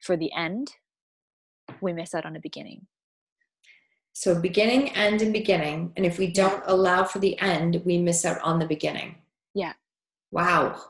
for 0.00 0.18
the 0.18 0.30
end 0.34 0.70
we 1.80 1.94
miss 1.94 2.14
out 2.14 2.26
on 2.26 2.36
a 2.36 2.40
beginning 2.40 2.86
So 4.16 4.40
beginning, 4.40 4.90
end, 4.90 5.22
and 5.22 5.32
beginning. 5.32 5.92
And 5.96 6.06
if 6.06 6.18
we 6.18 6.28
don't 6.30 6.62
allow 6.66 7.02
for 7.02 7.18
the 7.18 7.36
end, 7.40 7.82
we 7.84 7.98
miss 7.98 8.24
out 8.24 8.40
on 8.42 8.60
the 8.60 8.66
beginning. 8.66 9.16
Yeah. 9.54 9.72
Wow. 10.30 10.80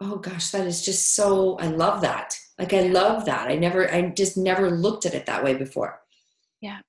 Oh 0.00 0.16
gosh, 0.16 0.50
that 0.50 0.66
is 0.66 0.84
just 0.84 1.14
so 1.14 1.56
I 1.58 1.68
love 1.68 2.00
that. 2.00 2.36
Like 2.58 2.72
I 2.72 2.82
love 2.88 3.26
that. 3.26 3.48
I 3.48 3.54
never 3.54 3.88
I 3.90 4.10
just 4.10 4.36
never 4.36 4.70
looked 4.70 5.06
at 5.06 5.14
it 5.14 5.26
that 5.26 5.44
way 5.44 5.54
before. 5.54 6.00
Yeah. 6.60 6.80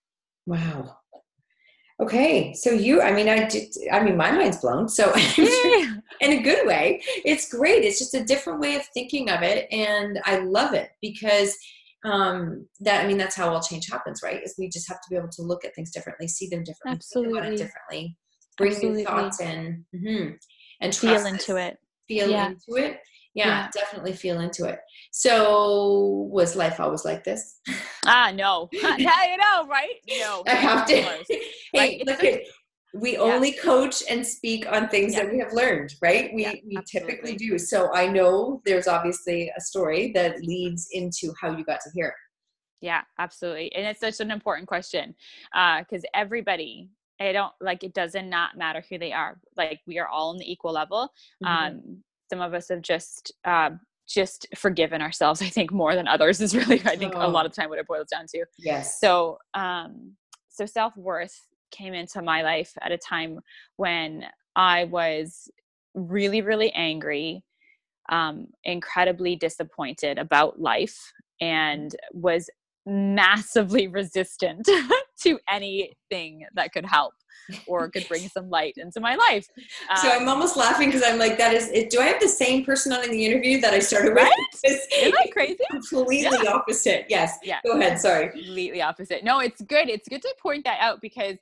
Wow. 0.48 0.98
Okay. 2.02 2.54
So 2.54 2.72
you 2.72 3.02
I 3.02 3.14
mean 3.14 3.30
I 3.30 3.46
did, 3.48 3.74
I 3.92 4.04
mean 4.04 4.18
my 4.18 4.32
mind's 4.32 4.58
blown. 4.58 4.90
So 4.90 5.14
in 6.22 6.32
a 6.34 6.42
good 6.42 6.68
way. 6.68 7.02
It's 7.24 7.50
great. 7.50 7.84
It's 7.84 8.00
just 8.00 8.14
a 8.14 8.24
different 8.24 8.60
way 8.60 8.76
of 8.76 8.86
thinking 8.94 9.30
of 9.30 9.42
it, 9.44 9.68
and 9.72 10.20
I 10.26 10.40
love 10.40 10.74
it 10.74 10.90
because 11.02 11.56
um, 12.04 12.68
that 12.82 13.04
I 13.04 13.08
mean 13.08 13.18
that's 13.18 13.36
how 13.36 13.50
all 13.50 13.62
change 13.62 13.90
happens, 13.90 14.22
right? 14.24 14.44
Is 14.44 14.56
we 14.58 14.70
just 14.70 14.88
have 14.88 15.02
to 15.02 15.08
be 15.10 15.16
able 15.16 15.30
to 15.30 15.42
look 15.42 15.66
at 15.66 15.74
things 15.76 15.92
differently, 15.92 16.28
see 16.28 16.48
them 16.50 16.64
differently, 16.64 17.02
think 17.14 17.28
about 17.28 17.46
it 17.46 17.54
Absolutely. 17.54 17.58
differently, 17.58 18.18
bring 18.58 18.72
Absolutely. 18.72 18.98
new 19.00 19.06
thoughts 19.06 19.40
in, 19.42 19.86
hmm 19.94 20.30
and 20.82 20.94
feel 20.94 21.26
into 21.26 21.56
it 21.56 21.78
Feel 22.08 22.30
Yeah. 22.30 22.50
into 22.50 22.76
it. 22.86 23.00
Yeah, 23.34 23.48
Yeah. 23.48 23.70
definitely 23.74 24.14
feel 24.14 24.40
into 24.40 24.66
it. 24.66 24.80
So, 25.18 26.28
was 26.30 26.58
life 26.58 26.82
always 26.82 27.06
like 27.06 27.24
this? 27.24 27.62
ah 28.06 28.34
no 28.36 28.68
yeah 28.74 29.32
you 29.32 29.38
know 29.38 29.66
right 29.68 29.96
no 30.20 30.44
I 30.46 30.52
have 30.56 30.86
to. 30.88 30.94
hey, 31.32 31.40
Right, 31.74 32.02
look 32.06 32.22
at 32.22 32.42
we 32.94 33.16
only 33.18 33.54
coach 33.54 34.04
and 34.10 34.28
speak 34.28 34.70
on 34.70 34.90
things 34.90 35.14
Yeah. 35.14 35.24
that 35.24 35.32
we 35.32 35.40
have 35.40 35.54
learned, 35.54 35.96
right? 36.02 36.32
We 36.34 36.44
Yeah, 36.44 36.54
we 36.68 36.78
typically 36.86 37.36
do. 37.38 37.58
So 37.58 37.94
I 37.94 38.08
know 38.08 38.62
there's 38.66 38.88
obviously 38.90 39.50
a 39.58 39.62
story 39.62 40.12
that 40.16 40.42
leads 40.42 40.90
into 40.92 41.34
how 41.42 41.56
you 41.58 41.64
got 41.64 41.80
to 41.86 41.90
here. 41.94 42.14
Yeah, 42.82 43.02
absolutely. 43.18 43.74
And 43.74 43.86
it's 43.88 44.02
such 44.02 44.20
an 44.20 44.32
important 44.32 44.68
question 44.68 45.16
because 45.80 46.04
everybody, 46.14 46.90
I 47.22 47.32
don't 47.32 47.54
like 47.62 47.86
it 47.86 47.94
doesn't 47.94 48.30
not 48.30 48.58
matter 48.58 48.84
who 48.90 48.98
they 48.98 49.14
are. 49.14 49.40
Like 49.56 49.80
we 49.88 49.98
are 49.98 50.10
all 50.10 50.32
on 50.32 50.38
the 50.38 50.52
equal 50.52 50.74
level. 50.74 51.10
Mhm. 51.42 51.48
Um, 51.48 52.04
some 52.30 52.42
of 52.42 52.54
us 52.54 52.68
have 52.70 52.82
just 52.82 53.32
um, 53.46 53.80
just 54.08 54.48
forgiven 54.56 55.02
ourselves. 55.02 55.42
I 55.42 55.50
think 55.50 55.72
more 55.72 55.96
than 55.96 56.08
others 56.08 56.42
is 56.42 56.56
really 56.56 56.82
I 56.86 56.96
think 56.96 57.14
a 57.16 57.20
Oh. 57.26 57.30
lot 57.30 57.46
of 57.46 57.54
the 57.54 57.62
time 57.62 57.70
what 57.70 57.80
it 57.80 57.88
boils 57.88 58.08
down 58.08 58.26
to. 58.28 58.46
yes. 58.58 59.00
So 59.00 59.38
um, 59.54 60.16
so 60.50 60.66
self 60.66 60.96
worth 60.96 61.38
came 61.72 61.94
into 61.94 62.22
my 62.22 62.42
life 62.42 62.72
at 62.82 62.92
a 62.92 62.98
time 62.98 63.40
when 63.78 64.26
I 64.56 64.86
was 64.86 65.50
really 65.94 66.42
really 66.42 66.72
angry, 66.74 67.44
um, 68.10 68.48
incredibly 68.64 69.36
disappointed 69.36 70.18
about 70.18 70.60
life, 70.62 70.98
and 71.42 71.96
was 72.14 72.50
massively 72.86 73.88
resistant 74.00 74.68
to 75.22 75.40
anything 75.50 76.46
that 76.54 76.72
could 76.72 76.86
help 76.86 77.14
or 77.68 77.90
could 77.90 78.08
bring 78.08 78.28
some 78.30 78.50
light 78.50 78.74
into 78.78 79.00
my 79.00 79.16
life. 79.16 79.48
so 80.02 80.10
Um, 80.12 80.22
I'm 80.22 80.30
almost 80.30 80.58
laughing 80.58 80.90
because 80.90 81.04
I'm 81.06 81.20
like, 81.20 81.38
that 81.38 81.54
is. 81.54 81.70
It, 81.72 81.90
do 81.90 82.00
I 82.00 82.06
have 82.06 82.20
the 82.20 82.28
same 82.28 82.66
person 82.66 82.92
on 82.92 83.04
in 83.04 83.12
the 83.12 83.26
interview 83.26 83.62
that 83.62 83.74
I 83.74 83.80
started 83.80 84.14
with? 84.14 84.24
Right? 84.24 84.32
It's 84.64 84.88
isn't 84.96 85.12
that 85.12 85.32
crazy? 85.32 85.58
completely 85.70 86.48
opposite. 86.48 87.06
Yes. 87.10 87.38
Yeah. 87.44 87.60
Go 87.66 87.78
ahead. 87.80 88.00
Sorry. 88.00 88.30
completely 88.30 88.82
opposite. 88.82 89.24
No, 89.24 89.40
it's 89.40 89.62
good. 89.62 89.90
It's 89.90 90.08
good 90.08 90.22
to 90.22 90.36
point 90.42 90.64
that 90.66 90.80
out 90.80 91.02
because 91.02 91.38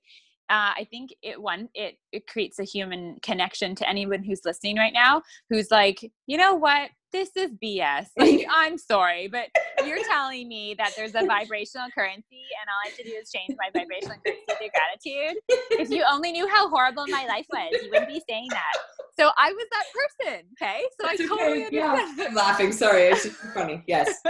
uh, 0.49 0.75
I 0.75 0.87
think 0.89 1.11
it 1.21 1.41
one 1.41 1.69
it 1.73 1.97
it 2.11 2.27
creates 2.27 2.59
a 2.59 2.63
human 2.63 3.17
connection 3.21 3.75
to 3.75 3.89
anyone 3.89 4.23
who's 4.23 4.41
listening 4.45 4.77
right 4.77 4.93
now 4.93 5.21
who's 5.49 5.71
like, 5.71 6.11
you 6.27 6.37
know 6.37 6.55
what, 6.55 6.89
this 7.13 7.29
is 7.37 7.51
BS. 7.63 8.07
Like, 8.17 8.45
I'm 8.51 8.77
sorry, 8.77 9.27
but 9.27 9.47
you're 9.85 10.03
telling 10.03 10.47
me 10.49 10.75
that 10.77 10.91
there's 10.97 11.15
a 11.15 11.25
vibrational 11.25 11.87
currency, 11.93 12.43
and 12.59 12.67
all 12.67 12.79
I 12.85 12.89
have 12.89 12.97
to 12.97 13.03
do 13.03 13.11
is 13.11 13.31
change 13.31 13.57
my 13.57 13.69
vibrational 13.73 14.17
currency 14.25 14.43
through 14.47 14.69
gratitude. 14.73 15.41
If 15.79 15.89
you 15.89 16.03
only 16.09 16.31
knew 16.31 16.47
how 16.47 16.69
horrible 16.69 17.05
my 17.07 17.25
life 17.25 17.45
was, 17.51 17.71
you 17.83 17.89
wouldn't 17.89 18.09
be 18.09 18.21
saying 18.27 18.47
that. 18.49 18.73
So 19.19 19.29
I 19.37 19.51
was 19.51 19.67
that 19.71 19.83
person. 19.93 20.43
Okay, 20.61 20.81
so 20.99 21.07
I 21.07 21.15
That's 21.15 21.29
totally 21.29 21.65
okay. 21.65 21.75
Yeah. 21.75 22.13
I'm 22.27 22.33
laughing. 22.33 22.71
Sorry. 22.71 23.03
It's 23.03 23.23
just 23.23 23.35
funny. 23.53 23.83
Yes. 23.87 24.19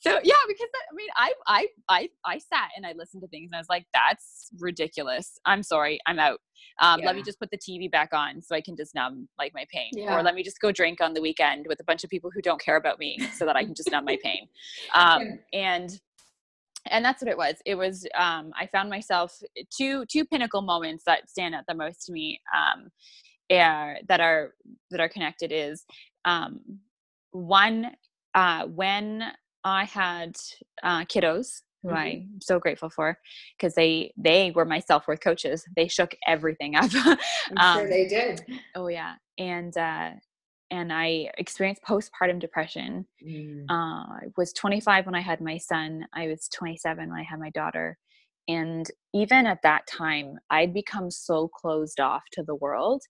so 0.00 0.18
yeah 0.24 0.34
because 0.48 0.68
that- 0.72 0.86
i 0.90 0.94
mean 0.94 1.08
I, 1.16 1.32
I 1.46 1.68
i 1.88 2.08
i 2.24 2.38
sat 2.38 2.70
and 2.76 2.86
i 2.86 2.92
listened 2.96 3.22
to 3.22 3.28
things 3.28 3.50
and 3.52 3.56
i 3.56 3.60
was 3.60 3.68
like 3.68 3.86
that's 3.94 4.50
ridiculous 4.58 5.38
i'm 5.44 5.62
sorry 5.62 6.00
i'm 6.06 6.18
out 6.18 6.40
um, 6.80 7.00
let 7.04 7.14
me 7.14 7.22
just 7.22 7.38
put 7.38 7.50
the 7.50 7.58
tv 7.58 7.90
back 7.90 8.10
on 8.12 8.40
so 8.40 8.54
i 8.54 8.60
can 8.60 8.76
just 8.76 8.94
numb 8.94 9.28
like 9.38 9.52
my 9.54 9.64
pain 9.72 9.90
Yeah. 9.92 10.16
or 10.16 10.22
let 10.22 10.34
me 10.34 10.42
just 10.42 10.60
go 10.60 10.72
drink 10.72 11.00
on 11.00 11.12
the 11.14 11.20
weekend 11.20 11.66
with 11.68 11.80
a 11.80 11.84
bunch 11.84 12.04
of 12.04 12.10
people 12.10 12.30
who 12.32 12.40
don't 12.40 12.60
care 12.60 12.76
about 12.76 12.98
me 12.98 13.18
so 13.34 13.44
that 13.44 13.56
i 13.56 13.64
can 13.64 13.74
just 13.74 13.90
numb 13.90 14.04
my 14.04 14.18
pain 14.22 14.48
um, 14.94 15.38
and 15.52 16.00
and 16.90 17.04
that's 17.04 17.22
what 17.22 17.30
it 17.30 17.36
was 17.36 17.56
it 17.66 17.74
was 17.74 18.06
um, 18.14 18.52
i 18.58 18.66
found 18.66 18.88
myself 18.88 19.38
two 19.76 20.04
two 20.10 20.24
pinnacle 20.24 20.62
moments 20.62 21.04
that 21.04 21.28
stand 21.28 21.54
out 21.54 21.64
the 21.68 21.74
most 21.74 22.06
to 22.06 22.12
me 22.12 22.40
um, 22.56 22.88
uh, 23.50 23.94
that 24.08 24.20
are 24.20 24.54
that 24.90 25.00
are 25.00 25.08
connected 25.08 25.52
is 25.52 25.84
um, 26.24 26.60
one 27.32 27.90
uh, 28.34 28.66
when 28.66 29.24
I 29.64 29.84
had 29.84 30.36
uh, 30.82 31.04
kiddos, 31.04 31.62
who 31.82 31.90
Mhm. 31.90 31.94
I'm 31.96 32.40
so 32.40 32.58
grateful 32.58 32.90
for, 32.90 33.18
because 33.58 33.74
they 33.74 34.12
they 34.16 34.50
were 34.52 34.64
my 34.64 34.80
self 34.80 35.08
worth 35.08 35.20
coaches. 35.20 35.64
They 35.76 35.88
shook 35.88 36.14
everything 36.26 36.76
up. 36.76 36.90
I'm 37.06 37.18
sure 37.58 37.84
Um, 37.84 37.88
they 37.90 38.06
did. 38.06 38.44
oh 38.74 38.88
yeah, 38.88 39.14
and 39.38 39.76
uh, 39.76 40.10
and 40.70 40.92
I 40.92 41.30
experienced 41.38 41.82
postpartum 41.82 42.38
depression. 42.40 43.06
Mm. 43.26 43.66
Uh, 43.70 43.74
I 43.74 44.20
was 44.36 44.52
25 44.52 45.06
when 45.06 45.14
I 45.14 45.20
had 45.20 45.40
my 45.40 45.58
son. 45.58 46.06
I 46.14 46.28
was 46.28 46.48
27 46.48 47.08
when 47.10 47.18
I 47.18 47.22
had 47.24 47.38
my 47.40 47.50
daughter. 47.50 47.98
And 48.50 48.86
even 49.14 49.46
at 49.46 49.62
that 49.62 49.86
time, 49.86 50.38
I'd 50.50 50.74
become 50.74 51.10
so 51.10 51.48
closed 51.48 52.00
off 52.00 52.22
to 52.32 52.42
the 52.42 52.54
world 52.54 53.02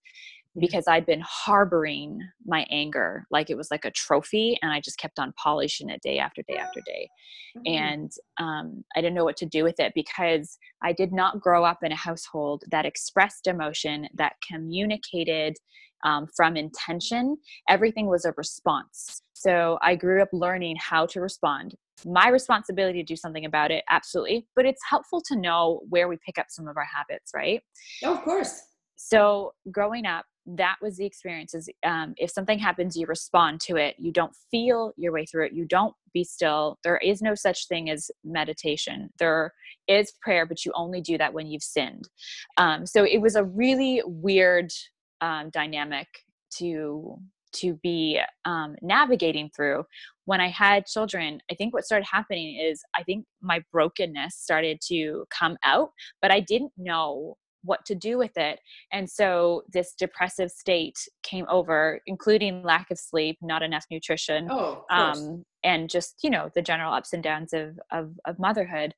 because 0.59 0.85
I'd 0.89 1.07
been 1.07 1.23
harboring 1.25 2.19
my 2.45 2.67
anger 2.71 3.25
like 3.31 3.51
it 3.51 3.57
was 3.57 3.71
like 3.71 3.85
a 3.85 3.91
trophy, 3.91 4.59
and 4.61 4.73
I 4.73 4.81
just 4.81 4.99
kept 4.99 5.19
on 5.19 5.33
polishing 5.37 5.89
it 5.89 6.03
day 6.03 6.19
after 6.19 6.43
day 6.49 6.57
after 6.57 6.81
day. 6.85 7.09
Mm. 7.57 7.79
And 7.79 8.13
um, 8.39 8.85
I 8.97 9.01
didn't 9.01 9.15
know 9.15 9.25
what 9.25 9.37
to 9.39 9.47
do 9.47 9.63
with 9.63 9.79
it 9.79 9.93
because 9.95 10.59
I 10.83 10.93
did 10.93 11.13
not 11.13 11.41
grow 11.41 11.65
up 11.65 11.79
in 11.83 11.93
a 11.93 11.97
household 11.97 12.65
that 12.71 12.85
expressed 12.85 13.47
emotion, 13.47 14.09
that 14.15 14.35
communicated 14.51 15.57
um, 16.05 16.27
from 16.35 16.57
intention. 16.57 17.37
Everything 17.69 18.07
was 18.07 18.25
a 18.25 18.35
response. 18.37 19.23
So 19.35 19.79
I 19.83 19.95
grew 19.95 20.21
up 20.21 20.31
learning 20.33 20.77
how 20.81 21.07
to 21.07 21.21
respond. 21.21 21.75
My 22.07 22.29
responsibility 22.29 23.01
to 23.01 23.05
do 23.05 23.17
something 23.17 23.45
about 23.45 23.71
it, 23.71 23.85
absolutely. 23.91 24.47
But 24.57 24.67
it's 24.67 24.83
helpful 24.89 25.21
to 25.27 25.37
know 25.37 25.83
where 25.89 26.09
we 26.09 26.17
pick 26.25 26.39
up 26.39 26.47
some 26.49 26.69
of 26.69 26.77
our 26.77 26.85
habits, 26.85 27.33
right? 27.35 27.63
Oh, 28.05 28.15
of 28.15 28.23
course. 28.23 28.63
so 28.97 29.53
growing 29.71 30.05
up 30.05 30.27
that 30.47 30.77
was 30.83 30.97
the 30.97 31.05
experience 31.07 31.55
is 31.55 31.69
um, 31.85 32.15
if 32.17 32.31
something 32.31 32.59
happens 32.59 32.97
you 32.97 33.07
respond 33.07 33.61
to 33.61 33.77
it 33.77 33.95
you 33.99 34.11
don't 34.13 34.35
feel 34.51 34.93
your 34.97 35.13
way 35.13 35.25
through 35.25 35.47
it 35.47 35.53
you 35.53 35.65
don't 35.65 35.95
be 36.13 36.25
still 36.25 36.79
there 36.83 36.97
is 36.99 37.23
no 37.23 37.35
such 37.35 37.69
thing 37.69 37.89
as 37.89 38.11
meditation 38.25 39.11
there 39.19 39.53
is 39.87 40.13
prayer 40.23 40.45
but 40.47 40.65
you 40.65 40.73
only 40.75 41.01
do 41.01 41.17
that 41.17 41.33
when 41.33 41.47
you've 41.47 41.63
sinned 41.63 42.09
um, 42.57 42.85
so 42.87 43.05
it 43.05 43.19
was 43.19 43.37
a 43.37 43.45
really 43.45 44.03
weird 44.07 44.73
um, 45.21 45.51
dynamic 45.51 46.09
to 46.51 47.17
to 47.53 47.75
be 47.83 48.21
um, 48.45 48.77
navigating 48.83 49.51
through. 49.55 49.85
When 50.27 50.41
i 50.41 50.49
had 50.49 50.87
children 50.87 51.41
i 51.51 51.55
think 51.55 51.75
what 51.75 51.85
started 51.85 52.07
happening 52.09 52.57
is 52.57 52.85
i 52.95 53.03
think 53.03 53.25
my 53.43 53.65
brokenness 53.73 54.37
started 54.37 54.81
to 54.87 55.25
come 55.37 55.57
out 55.65 55.91
but 56.23 56.31
i 56.31 56.39
didn't 56.39 56.71
know 56.77 57.37
what 57.63 57.85
to 57.87 57.95
do 57.95 58.19
with 58.19 58.37
it. 58.37 58.61
And 58.93 59.09
so 59.09 59.63
this 59.73 59.95
depressive 59.95 60.51
state 60.51 60.99
came 61.23 61.47
over 61.49 62.01
including 62.07 62.63
lack 62.63 62.91
of 62.91 62.99
sleep 62.99 63.39
not 63.43 63.63
enough 63.63 63.85
nutrition 63.91 64.49
Oh, 64.51 64.85
um, 64.91 65.45
and 65.63 65.91
just 65.91 66.17
you 66.23 66.31
know 66.31 66.51
the 66.55 66.63
general 66.63 66.93
ups 66.93 67.13
and 67.13 67.23
downs 67.23 67.53
of 67.53 67.79
of, 67.93 68.13
of 68.27 68.39
motherhood. 68.39 68.95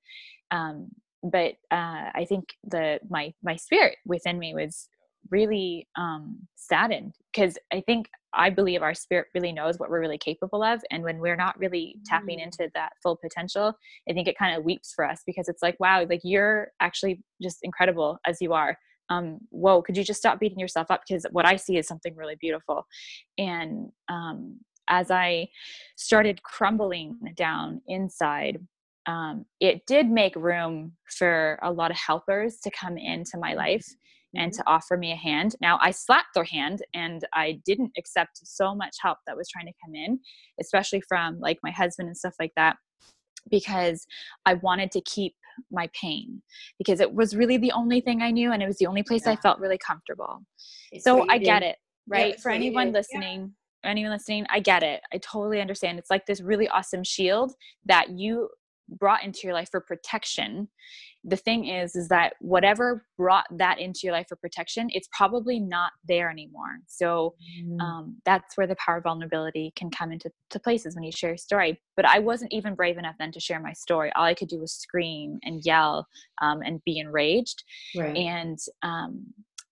Um, 0.50 0.88
but 1.24 1.54
uh, 1.70 2.10
i 2.14 2.26
think 2.28 2.44
the 2.64 2.98
my 3.08 3.32
my 3.42 3.56
spirit 3.56 3.96
within 4.04 4.38
me 4.38 4.54
was 4.54 4.88
really 5.30 5.88
um, 5.96 6.38
saddened 6.56 7.14
because 7.32 7.58
I 7.72 7.80
think 7.80 8.08
I 8.34 8.50
believe 8.50 8.82
our 8.82 8.94
spirit 8.94 9.26
really 9.34 9.52
knows 9.52 9.78
what 9.78 9.90
we're 9.90 10.00
really 10.00 10.18
capable 10.18 10.62
of. 10.62 10.80
And 10.90 11.02
when 11.02 11.18
we're 11.18 11.36
not 11.36 11.58
really 11.58 11.96
tapping 12.06 12.38
mm. 12.38 12.44
into 12.44 12.70
that 12.74 12.92
full 13.02 13.16
potential, 13.16 13.74
I 14.08 14.12
think 14.12 14.26
it 14.26 14.38
kind 14.38 14.56
of 14.56 14.64
weeps 14.64 14.92
for 14.94 15.04
us 15.04 15.22
because 15.26 15.48
it's 15.48 15.62
like, 15.62 15.78
wow, 15.78 16.06
like 16.08 16.20
you're 16.24 16.68
actually 16.80 17.22
just 17.42 17.58
incredible 17.62 18.18
as 18.26 18.38
you 18.40 18.52
are. 18.52 18.78
Um, 19.10 19.38
whoa, 19.50 19.82
could 19.82 19.96
you 19.96 20.04
just 20.04 20.20
stop 20.20 20.40
beating 20.40 20.58
yourself 20.58 20.90
up? 20.90 21.02
Because 21.06 21.26
what 21.32 21.44
I 21.46 21.56
see 21.56 21.76
is 21.76 21.86
something 21.86 22.16
really 22.16 22.36
beautiful. 22.40 22.86
And 23.36 23.90
um, 24.08 24.60
as 24.88 25.10
I 25.10 25.48
started 25.96 26.42
crumbling 26.42 27.18
down 27.36 27.82
inside, 27.86 28.58
um, 29.06 29.44
it 29.60 29.84
did 29.86 30.08
make 30.08 30.36
room 30.36 30.92
for 31.06 31.58
a 31.62 31.72
lot 31.72 31.90
of 31.90 31.96
helpers 31.96 32.58
to 32.60 32.70
come 32.70 32.96
into 32.96 33.36
my 33.36 33.52
life 33.54 33.86
and 34.34 34.52
mm-hmm. 34.52 34.62
to 34.62 34.66
offer 34.66 34.96
me 34.96 35.12
a 35.12 35.16
hand. 35.16 35.56
Now, 35.60 35.78
I 35.80 35.90
slapped 35.90 36.34
their 36.34 36.44
hand 36.44 36.82
and 36.94 37.26
I 37.34 37.60
didn't 37.64 37.92
accept 37.98 38.40
so 38.44 38.74
much 38.74 38.96
help 39.00 39.18
that 39.26 39.36
was 39.36 39.48
trying 39.48 39.66
to 39.66 39.72
come 39.84 39.94
in, 39.94 40.18
especially 40.60 41.02
from 41.08 41.38
like 41.40 41.58
my 41.62 41.70
husband 41.70 42.08
and 42.08 42.16
stuff 42.16 42.34
like 42.40 42.52
that, 42.56 42.76
because 43.50 44.06
I 44.46 44.54
wanted 44.54 44.90
to 44.92 45.00
keep 45.02 45.34
my 45.70 45.88
pain 45.98 46.42
because 46.78 47.00
it 47.00 47.12
was 47.12 47.36
really 47.36 47.58
the 47.58 47.72
only 47.72 48.00
thing 48.00 48.22
I 48.22 48.30
knew 48.30 48.52
and 48.52 48.62
it 48.62 48.66
was 48.66 48.78
the 48.78 48.86
only 48.86 49.02
place 49.02 49.26
yeah. 49.26 49.32
I 49.32 49.36
felt 49.36 49.58
really 49.58 49.78
comfortable. 49.78 50.40
It's 50.90 51.04
so 51.04 51.26
I 51.28 51.38
get 51.38 51.62
it, 51.62 51.76
right? 52.08 52.34
Yeah, 52.34 52.40
For 52.40 52.50
anyone 52.50 52.92
listening, 52.92 53.52
yeah. 53.84 53.90
anyone 53.90 54.12
listening, 54.12 54.46
I 54.50 54.60
get 54.60 54.82
it. 54.82 55.02
I 55.12 55.18
totally 55.18 55.60
understand. 55.60 55.98
It's 55.98 56.10
like 56.10 56.26
this 56.26 56.40
really 56.40 56.68
awesome 56.68 57.04
shield 57.04 57.52
that 57.84 58.10
you 58.10 58.48
brought 58.88 59.24
into 59.24 59.40
your 59.44 59.54
life 59.54 59.68
for 59.70 59.80
protection 59.80 60.68
the 61.24 61.36
thing 61.36 61.66
is 61.66 61.94
is 61.94 62.08
that 62.08 62.34
whatever 62.40 63.06
brought 63.16 63.46
that 63.50 63.78
into 63.78 64.00
your 64.02 64.12
life 64.12 64.26
for 64.28 64.36
protection 64.36 64.88
it's 64.90 65.08
probably 65.12 65.60
not 65.60 65.92
there 66.06 66.30
anymore 66.30 66.78
so 66.86 67.34
mm. 67.62 67.80
um, 67.80 68.16
that's 68.24 68.56
where 68.56 68.66
the 68.66 68.76
power 68.76 68.96
of 68.96 69.04
vulnerability 69.04 69.72
can 69.76 69.90
come 69.90 70.12
into 70.12 70.30
to 70.50 70.58
places 70.58 70.94
when 70.94 71.04
you 71.04 71.12
share 71.12 71.30
your 71.30 71.36
story 71.36 71.80
but 71.96 72.04
i 72.04 72.18
wasn't 72.18 72.52
even 72.52 72.74
brave 72.74 72.98
enough 72.98 73.14
then 73.18 73.32
to 73.32 73.40
share 73.40 73.60
my 73.60 73.72
story 73.72 74.10
all 74.16 74.24
i 74.24 74.34
could 74.34 74.48
do 74.48 74.58
was 74.58 74.72
scream 74.72 75.38
and 75.42 75.64
yell 75.64 76.06
um, 76.40 76.60
and 76.62 76.82
be 76.84 76.98
enraged 76.98 77.62
right. 77.96 78.16
and 78.16 78.58
um, 78.82 79.24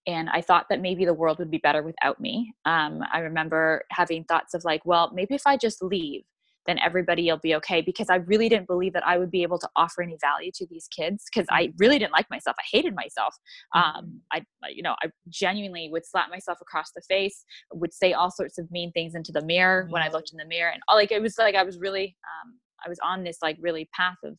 and 0.07 0.29
I 0.31 0.41
thought 0.41 0.67
that 0.71 0.81
maybe 0.81 1.05
the 1.05 1.15
world 1.15 1.39
would 1.39 1.51
be 1.51 1.59
better 1.59 1.83
without 1.83 2.21
me. 2.21 2.55
Um, 2.65 3.03
I 3.13 3.21
remember 3.21 3.85
having 3.91 4.25
thoughts 4.25 4.55
of 4.55 4.65
like, 4.65 4.85
well, 4.85 5.11
maybe 5.15 5.35
if 5.35 5.43
I 5.47 5.57
just 5.57 5.83
leave, 5.83 6.23
then 6.67 6.79
everybody 6.79 7.31
will 7.31 7.39
be 7.39 7.55
okay 7.57 7.81
because 7.81 8.09
I 8.11 8.17
really 8.17 8.49
didn't 8.49 8.67
believe 8.67 8.93
that 8.93 9.07
I 9.07 9.19
would 9.19 9.31
be 9.31 9.43
able 9.43 9.59
to 9.59 9.69
offer 9.77 10.03
any 10.03 10.17
value 10.21 10.51
to 10.55 10.67
these 10.67 10.89
kids 10.89 11.25
because 11.33 11.47
I 11.51 11.67
mm-hmm. 11.67 11.77
really 11.79 11.99
didn't 11.99 12.13
like 12.13 12.29
myself. 12.31 12.57
I 12.59 12.65
hated 12.71 12.95
myself. 12.95 13.35
Mm-hmm. 13.75 13.99
Um, 13.99 14.21
I, 14.33 14.43
you 14.69 14.83
know, 14.83 14.95
I 15.03 15.09
genuinely 15.29 15.89
would 15.91 16.07
slap 16.07 16.31
myself 16.31 16.59
across 16.61 16.93
the 16.95 17.03
face, 17.03 17.45
would 17.73 17.95
say 17.95 18.13
all 18.13 18.31
sorts 18.31 18.59
of 18.59 18.71
mean 18.71 18.93
things 18.93 19.15
into 19.15 19.33
the 19.33 19.45
mirror 19.45 19.87
when 19.91 20.03
I 20.03 20.07
mm-hmm. 20.07 20.17
looked 20.17 20.33
in 20.33 20.39
the 20.39 20.45
mirror, 20.45 20.71
and 20.71 20.83
all, 20.89 20.97
like 20.97 21.13
it 21.13 21.23
was 21.23 21.39
like 21.39 21.55
I 21.55 21.63
was 21.63 21.79
really, 21.79 22.17
um, 22.25 22.55
I 22.85 22.89
was 22.89 22.99
on 23.03 23.25
this 23.25 23.39
like 23.43 23.57
really 23.61 23.89
path 23.95 24.19
of 24.25 24.37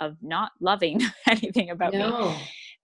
of 0.00 0.16
not 0.20 0.50
loving 0.60 1.00
anything 1.28 1.70
about 1.70 1.92
no. 1.92 2.30
me. 2.30 2.36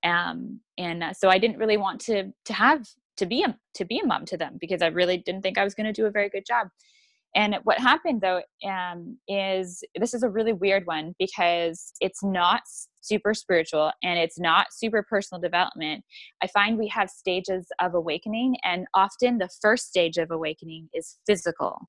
Um, 0.04 0.60
and 0.76 1.02
uh, 1.02 1.12
so 1.12 1.28
I 1.28 1.38
didn't 1.38 1.58
really 1.58 1.76
want 1.76 2.00
to 2.02 2.32
to 2.44 2.52
have 2.52 2.86
to 3.16 3.26
be 3.26 3.42
a 3.42 3.56
to 3.74 3.84
be 3.84 3.98
a 3.98 4.06
mom 4.06 4.24
to 4.26 4.36
them 4.36 4.56
because 4.60 4.82
I 4.82 4.86
really 4.86 5.18
didn't 5.18 5.42
think 5.42 5.58
I 5.58 5.64
was 5.64 5.74
going 5.74 5.86
to 5.86 5.92
do 5.92 6.06
a 6.06 6.10
very 6.10 6.28
good 6.28 6.44
job. 6.46 6.68
And 7.34 7.56
what 7.64 7.78
happened 7.78 8.20
though 8.20 8.42
um, 8.68 9.18
is 9.28 9.82
this 9.98 10.14
is 10.14 10.22
a 10.22 10.28
really 10.28 10.52
weird 10.52 10.86
one 10.86 11.14
because 11.18 11.92
it's 12.00 12.22
not 12.22 12.62
super 13.00 13.32
spiritual 13.34 13.90
and 14.02 14.18
it's 14.18 14.38
not 14.38 14.68
super 14.72 15.02
personal 15.08 15.40
development. 15.40 16.04
I 16.42 16.46
find 16.48 16.78
we 16.78 16.88
have 16.88 17.10
stages 17.10 17.66
of 17.80 17.94
awakening, 17.94 18.56
and 18.64 18.86
often 18.94 19.38
the 19.38 19.48
first 19.60 19.88
stage 19.88 20.16
of 20.16 20.30
awakening 20.30 20.88
is 20.92 21.18
physical. 21.26 21.88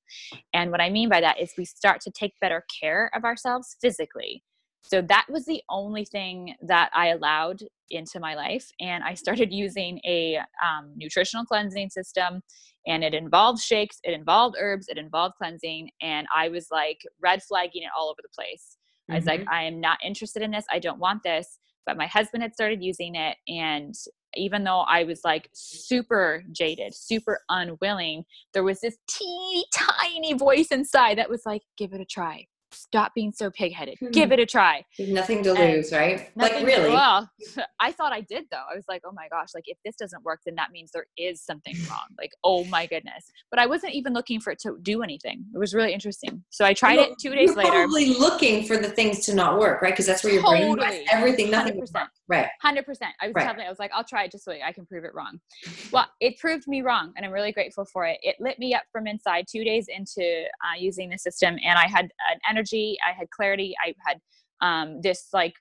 And 0.52 0.70
what 0.70 0.80
I 0.80 0.90
mean 0.90 1.08
by 1.08 1.20
that 1.20 1.40
is 1.40 1.52
we 1.58 1.64
start 1.64 2.00
to 2.02 2.10
take 2.10 2.32
better 2.40 2.64
care 2.80 3.10
of 3.14 3.24
ourselves 3.24 3.76
physically. 3.80 4.42
So 4.82 5.02
that 5.02 5.26
was 5.28 5.44
the 5.44 5.62
only 5.68 6.04
thing 6.04 6.54
that 6.62 6.90
I 6.94 7.08
allowed 7.08 7.60
into 7.90 8.20
my 8.20 8.34
life. 8.34 8.70
And 8.80 9.04
I 9.04 9.14
started 9.14 9.52
using 9.52 10.00
a 10.06 10.38
um, 10.64 10.92
nutritional 10.96 11.44
cleansing 11.44 11.90
system, 11.90 12.42
and 12.86 13.04
it 13.04 13.14
involved 13.14 13.60
shakes, 13.60 13.98
it 14.04 14.12
involved 14.12 14.56
herbs, 14.58 14.86
it 14.88 14.98
involved 14.98 15.34
cleansing. 15.36 15.90
And 16.00 16.26
I 16.34 16.48
was 16.48 16.68
like 16.70 16.98
red 17.20 17.42
flagging 17.42 17.82
it 17.82 17.90
all 17.96 18.08
over 18.08 18.20
the 18.22 18.28
place. 18.34 18.76
Mm-hmm. 19.02 19.12
I 19.12 19.16
was 19.16 19.26
like, 19.26 19.40
mm-hmm. 19.40 19.54
I 19.54 19.62
am 19.64 19.80
not 19.80 19.98
interested 20.04 20.42
in 20.42 20.50
this. 20.50 20.64
I 20.70 20.78
don't 20.78 20.98
want 20.98 21.22
this. 21.22 21.58
But 21.86 21.96
my 21.96 22.06
husband 22.06 22.42
had 22.42 22.54
started 22.54 22.82
using 22.82 23.14
it. 23.14 23.36
And 23.48 23.94
even 24.34 24.64
though 24.64 24.80
I 24.80 25.04
was 25.04 25.22
like 25.24 25.48
super 25.52 26.44
jaded, 26.52 26.94
super 26.94 27.40
unwilling, 27.48 28.24
there 28.54 28.62
was 28.62 28.80
this 28.80 28.96
teeny 29.08 29.64
tiny 29.74 30.34
voice 30.34 30.68
inside 30.68 31.18
that 31.18 31.30
was 31.30 31.42
like, 31.44 31.62
give 31.76 31.92
it 31.92 32.00
a 32.00 32.04
try 32.04 32.46
stop 32.72 33.12
being 33.14 33.32
so 33.32 33.50
pigheaded. 33.50 33.94
Mm-hmm. 33.94 34.10
Give 34.10 34.32
it 34.32 34.38
a 34.38 34.46
try. 34.46 34.84
Nothing 34.98 35.42
to 35.44 35.50
and 35.50 35.58
lose, 35.58 35.92
right? 35.92 36.30
Like 36.36 36.64
really? 36.64 36.90
well, 36.90 37.28
I 37.80 37.92
thought 37.92 38.12
I 38.12 38.20
did 38.20 38.44
though. 38.50 38.64
I 38.70 38.74
was 38.74 38.84
like, 38.88 39.02
oh 39.06 39.12
my 39.12 39.28
gosh, 39.28 39.48
like 39.54 39.64
if 39.66 39.78
this 39.84 39.96
doesn't 39.96 40.22
work, 40.24 40.40
then 40.44 40.54
that 40.56 40.70
means 40.70 40.90
there 40.92 41.06
is 41.16 41.42
something 41.42 41.74
wrong. 41.90 42.06
Like, 42.18 42.32
oh 42.44 42.64
my 42.64 42.86
goodness. 42.86 43.30
But 43.50 43.60
I 43.60 43.66
wasn't 43.66 43.94
even 43.94 44.12
looking 44.12 44.40
for 44.40 44.52
it 44.52 44.58
to 44.60 44.78
do 44.82 45.02
anything. 45.02 45.44
It 45.54 45.58
was 45.58 45.74
really 45.74 45.92
interesting. 45.92 46.42
So 46.50 46.64
I 46.64 46.74
tried 46.74 46.98
it 46.98 47.10
two 47.20 47.34
days 47.34 47.54
later. 47.54 47.70
Probably 47.70 48.14
looking 48.14 48.64
for 48.64 48.76
the 48.76 48.88
things 48.88 49.20
to 49.26 49.34
not 49.34 49.58
work, 49.58 49.82
right? 49.82 49.92
Because 49.92 50.06
that's 50.06 50.24
where 50.24 50.32
your 50.32 50.42
totally. 50.42 50.76
brain 50.76 51.04
everything. 51.10 51.50
Nothing 51.50 51.80
100%. 51.80 52.06
Right. 52.28 52.48
Hundred 52.62 52.86
percent. 52.86 53.12
I 53.20 53.26
was 53.26 53.34
right. 53.34 53.44
telling. 53.44 53.66
I 53.66 53.68
was 53.68 53.78
like, 53.78 53.90
I'll 53.94 54.04
try 54.04 54.24
it 54.24 54.32
just 54.32 54.44
so 54.44 54.52
I 54.52 54.72
can 54.72 54.86
prove 54.86 55.04
it 55.04 55.12
wrong. 55.14 55.38
Well, 55.92 56.06
it 56.20 56.38
proved 56.38 56.68
me 56.68 56.82
wrong, 56.82 57.12
and 57.16 57.26
I'm 57.26 57.32
really 57.32 57.50
grateful 57.50 57.84
for 57.84 58.06
it. 58.06 58.18
It 58.22 58.36
lit 58.38 58.60
me 58.60 58.74
up 58.74 58.82
from 58.92 59.08
inside. 59.08 59.46
Two 59.50 59.64
days 59.64 59.86
into 59.88 60.22
uh, 60.22 60.78
using 60.78 61.10
the 61.10 61.18
system, 61.18 61.56
and 61.64 61.78
I 61.78 61.88
had 61.88 62.04
an 62.04 62.38
energy. 62.48 62.59
I 63.06 63.12
had 63.12 63.30
clarity. 63.30 63.74
I 63.84 63.94
had 64.06 64.20
um, 64.60 65.00
this 65.02 65.28
like 65.32 65.54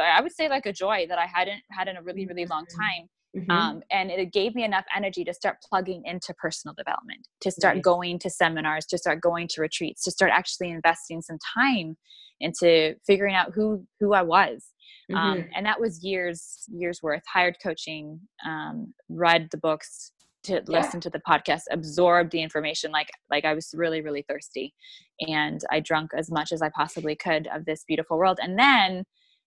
I 0.00 0.20
would 0.20 0.32
say 0.32 0.48
like 0.48 0.66
a 0.66 0.72
joy 0.72 1.06
that 1.08 1.18
I 1.18 1.26
hadn't 1.26 1.62
had 1.70 1.88
in 1.88 1.96
a 1.96 2.02
really 2.02 2.26
really 2.26 2.46
long 2.46 2.64
mm-hmm. 2.64 2.80
time. 2.80 3.08
Mm-hmm. 3.36 3.50
Um, 3.50 3.82
and 3.90 4.12
it 4.12 4.32
gave 4.32 4.54
me 4.54 4.62
enough 4.62 4.84
energy 4.96 5.24
to 5.24 5.34
start 5.34 5.56
plugging 5.68 6.02
into 6.04 6.32
personal 6.34 6.72
development, 6.72 7.26
to 7.40 7.50
start 7.50 7.74
right. 7.74 7.82
going 7.82 8.20
to 8.20 8.30
seminars, 8.30 8.86
to 8.86 8.98
start 8.98 9.20
going 9.20 9.48
to 9.48 9.60
retreats, 9.60 10.04
to 10.04 10.12
start 10.12 10.30
actually 10.32 10.70
investing 10.70 11.20
some 11.20 11.38
time 11.52 11.96
into 12.40 12.94
figuring 13.06 13.34
out 13.34 13.52
who 13.52 13.84
who 14.00 14.14
I 14.14 14.22
was. 14.22 14.64
Um, 15.12 15.16
mm-hmm. 15.16 15.40
Um, 15.40 15.48
and 15.56 15.66
that 15.66 15.80
was 15.80 16.04
years 16.04 16.64
years 16.68 17.00
worth. 17.02 17.22
Hired 17.32 17.56
coaching, 17.62 18.20
um, 18.46 18.94
read 19.08 19.48
the 19.50 19.58
books, 19.58 20.12
to 20.44 20.54
yeah. 20.54 20.62
listen 20.68 21.00
to 21.00 21.10
the 21.10 21.20
podcast 21.28 21.62
absorb 21.70 22.30
the 22.30 22.42
information 22.42 22.90
like 22.90 23.08
like 23.30 23.44
i 23.44 23.54
was 23.54 23.70
really 23.74 24.00
really 24.00 24.24
thirsty 24.28 24.74
and 25.20 25.60
i 25.70 25.80
drank 25.80 26.10
as 26.16 26.30
much 26.30 26.52
as 26.52 26.62
i 26.62 26.70
possibly 26.70 27.16
could 27.16 27.48
of 27.52 27.64
this 27.64 27.84
beautiful 27.86 28.18
world 28.18 28.38
and 28.42 28.58
then 28.58 29.04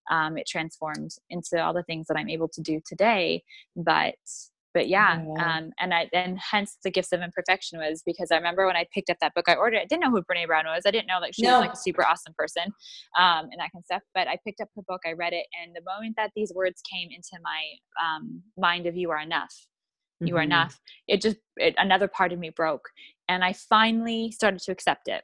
um, 0.09 0.37
it 0.37 0.47
transformed 0.47 1.11
into 1.29 1.61
all 1.61 1.73
the 1.73 1.83
things 1.83 2.07
that 2.07 2.17
i'm 2.17 2.29
able 2.29 2.47
to 2.47 2.61
do 2.61 2.79
today 2.87 3.43
but 3.75 4.15
but 4.77 4.89
yeah, 4.89 5.23
yeah. 5.23 5.57
Um, 5.57 5.71
and 5.79 5.91
I 5.91 6.07
then 6.13 6.37
hence 6.37 6.77
the 6.83 6.91
gifts 6.91 7.11
of 7.11 7.21
imperfection 7.21 7.79
was 7.79 8.03
because 8.05 8.29
I 8.31 8.35
remember 8.35 8.67
when 8.67 8.75
I 8.75 8.85
picked 8.93 9.09
up 9.09 9.17
that 9.21 9.33
book, 9.33 9.45
I 9.49 9.55
ordered. 9.55 9.79
I 9.79 9.85
didn't 9.85 10.03
know 10.03 10.11
who 10.11 10.21
Brene 10.21 10.45
Brown 10.45 10.65
was. 10.65 10.83
I 10.85 10.91
didn't 10.91 11.07
know 11.07 11.17
like 11.19 11.33
she 11.33 11.41
no. 11.41 11.53
was 11.53 11.61
like 11.61 11.73
a 11.73 11.77
super 11.77 12.05
awesome 12.05 12.35
person, 12.37 12.65
um, 13.17 13.49
and 13.49 13.53
that 13.57 13.71
kind 13.71 13.81
of 13.81 13.85
stuff. 13.85 14.03
But 14.13 14.27
I 14.27 14.37
picked 14.45 14.61
up 14.61 14.69
her 14.75 14.83
book, 14.87 15.01
I 15.03 15.13
read 15.13 15.33
it, 15.33 15.47
and 15.59 15.75
the 15.75 15.81
moment 15.81 16.15
that 16.17 16.29
these 16.35 16.51
words 16.53 16.79
came 16.87 17.09
into 17.09 17.41
my 17.41 17.61
um, 18.05 18.43
mind 18.55 18.85
of 18.85 18.95
"You 18.95 19.09
are 19.09 19.19
enough," 19.19 19.51
you 20.20 20.28
mm-hmm. 20.28 20.38
are 20.38 20.41
enough 20.41 20.80
it 21.07 21.22
just 21.22 21.38
it, 21.57 21.76
another 21.78 22.07
part 22.07 22.32
of 22.32 22.39
me 22.39 22.49
broke 22.49 22.89
and 23.30 23.43
i 23.43 23.53
finally 23.53 24.32
started 24.32 24.59
to 24.59 24.72
accept 24.72 25.07
it 25.07 25.24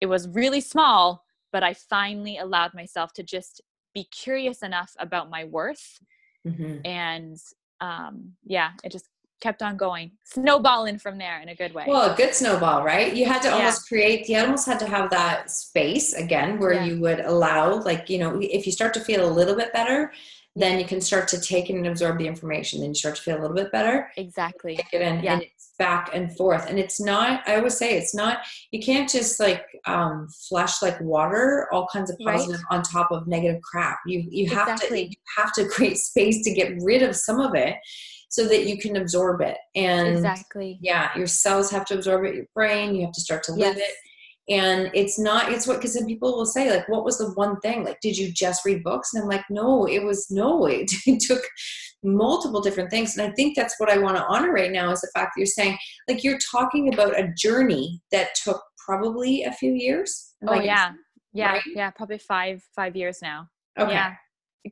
it 0.00 0.06
was 0.06 0.28
really 0.28 0.60
small 0.60 1.24
but 1.52 1.62
i 1.62 1.72
finally 1.72 2.38
allowed 2.38 2.74
myself 2.74 3.12
to 3.12 3.22
just 3.22 3.60
be 3.94 4.04
curious 4.04 4.62
enough 4.62 4.92
about 4.98 5.30
my 5.30 5.44
worth 5.44 6.00
mm-hmm. 6.46 6.78
and 6.84 7.38
um 7.80 8.32
yeah 8.44 8.70
it 8.84 8.92
just 8.92 9.06
kept 9.40 9.62
on 9.62 9.76
going 9.76 10.10
snowballing 10.24 10.98
from 10.98 11.18
there 11.18 11.40
in 11.42 11.50
a 11.50 11.54
good 11.54 11.74
way 11.74 11.84
well 11.86 12.10
a 12.10 12.16
good 12.16 12.34
snowball 12.34 12.82
right 12.82 13.14
you 13.14 13.26
had 13.26 13.42
to 13.42 13.52
almost 13.52 13.82
yeah. 13.82 13.88
create 13.88 14.28
you 14.28 14.38
almost 14.38 14.66
had 14.66 14.78
to 14.78 14.86
have 14.86 15.10
that 15.10 15.50
space 15.50 16.14
again 16.14 16.58
where 16.58 16.72
yeah. 16.72 16.84
you 16.84 17.00
would 17.00 17.20
allow 17.20 17.74
like 17.80 18.08
you 18.08 18.18
know 18.18 18.38
if 18.40 18.64
you 18.64 18.72
start 18.72 18.94
to 18.94 19.00
feel 19.00 19.28
a 19.28 19.30
little 19.30 19.54
bit 19.54 19.72
better 19.74 20.10
then 20.56 20.80
you 20.80 20.86
can 20.86 21.02
start 21.02 21.28
to 21.28 21.40
take 21.40 21.68
in 21.68 21.76
and 21.76 21.86
absorb 21.86 22.18
the 22.18 22.26
information. 22.26 22.80
Then 22.80 22.90
you 22.90 22.94
start 22.94 23.16
to 23.16 23.22
feel 23.22 23.38
a 23.38 23.42
little 23.42 23.54
bit 23.54 23.70
better. 23.70 24.10
Exactly. 24.16 24.76
Take 24.76 24.94
it 24.94 25.02
in, 25.02 25.22
yeah. 25.22 25.34
and 25.34 25.42
it's 25.42 25.72
back 25.78 26.10
and 26.14 26.34
forth. 26.34 26.66
And 26.68 26.78
it's 26.78 26.98
not. 26.98 27.46
I 27.46 27.56
always 27.56 27.76
say 27.76 27.96
it's 27.96 28.14
not. 28.14 28.38
You 28.70 28.82
can't 28.82 29.08
just 29.08 29.38
like 29.38 29.66
um, 29.84 30.28
flash 30.48 30.80
like 30.80 30.98
water 31.00 31.68
all 31.72 31.86
kinds 31.92 32.10
of 32.10 32.18
positive 32.24 32.60
right. 32.70 32.76
on 32.78 32.82
top 32.82 33.12
of 33.12 33.26
negative 33.26 33.60
crap. 33.62 33.98
You 34.06 34.26
you 34.30 34.48
have 34.48 34.68
exactly. 34.68 35.04
to 35.04 35.10
you 35.10 35.16
have 35.36 35.52
to 35.52 35.68
create 35.68 35.98
space 35.98 36.42
to 36.44 36.54
get 36.54 36.72
rid 36.80 37.02
of 37.02 37.14
some 37.14 37.38
of 37.38 37.54
it 37.54 37.76
so 38.30 38.48
that 38.48 38.66
you 38.66 38.78
can 38.78 38.96
absorb 38.96 39.42
it. 39.42 39.58
And 39.74 40.08
exactly. 40.08 40.78
Yeah, 40.80 41.10
your 41.16 41.26
cells 41.26 41.70
have 41.70 41.84
to 41.86 41.94
absorb 41.94 42.24
it. 42.24 42.34
Your 42.34 42.46
brain. 42.54 42.94
You 42.94 43.04
have 43.04 43.14
to 43.14 43.20
start 43.20 43.42
to 43.44 43.52
live 43.52 43.76
yes. 43.76 43.88
it 43.88 43.94
and 44.48 44.90
it's 44.94 45.18
not 45.18 45.52
it's 45.52 45.66
what 45.66 45.78
because 45.78 45.94
then 45.94 46.06
people 46.06 46.36
will 46.36 46.46
say 46.46 46.70
like 46.70 46.88
what 46.88 47.04
was 47.04 47.18
the 47.18 47.30
one 47.32 47.58
thing? 47.60 47.84
Like 47.84 48.00
did 48.00 48.16
you 48.16 48.32
just 48.32 48.64
read 48.64 48.82
books? 48.82 49.12
And 49.12 49.22
i'm 49.22 49.28
like 49.28 49.44
no 49.50 49.86
it 49.86 50.02
was 50.02 50.30
no 50.30 50.66
it, 50.66 50.90
it 51.06 51.20
took 51.20 51.42
multiple 52.02 52.60
different 52.60 52.90
things. 52.90 53.16
And 53.16 53.30
i 53.30 53.34
think 53.34 53.56
that's 53.56 53.74
what 53.78 53.90
i 53.90 53.98
want 53.98 54.16
to 54.16 54.24
honor 54.26 54.52
right 54.52 54.72
now 54.72 54.90
is 54.90 55.00
the 55.00 55.10
fact 55.14 55.32
that 55.34 55.40
you're 55.40 55.46
saying 55.46 55.76
like 56.08 56.22
you're 56.22 56.38
talking 56.50 56.92
about 56.92 57.18
a 57.18 57.32
journey 57.36 58.00
that 58.12 58.28
took 58.42 58.62
probably 58.84 59.42
a 59.42 59.52
few 59.52 59.72
years. 59.72 60.34
Oh 60.46 60.54
yeah. 60.54 60.92
Yeah 61.32 61.52
right? 61.52 61.62
yeah 61.74 61.90
probably 61.90 62.18
five 62.18 62.62
five 62.74 62.96
years 62.96 63.18
now. 63.22 63.48
Okay. 63.78 63.92
Yeah. 63.92 64.14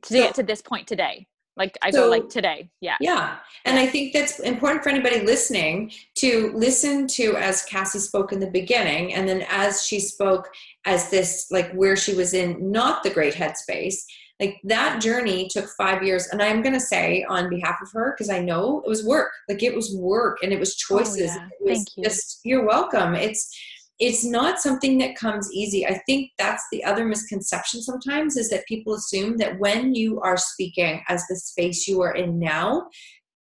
to 0.01 0.13
so, 0.13 0.15
get 0.15 0.35
to 0.35 0.43
this 0.43 0.61
point 0.61 0.87
today 0.87 1.27
like 1.57 1.77
i 1.81 1.91
so, 1.91 2.03
go 2.03 2.09
like 2.09 2.27
today 2.29 2.69
yeah 2.81 2.97
yeah 2.99 3.37
and 3.65 3.77
i 3.79 3.85
think 3.85 4.13
that's 4.13 4.39
important 4.39 4.83
for 4.83 4.89
anybody 4.89 5.21
listening 5.21 5.91
to 6.15 6.51
listen 6.53 7.07
to 7.07 7.35
as 7.37 7.63
cassie 7.63 7.99
spoke 7.99 8.31
in 8.31 8.39
the 8.39 8.51
beginning 8.51 9.13
and 9.13 9.27
then 9.27 9.45
as 9.49 9.85
she 9.85 9.99
spoke 9.99 10.49
as 10.85 11.09
this 11.09 11.47
like 11.51 11.71
where 11.73 11.95
she 11.95 12.13
was 12.13 12.33
in 12.33 12.71
not 12.71 13.03
the 13.03 13.09
great 13.09 13.33
headspace 13.33 14.03
like 14.39 14.59
that 14.65 15.01
journey 15.01 15.47
took 15.49 15.69
five 15.77 16.03
years 16.03 16.27
and 16.27 16.41
i'm 16.41 16.61
going 16.61 16.73
to 16.73 16.79
say 16.79 17.25
on 17.29 17.49
behalf 17.49 17.77
of 17.81 17.91
her 17.93 18.13
because 18.13 18.29
i 18.29 18.39
know 18.39 18.81
it 18.85 18.89
was 18.89 19.05
work 19.05 19.31
like 19.47 19.63
it 19.63 19.75
was 19.75 19.95
work 19.95 20.37
and 20.43 20.51
it 20.51 20.59
was 20.59 20.75
oh, 20.91 20.97
choices 20.97 21.31
oh, 21.31 21.35
yeah. 21.35 21.47
it 21.59 21.69
was 21.69 21.77
Thank 21.77 21.87
you. 21.95 22.03
just 22.03 22.39
you're 22.43 22.65
welcome 22.65 23.15
it's 23.15 23.55
it's 23.99 24.25
not 24.25 24.59
something 24.59 24.97
that 24.97 25.15
comes 25.15 25.49
easy. 25.53 25.85
I 25.85 26.01
think 26.05 26.31
that's 26.37 26.63
the 26.71 26.83
other 26.83 27.05
misconception 27.05 27.81
sometimes 27.81 28.35
is 28.35 28.49
that 28.49 28.65
people 28.67 28.93
assume 28.93 29.37
that 29.37 29.57
when 29.59 29.95
you 29.95 30.19
are 30.21 30.37
speaking 30.37 31.01
as 31.07 31.23
the 31.27 31.35
space 31.37 31.87
you 31.87 32.01
are 32.01 32.13
in 32.13 32.37
now, 32.37 32.87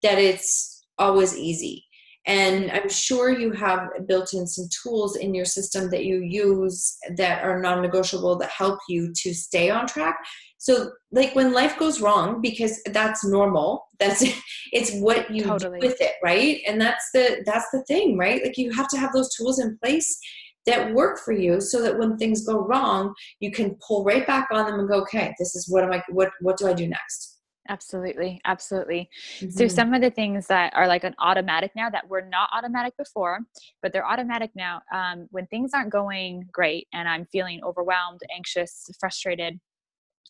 that 0.03 0.19
it's 0.19 0.85
always 0.99 1.35
easy. 1.35 1.83
And 2.25 2.71
I'm 2.71 2.87
sure 2.87 3.37
you 3.37 3.51
have 3.51 3.89
built 4.07 4.33
in 4.33 4.47
some 4.47 4.67
tools 4.83 5.17
in 5.17 5.33
your 5.33 5.43
system 5.43 5.89
that 5.89 6.05
you 6.05 6.21
use 6.21 6.97
that 7.17 7.43
are 7.43 7.59
non 7.59 7.81
negotiable 7.81 8.37
that 8.37 8.49
help 8.49 8.79
you 8.87 9.11
to 9.23 9.33
stay 9.33 9.69
on 9.69 9.87
track. 9.87 10.17
So, 10.57 10.91
like 11.11 11.35
when 11.35 11.51
life 11.51 11.77
goes 11.77 11.99
wrong, 11.99 12.41
because 12.41 12.81
that's 12.93 13.25
normal, 13.25 13.85
that's 13.99 14.23
it's 14.71 14.97
what 15.01 15.29
you 15.31 15.43
totally. 15.43 15.81
do 15.81 15.87
with 15.87 15.99
it, 15.99 16.13
right? 16.23 16.61
And 16.65 16.79
that's 16.79 17.09
the 17.13 17.43
that's 17.45 17.67
the 17.73 17.83
thing, 17.89 18.17
right? 18.17 18.41
Like 18.41 18.57
you 18.57 18.71
have 18.71 18.87
to 18.89 18.97
have 18.97 19.11
those 19.11 19.35
tools 19.35 19.59
in 19.59 19.77
place 19.83 20.17
that 20.65 20.93
work 20.93 21.19
for 21.19 21.33
you 21.33 21.59
so 21.59 21.81
that 21.81 21.97
when 21.97 22.17
things 22.17 22.45
go 22.45 22.65
wrong 22.65 23.13
you 23.39 23.51
can 23.51 23.75
pull 23.85 24.03
right 24.03 24.25
back 24.25 24.47
on 24.51 24.65
them 24.65 24.79
and 24.79 24.89
go 24.89 25.01
okay 25.01 25.33
this 25.39 25.55
is 25.55 25.69
what 25.69 25.83
am 25.83 25.91
i 25.91 26.01
what 26.09 26.29
what 26.41 26.57
do 26.57 26.67
i 26.67 26.73
do 26.73 26.87
next 26.87 27.41
absolutely 27.69 28.41
absolutely 28.45 29.09
mm-hmm. 29.39 29.49
so 29.49 29.67
some 29.67 29.93
of 29.93 30.01
the 30.01 30.09
things 30.09 30.47
that 30.47 30.73
are 30.75 30.87
like 30.87 31.03
an 31.03 31.15
automatic 31.19 31.71
now 31.75 31.89
that 31.89 32.07
were 32.09 32.21
not 32.21 32.49
automatic 32.53 32.93
before 32.97 33.39
but 33.81 33.93
they're 33.93 34.07
automatic 34.07 34.51
now 34.55 34.81
um, 34.93 35.27
when 35.31 35.45
things 35.47 35.71
aren't 35.73 35.91
going 35.91 36.43
great 36.51 36.87
and 36.93 37.07
i'm 37.07 37.25
feeling 37.31 37.61
overwhelmed 37.63 38.19
anxious 38.35 38.89
frustrated 38.99 39.59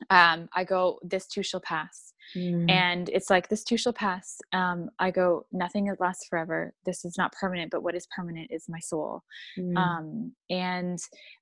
um, 0.09 0.49
i 0.55 0.63
go 0.63 0.99
this 1.03 1.27
too 1.27 1.43
shall 1.43 1.61
pass 1.61 2.13
Mm. 2.35 2.69
And 2.69 3.09
it's 3.09 3.29
like, 3.29 3.49
this 3.49 3.63
too 3.63 3.77
shall 3.77 3.93
pass. 3.93 4.37
Um, 4.53 4.89
I 4.99 5.11
go, 5.11 5.45
nothing 5.51 5.93
lasts 5.99 6.27
forever. 6.27 6.73
This 6.85 7.05
is 7.05 7.17
not 7.17 7.33
permanent, 7.33 7.71
but 7.71 7.83
what 7.83 7.95
is 7.95 8.07
permanent 8.15 8.49
is 8.51 8.65
my 8.69 8.79
soul. 8.79 9.23
Mm. 9.57 9.77
Um, 9.77 10.31
and 10.49 10.99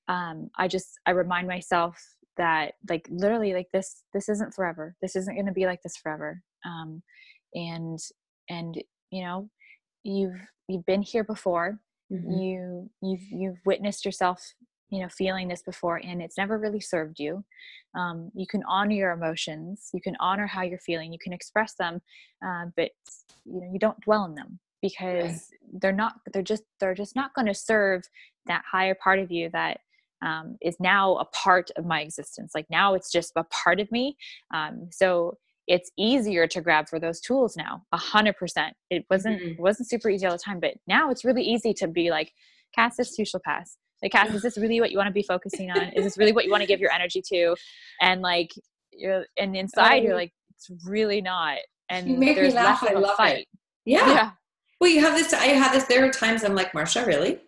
um, 0.08 0.50
I 0.58 0.68
just, 0.68 1.00
I 1.06 1.12
remind 1.12 1.48
myself 1.48 1.98
that 2.38 2.74
like 2.90 3.08
literally 3.10 3.54
like 3.54 3.68
this, 3.74 4.04
this 4.14 4.30
isn't 4.30 4.54
forever. 4.54 4.96
This 5.02 5.16
isn't 5.16 5.36
going 5.36 5.46
to 5.46 5.52
be 5.52 5.66
like 5.66 5.82
this 5.84 5.98
forever. 5.98 6.42
Um, 6.66 7.02
and, 7.54 8.00
and, 8.50 8.82
you 9.12 9.24
know, 9.24 9.50
you've, 10.04 10.40
you've 10.68 10.86
been 10.86 11.02
here 11.02 11.24
before. 11.24 11.80
Mm-hmm. 12.12 12.32
You, 12.32 12.90
you've, 13.02 13.32
you've 13.32 13.58
witnessed 13.66 14.06
yourself 14.06 14.42
you 14.92 15.02
know 15.02 15.10
feeling 15.10 15.48
this 15.48 15.64
before 15.64 15.98
and 16.04 16.22
it's 16.22 16.38
never 16.38 16.58
really 16.58 16.82
served 16.82 17.20
you. 17.20 17.44
Um, 17.96 18.32
you 18.34 18.48
can 18.48 18.64
honor 18.68 18.94
your 18.94 19.12
emotions 19.12 19.90
you 19.94 20.02
can 20.02 20.16
honor 20.20 20.48
how 20.48 20.62
you're 20.62 20.80
feeling 20.80 21.12
you 21.12 21.20
can 21.20 21.34
express 21.34 21.74
them 21.74 22.02
uh, 22.46 22.66
but 22.78 22.92
you 23.46 23.60
know 23.60 23.70
you 23.72 23.80
don't 23.80 24.00
dwell 24.02 24.26
in 24.26 24.36
them 24.36 24.60
because 24.82 25.50
right. 25.52 25.82
they're 25.82 25.92
not 25.92 26.14
they're 26.34 26.42
just 26.42 26.64
they're 26.80 26.96
just 26.96 27.16
not 27.16 27.34
going 27.36 27.48
to 27.48 27.54
serve 27.54 28.04
that 28.48 28.64
higher 28.70 28.96
part 28.96 29.20
of 29.20 29.32
you 29.32 29.50
that 29.52 29.80
um, 30.22 30.58
is 30.62 30.76
now 30.80 31.16
a 31.18 31.26
part 31.26 31.72
of 31.78 31.86
my 31.86 32.02
existence. 32.02 32.52
Like 32.54 32.68
now 32.70 32.94
it's 32.94 33.12
just 33.12 33.34
a 33.36 33.44
part 33.46 33.80
of 33.80 33.92
me. 33.92 34.18
Um, 34.54 34.88
so 34.92 35.38
it's 35.68 35.92
easier 35.98 36.48
to 36.48 36.62
grab 36.62 36.90
for 36.90 37.00
those 37.00 37.20
tools 37.20 37.56
now 37.56 37.84
a 37.92 37.98
hundred 37.98 38.36
percent. 38.38 38.76
It 38.90 39.06
wasn't 39.10 39.40
mm-hmm. 39.42 39.52
it 39.52 39.60
wasn't 39.60 39.90
super 39.90 40.10
easy 40.10 40.26
all 40.26 40.34
the 40.34 40.40
time 40.40 40.60
but 40.60 40.74
now 40.88 41.12
it's 41.12 41.24
really 41.24 41.44
easy 41.44 41.74
to 41.76 41.88
be 41.88 42.10
like 42.10 42.34
Cass 42.76 42.98
this 42.98 43.16
too 43.16 43.26
shall 43.26 43.42
pass 43.42 43.78
like 44.02 44.12
cass 44.12 44.34
is 44.34 44.42
this 44.42 44.58
really 44.58 44.80
what 44.80 44.92
you 44.92 44.98
want 44.98 45.08
to 45.08 45.14
be 45.14 45.24
focusing 45.24 45.70
on? 45.72 45.90
Is 45.94 46.04
this 46.04 46.18
really 46.18 46.32
what 46.32 46.46
you 46.46 46.52
want 46.52 46.62
to 46.62 46.68
give 46.68 46.80
your 46.80 46.92
energy 46.92 47.22
to? 47.28 47.56
And 48.02 48.22
like 48.22 48.52
you're 48.92 49.26
and 49.38 49.56
inside 49.56 50.04
you're 50.04 50.16
like 50.16 50.34
it's 50.56 50.70
really 50.86 51.22
not. 51.22 51.58
And 51.90 52.08
you 52.08 52.18
make 52.18 52.36
there's 52.36 52.54
me 52.54 52.60
laugh. 52.60 52.82
less 52.82 52.96
of 52.96 53.04
a 53.04 53.08
fight 53.16 53.40
it. 53.40 53.48
Yeah. 53.86 54.08
yeah. 54.08 54.32
Well 54.80 54.90
you 54.90 55.02
have 55.02 55.16
this 55.16 55.34
i 55.34 55.46
have 55.46 55.74
this 55.74 55.86
there 55.86 56.04
are 56.06 56.12
times 56.12 56.44
i'm 56.44 56.56
like 56.56 56.72
marsha 56.72 57.06
really? 57.06 57.40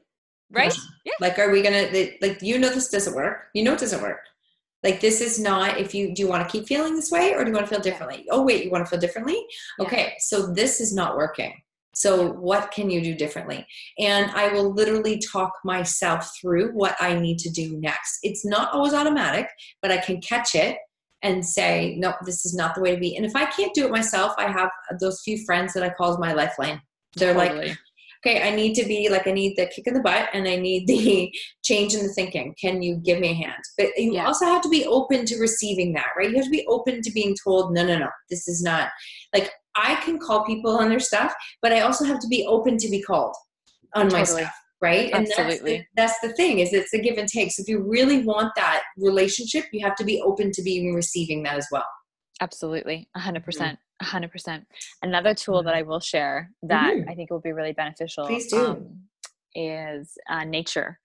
Right? 0.51 0.71
Marsha, 0.71 0.79
yeah. 1.05 1.13
like 1.19 1.39
are 1.39 1.51
we 1.51 1.61
gonna 1.61 1.89
like 2.21 2.41
you 2.41 2.59
know 2.59 2.69
this 2.69 2.89
doesn't 2.89 3.15
work. 3.15 3.47
You 3.53 3.63
know 3.63 3.73
it 3.73 3.79
doesn't 3.79 4.01
work. 4.01 4.19
Like 4.83 4.99
this 4.99 5.21
is 5.21 5.39
not 5.39 5.79
if 5.79 5.95
you 5.95 6.13
do 6.13 6.21
you 6.21 6.27
want 6.27 6.47
to 6.47 6.51
keep 6.51 6.67
feeling 6.67 6.95
this 6.95 7.09
way 7.09 7.33
or 7.33 7.43
do 7.43 7.49
you 7.49 7.55
want 7.55 7.67
to 7.67 7.73
feel 7.73 7.81
differently? 7.81 8.25
Oh 8.29 8.43
wait 8.43 8.63
you 8.63 8.69
want 8.69 8.85
to 8.85 8.89
feel 8.89 8.99
differently? 8.99 9.43
Okay 9.79 10.03
yeah. 10.03 10.13
so 10.19 10.53
this 10.53 10.79
is 10.79 10.93
not 10.93 11.17
working 11.17 11.53
so, 11.95 12.31
what 12.33 12.71
can 12.71 12.89
you 12.89 13.01
do 13.01 13.13
differently? 13.13 13.65
And 13.99 14.31
I 14.31 14.51
will 14.51 14.73
literally 14.73 15.19
talk 15.19 15.51
myself 15.63 16.31
through 16.39 16.71
what 16.71 16.95
I 16.99 17.13
need 17.19 17.37
to 17.39 17.51
do 17.51 17.77
next. 17.77 18.19
It's 18.23 18.43
not 18.43 18.73
always 18.73 18.93
automatic, 18.93 19.47
but 19.81 19.91
I 19.91 19.97
can 19.97 20.19
catch 20.19 20.55
it 20.55 20.77
and 21.21 21.45
say, 21.45 21.95
no, 21.97 22.13
this 22.25 22.45
is 22.45 22.55
not 22.55 22.75
the 22.75 22.81
way 22.81 22.93
to 22.93 22.99
be. 22.99 23.15
And 23.15 23.25
if 23.25 23.35
I 23.35 23.45
can't 23.45 23.73
do 23.73 23.85
it 23.85 23.91
myself, 23.91 24.33
I 24.37 24.51
have 24.51 24.69
those 24.99 25.21
few 25.23 25.43
friends 25.45 25.73
that 25.73 25.83
I 25.83 25.89
call 25.89 26.17
my 26.17 26.33
lifeline. 26.33 26.81
They're 27.15 27.33
totally. 27.33 27.67
like, 27.69 27.77
okay, 28.25 28.41
I 28.41 28.55
need 28.55 28.73
to 28.75 28.85
be 28.85 29.07
like, 29.09 29.27
I 29.27 29.31
need 29.31 29.55
the 29.55 29.67
kick 29.67 29.87
in 29.87 29.93
the 29.93 30.01
butt 30.01 30.29
and 30.33 30.47
I 30.47 30.55
need 30.55 30.87
the 30.87 31.31
change 31.63 31.93
in 31.93 32.05
the 32.05 32.13
thinking. 32.13 32.55
Can 32.59 32.81
you 32.81 32.97
give 32.97 33.19
me 33.19 33.29
a 33.29 33.33
hand? 33.33 33.63
But 33.77 33.87
you 33.97 34.13
yeah. 34.13 34.25
also 34.25 34.45
have 34.45 34.61
to 34.63 34.69
be 34.69 34.85
open 34.85 35.25
to 35.25 35.39
receiving 35.39 35.93
that, 35.93 36.07
right? 36.17 36.29
You 36.29 36.37
have 36.37 36.45
to 36.45 36.51
be 36.51 36.65
open 36.67 37.01
to 37.01 37.11
being 37.11 37.35
told, 37.43 37.73
no, 37.73 37.85
no, 37.85 37.97
no, 37.97 38.09
this 38.29 38.47
is 38.47 38.63
not 38.63 38.89
like 39.33 39.51
I 39.75 39.95
can 39.95 40.19
call 40.19 40.45
people 40.45 40.71
on 40.71 40.89
their 40.89 40.99
stuff, 40.99 41.33
but 41.61 41.71
I 41.71 41.81
also 41.81 42.05
have 42.05 42.19
to 42.19 42.27
be 42.27 42.45
open 42.45 42.77
to 42.77 42.89
be 42.89 43.01
called 43.01 43.35
on 43.95 44.09
totally. 44.09 44.19
my 44.19 44.25
stuff, 44.25 44.53
right? 44.81 45.09
Absolutely. 45.13 45.75
And 45.75 45.85
that's 45.95 46.19
the, 46.19 46.21
that's 46.21 46.21
the 46.21 46.33
thing 46.33 46.59
is 46.59 46.73
it's 46.73 46.93
a 46.93 46.99
give 46.99 47.17
and 47.17 47.27
take. 47.27 47.51
So 47.51 47.61
if 47.61 47.67
you 47.67 47.81
really 47.81 48.23
want 48.23 48.53
that 48.55 48.83
relationship, 48.97 49.65
you 49.71 49.85
have 49.85 49.95
to 49.97 50.03
be 50.03 50.21
open 50.21 50.51
to 50.51 50.61
being 50.61 50.93
receiving 50.93 51.43
that 51.43 51.57
as 51.57 51.67
well. 51.71 51.85
Absolutely, 52.41 53.07
100%. 53.17 53.43
percent 53.43 53.79
100%. 54.03 54.65
Another 55.01 55.33
tool 55.33 55.63
that 55.63 55.69
mm-hmm. 55.69 55.77
I 55.77 55.81
will 55.83 55.99
share 55.99 56.51
that 56.63 56.93
mm-hmm. 56.93 57.09
I 57.09 57.15
think 57.15 57.29
will 57.29 57.39
be 57.39 57.53
really 57.53 57.73
beneficial 57.73 58.27
Please 58.27 58.47
do. 58.47 58.67
Um, 58.67 58.99
is 59.55 60.17
uh, 60.29 60.43
nature. 60.43 60.99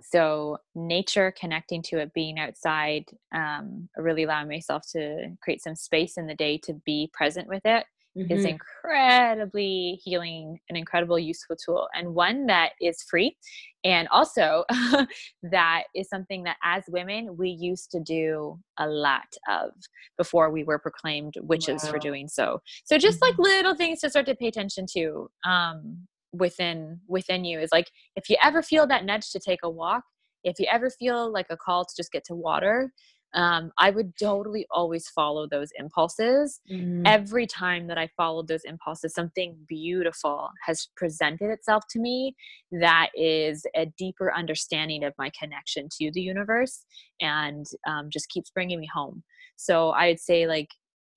So, 0.00 0.56
nature, 0.74 1.34
connecting 1.38 1.82
to 1.82 1.98
it, 1.98 2.14
being 2.14 2.38
outside, 2.38 3.04
um, 3.34 3.90
really 3.98 4.22
allowing 4.22 4.48
myself 4.48 4.84
to 4.92 5.36
create 5.42 5.62
some 5.62 5.74
space 5.74 6.16
in 6.16 6.26
the 6.26 6.34
day 6.34 6.58
to 6.64 6.72
be 6.86 7.10
present 7.12 7.46
with 7.46 7.60
it 7.66 7.84
mm-hmm. 8.16 8.32
is 8.32 8.44
incredibly 8.44 10.00
healing, 10.02 10.58
an 10.68 10.76
incredible 10.76 11.18
useful 11.18 11.56
tool, 11.56 11.88
and 11.94 12.14
one 12.14 12.46
that 12.46 12.72
is 12.80 13.02
free. 13.02 13.36
And 13.84 14.06
also, 14.08 14.64
that 15.42 15.84
is 15.94 16.08
something 16.08 16.44
that 16.44 16.56
as 16.62 16.84
women, 16.88 17.36
we 17.36 17.48
used 17.50 17.90
to 17.92 18.00
do 18.00 18.58
a 18.78 18.86
lot 18.86 19.34
of 19.48 19.70
before 20.16 20.50
we 20.50 20.64
were 20.64 20.78
proclaimed 20.78 21.34
witches 21.42 21.82
wow. 21.84 21.90
for 21.90 21.98
doing 21.98 22.28
so. 22.28 22.60
So, 22.84 22.98
just 22.98 23.20
mm-hmm. 23.20 23.30
like 23.30 23.38
little 23.38 23.74
things 23.74 24.00
to 24.00 24.10
start 24.10 24.26
to 24.26 24.34
pay 24.34 24.48
attention 24.48 24.86
to. 24.94 25.28
Um, 25.44 26.06
within 26.34 26.98
within 27.08 27.44
you 27.44 27.60
is 27.60 27.68
like 27.72 27.90
if 28.16 28.30
you 28.30 28.36
ever 28.42 28.62
feel 28.62 28.86
that 28.86 29.04
nudge 29.04 29.30
to 29.30 29.38
take 29.38 29.58
a 29.62 29.68
walk 29.68 30.02
if 30.44 30.58
you 30.58 30.66
ever 30.72 30.88
feel 30.90 31.30
like 31.30 31.44
a 31.50 31.56
call 31.58 31.84
to 31.84 31.94
just 31.94 32.10
get 32.10 32.24
to 32.24 32.34
water 32.34 32.90
um, 33.34 33.72
I 33.78 33.90
would 33.90 34.12
totally 34.18 34.66
always 34.70 35.08
follow 35.08 35.46
those 35.46 35.70
impulses. 35.78 36.60
Mm-hmm. 36.70 37.02
Every 37.06 37.46
time 37.46 37.86
that 37.86 37.98
I 37.98 38.08
followed 38.16 38.48
those 38.48 38.64
impulses, 38.64 39.14
something 39.14 39.56
beautiful 39.68 40.50
has 40.66 40.88
presented 40.96 41.50
itself 41.50 41.84
to 41.90 41.98
me 41.98 42.34
that 42.72 43.10
is 43.14 43.64
a 43.74 43.86
deeper 43.96 44.32
understanding 44.34 45.04
of 45.04 45.14
my 45.18 45.30
connection 45.38 45.88
to 46.00 46.10
the 46.12 46.20
universe 46.20 46.84
and 47.20 47.66
um, 47.86 48.10
just 48.10 48.28
keeps 48.28 48.50
bringing 48.50 48.80
me 48.80 48.88
home. 48.92 49.22
So 49.56 49.90
I'd 49.90 50.20
say, 50.20 50.46
like, 50.46 50.68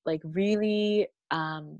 like 0.05 0.21
really 0.23 1.07
um, 1.31 1.79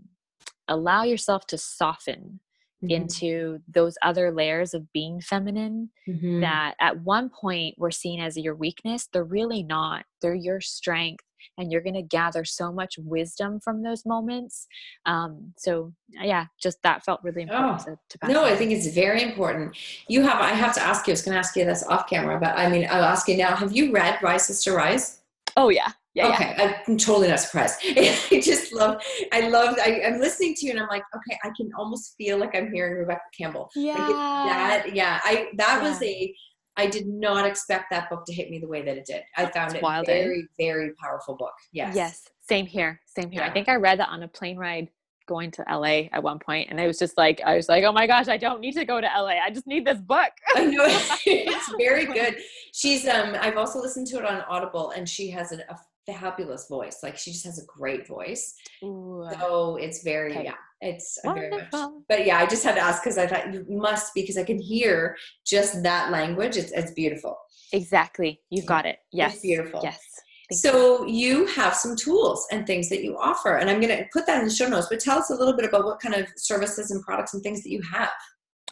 allow 0.67 1.03
yourself 1.03 1.47
to 1.47 1.57
soften 1.57 2.39
mm-hmm. 2.85 3.03
into 3.03 3.59
those 3.67 3.97
other 4.01 4.31
layers 4.31 4.73
of 4.73 4.91
being 4.93 5.21
feminine 5.21 5.89
mm-hmm. 6.07 6.41
that 6.41 6.75
at 6.79 6.99
one 7.01 7.29
point 7.29 7.75
were 7.77 7.91
seen 7.91 8.19
as 8.19 8.37
your 8.37 8.55
weakness 8.55 9.07
they're 9.11 9.23
really 9.23 9.63
not 9.63 10.05
they're 10.21 10.35
your 10.35 10.61
strength 10.61 11.23
and 11.57 11.71
you're 11.71 11.81
going 11.81 11.95
to 11.95 12.01
gather 12.01 12.43
so 12.43 12.71
much 12.71 12.97
wisdom 12.97 13.59
from 13.59 13.83
those 13.83 14.05
moments 14.05 14.67
um, 15.05 15.53
so 15.57 15.93
yeah 16.09 16.45
just 16.61 16.81
that 16.83 17.03
felt 17.03 17.21
really 17.23 17.43
important 17.43 17.81
oh, 17.87 17.97
to, 18.09 18.17
to 18.17 18.31
no 18.31 18.43
on. 18.43 18.51
i 18.51 18.55
think 18.55 18.71
it's 18.71 18.87
very 18.87 19.21
important 19.21 19.75
you 20.07 20.21
have 20.21 20.39
i 20.41 20.49
have 20.49 20.73
to 20.73 20.81
ask 20.81 21.07
you 21.07 21.11
i 21.11 21.13
was 21.13 21.21
going 21.21 21.33
to 21.33 21.39
ask 21.39 21.55
you 21.55 21.65
this 21.65 21.83
off 21.87 22.07
camera 22.09 22.39
but 22.39 22.57
i 22.57 22.69
mean 22.69 22.87
i'll 22.89 23.03
ask 23.03 23.27
you 23.27 23.37
now 23.37 23.55
have 23.55 23.75
you 23.75 23.91
read 23.91 24.17
rise 24.21 24.45
sister 24.45 24.73
rise 24.73 25.21
oh 25.57 25.69
yeah 25.69 25.91
yeah, 26.15 26.29
okay, 26.29 26.55
yeah. 26.57 26.77
I'm 26.87 26.97
totally 26.97 27.27
not 27.27 27.41
surprised. 27.41 27.79
I 27.83 28.41
just 28.41 28.73
love, 28.73 29.01
I 29.33 29.49
love, 29.49 29.75
I, 29.83 29.99
am 30.03 30.19
listening 30.19 30.55
to 30.55 30.65
you 30.65 30.71
and 30.71 30.79
I'm 30.79 30.87
like, 30.87 31.03
okay, 31.13 31.37
I 31.43 31.51
can 31.57 31.69
almost 31.77 32.15
feel 32.17 32.37
like 32.37 32.55
I'm 32.55 32.71
hearing 32.71 32.97
Rebecca 32.97 33.25
Campbell. 33.37 33.69
Yeah. 33.75 33.95
Like 33.97 34.09
that, 34.09 34.95
yeah, 34.95 35.19
I, 35.23 35.49
that 35.57 35.81
yeah. 35.81 35.89
was 35.89 36.01
a, 36.01 36.33
I 36.77 36.87
did 36.87 37.05
not 37.05 37.45
expect 37.45 37.85
that 37.91 38.09
book 38.09 38.25
to 38.27 38.33
hit 38.33 38.49
me 38.49 38.59
the 38.59 38.67
way 38.67 38.81
that 38.81 38.97
it 38.97 39.05
did. 39.05 39.23
I 39.35 39.45
found 39.47 39.71
it's 39.71 39.75
it 39.75 39.83
wild, 39.83 40.07
eh? 40.07 40.23
very, 40.23 40.39
eh? 40.39 40.45
very 40.57 40.91
powerful 40.93 41.35
book. 41.35 41.53
Yes. 41.73 41.95
Yes. 41.95 42.23
Same 42.47 42.65
here. 42.65 43.01
Same 43.05 43.29
here. 43.29 43.41
Yeah. 43.41 43.49
I 43.49 43.51
think 43.51 43.67
I 43.67 43.75
read 43.75 43.99
that 43.99 44.09
on 44.09 44.23
a 44.23 44.27
plane 44.27 44.57
ride 44.57 44.89
going 45.27 45.51
to 45.51 45.65
LA 45.69 46.07
at 46.11 46.21
one 46.21 46.37
point 46.37 46.69
and 46.69 46.79
I 46.79 46.85
was 46.85 46.99
just 46.99 47.17
like 47.17 47.41
I 47.43 47.55
was 47.55 47.67
like 47.67 47.83
oh 47.83 47.91
my 47.91 48.05
gosh 48.05 48.27
I 48.27 48.37
don't 48.37 48.61
need 48.61 48.73
to 48.73 48.85
go 48.85 49.01
to 49.01 49.07
LA 49.07 49.39
I 49.43 49.49
just 49.49 49.65
need 49.65 49.83
this 49.83 49.97
book 49.97 50.29
I 50.55 50.65
know 50.65 50.85
it's 51.25 51.73
very 51.79 52.05
good 52.13 52.37
she's 52.73 53.07
um 53.07 53.35
I've 53.39 53.57
also 53.57 53.81
listened 53.81 54.05
to 54.07 54.17
it 54.17 54.25
on 54.25 54.41
Audible 54.41 54.91
and 54.91 55.09
she 55.09 55.31
has 55.31 55.51
a, 55.51 55.57
a 55.67 55.79
fabulous 56.05 56.67
voice. 56.67 56.99
Like 57.03 57.17
she 57.17 57.31
just 57.31 57.45
has 57.45 57.59
a 57.59 57.65
great 57.65 58.07
voice. 58.07 58.55
Ooh. 58.83 59.27
So 59.39 59.77
it's 59.77 60.03
very 60.03 60.31
okay. 60.31 60.45
yeah. 60.45 60.53
It's 60.81 61.17
very 61.23 61.49
much. 61.49 61.69
But 62.07 62.25
yeah, 62.25 62.37
I 62.37 62.45
just 62.45 62.63
had 62.63 62.75
to 62.75 62.81
ask 62.81 63.03
because 63.03 63.17
I 63.17 63.27
thought 63.27 63.53
you 63.53 63.65
must 63.69 64.13
because 64.13 64.37
I 64.37 64.43
can 64.43 64.59
hear 64.59 65.17
just 65.45 65.81
that 65.83 66.11
language. 66.11 66.57
It's 66.57 66.71
it's 66.71 66.91
beautiful. 66.91 67.37
Exactly. 67.73 68.41
You've 68.49 68.65
got 68.65 68.85
it. 68.85 68.97
Yes. 69.11 69.33
It's 69.33 69.41
beautiful. 69.41 69.81
Yes. 69.83 69.99
Thank 70.51 70.61
so 70.61 71.05
you. 71.05 71.39
you 71.39 71.45
have 71.47 71.73
some 71.73 71.95
tools 71.95 72.45
and 72.51 72.67
things 72.67 72.87
that 72.89 73.03
you 73.03 73.17
offer, 73.17 73.57
and 73.57 73.67
I'm 73.67 73.81
going 73.81 73.97
to 73.97 74.05
put 74.13 74.27
that 74.27 74.39
in 74.39 74.47
the 74.47 74.53
show 74.53 74.67
notes. 74.67 74.87
But 74.89 74.99
tell 74.99 75.17
us 75.17 75.31
a 75.31 75.35
little 75.35 75.55
bit 75.55 75.65
about 75.65 75.85
what 75.85 75.99
kind 75.99 76.13
of 76.13 76.27
services 76.37 76.91
and 76.91 77.01
products 77.01 77.33
and 77.33 77.41
things 77.41 77.63
that 77.63 77.71
you 77.71 77.81
have. 77.91 78.11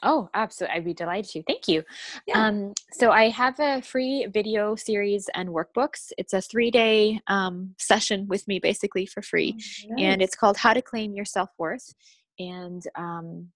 Oh, 0.04 0.30
absolutely. 0.34 0.76
I'd 0.76 0.86
be 0.86 0.94
delighted 0.94 1.32
to. 1.32 1.44
Thank 1.44 1.68
you. 1.68 1.84
Yeah. 2.28 2.46
Um, 2.46 2.74
so 2.92 3.12
I 3.12 3.30
have 3.30 3.60
a 3.60 3.82
free 3.82 4.28
video 4.32 4.76
series 4.76 5.30
and 5.34 5.50
workbooks. 5.50 6.12
It's 6.18 6.34
a 6.34 6.42
three 6.42 6.72
day 6.72 7.22
um, 7.28 7.74
session 7.80 8.28
with 8.28 8.48
me 8.48 8.60
basically 8.60 9.06
for 9.06 9.22
free. 9.22 9.56
Oh, 9.56 9.94
nice. 9.96 10.04
And 10.04 10.22
it's 10.22 10.36
called 10.36 10.58
How 10.58 10.74
to 10.74 10.82
Claim 10.82 11.14
Your 11.14 11.26
Self 11.26 11.50
Worth. 11.58 11.94
And 12.38 12.84
um, 12.96 13.48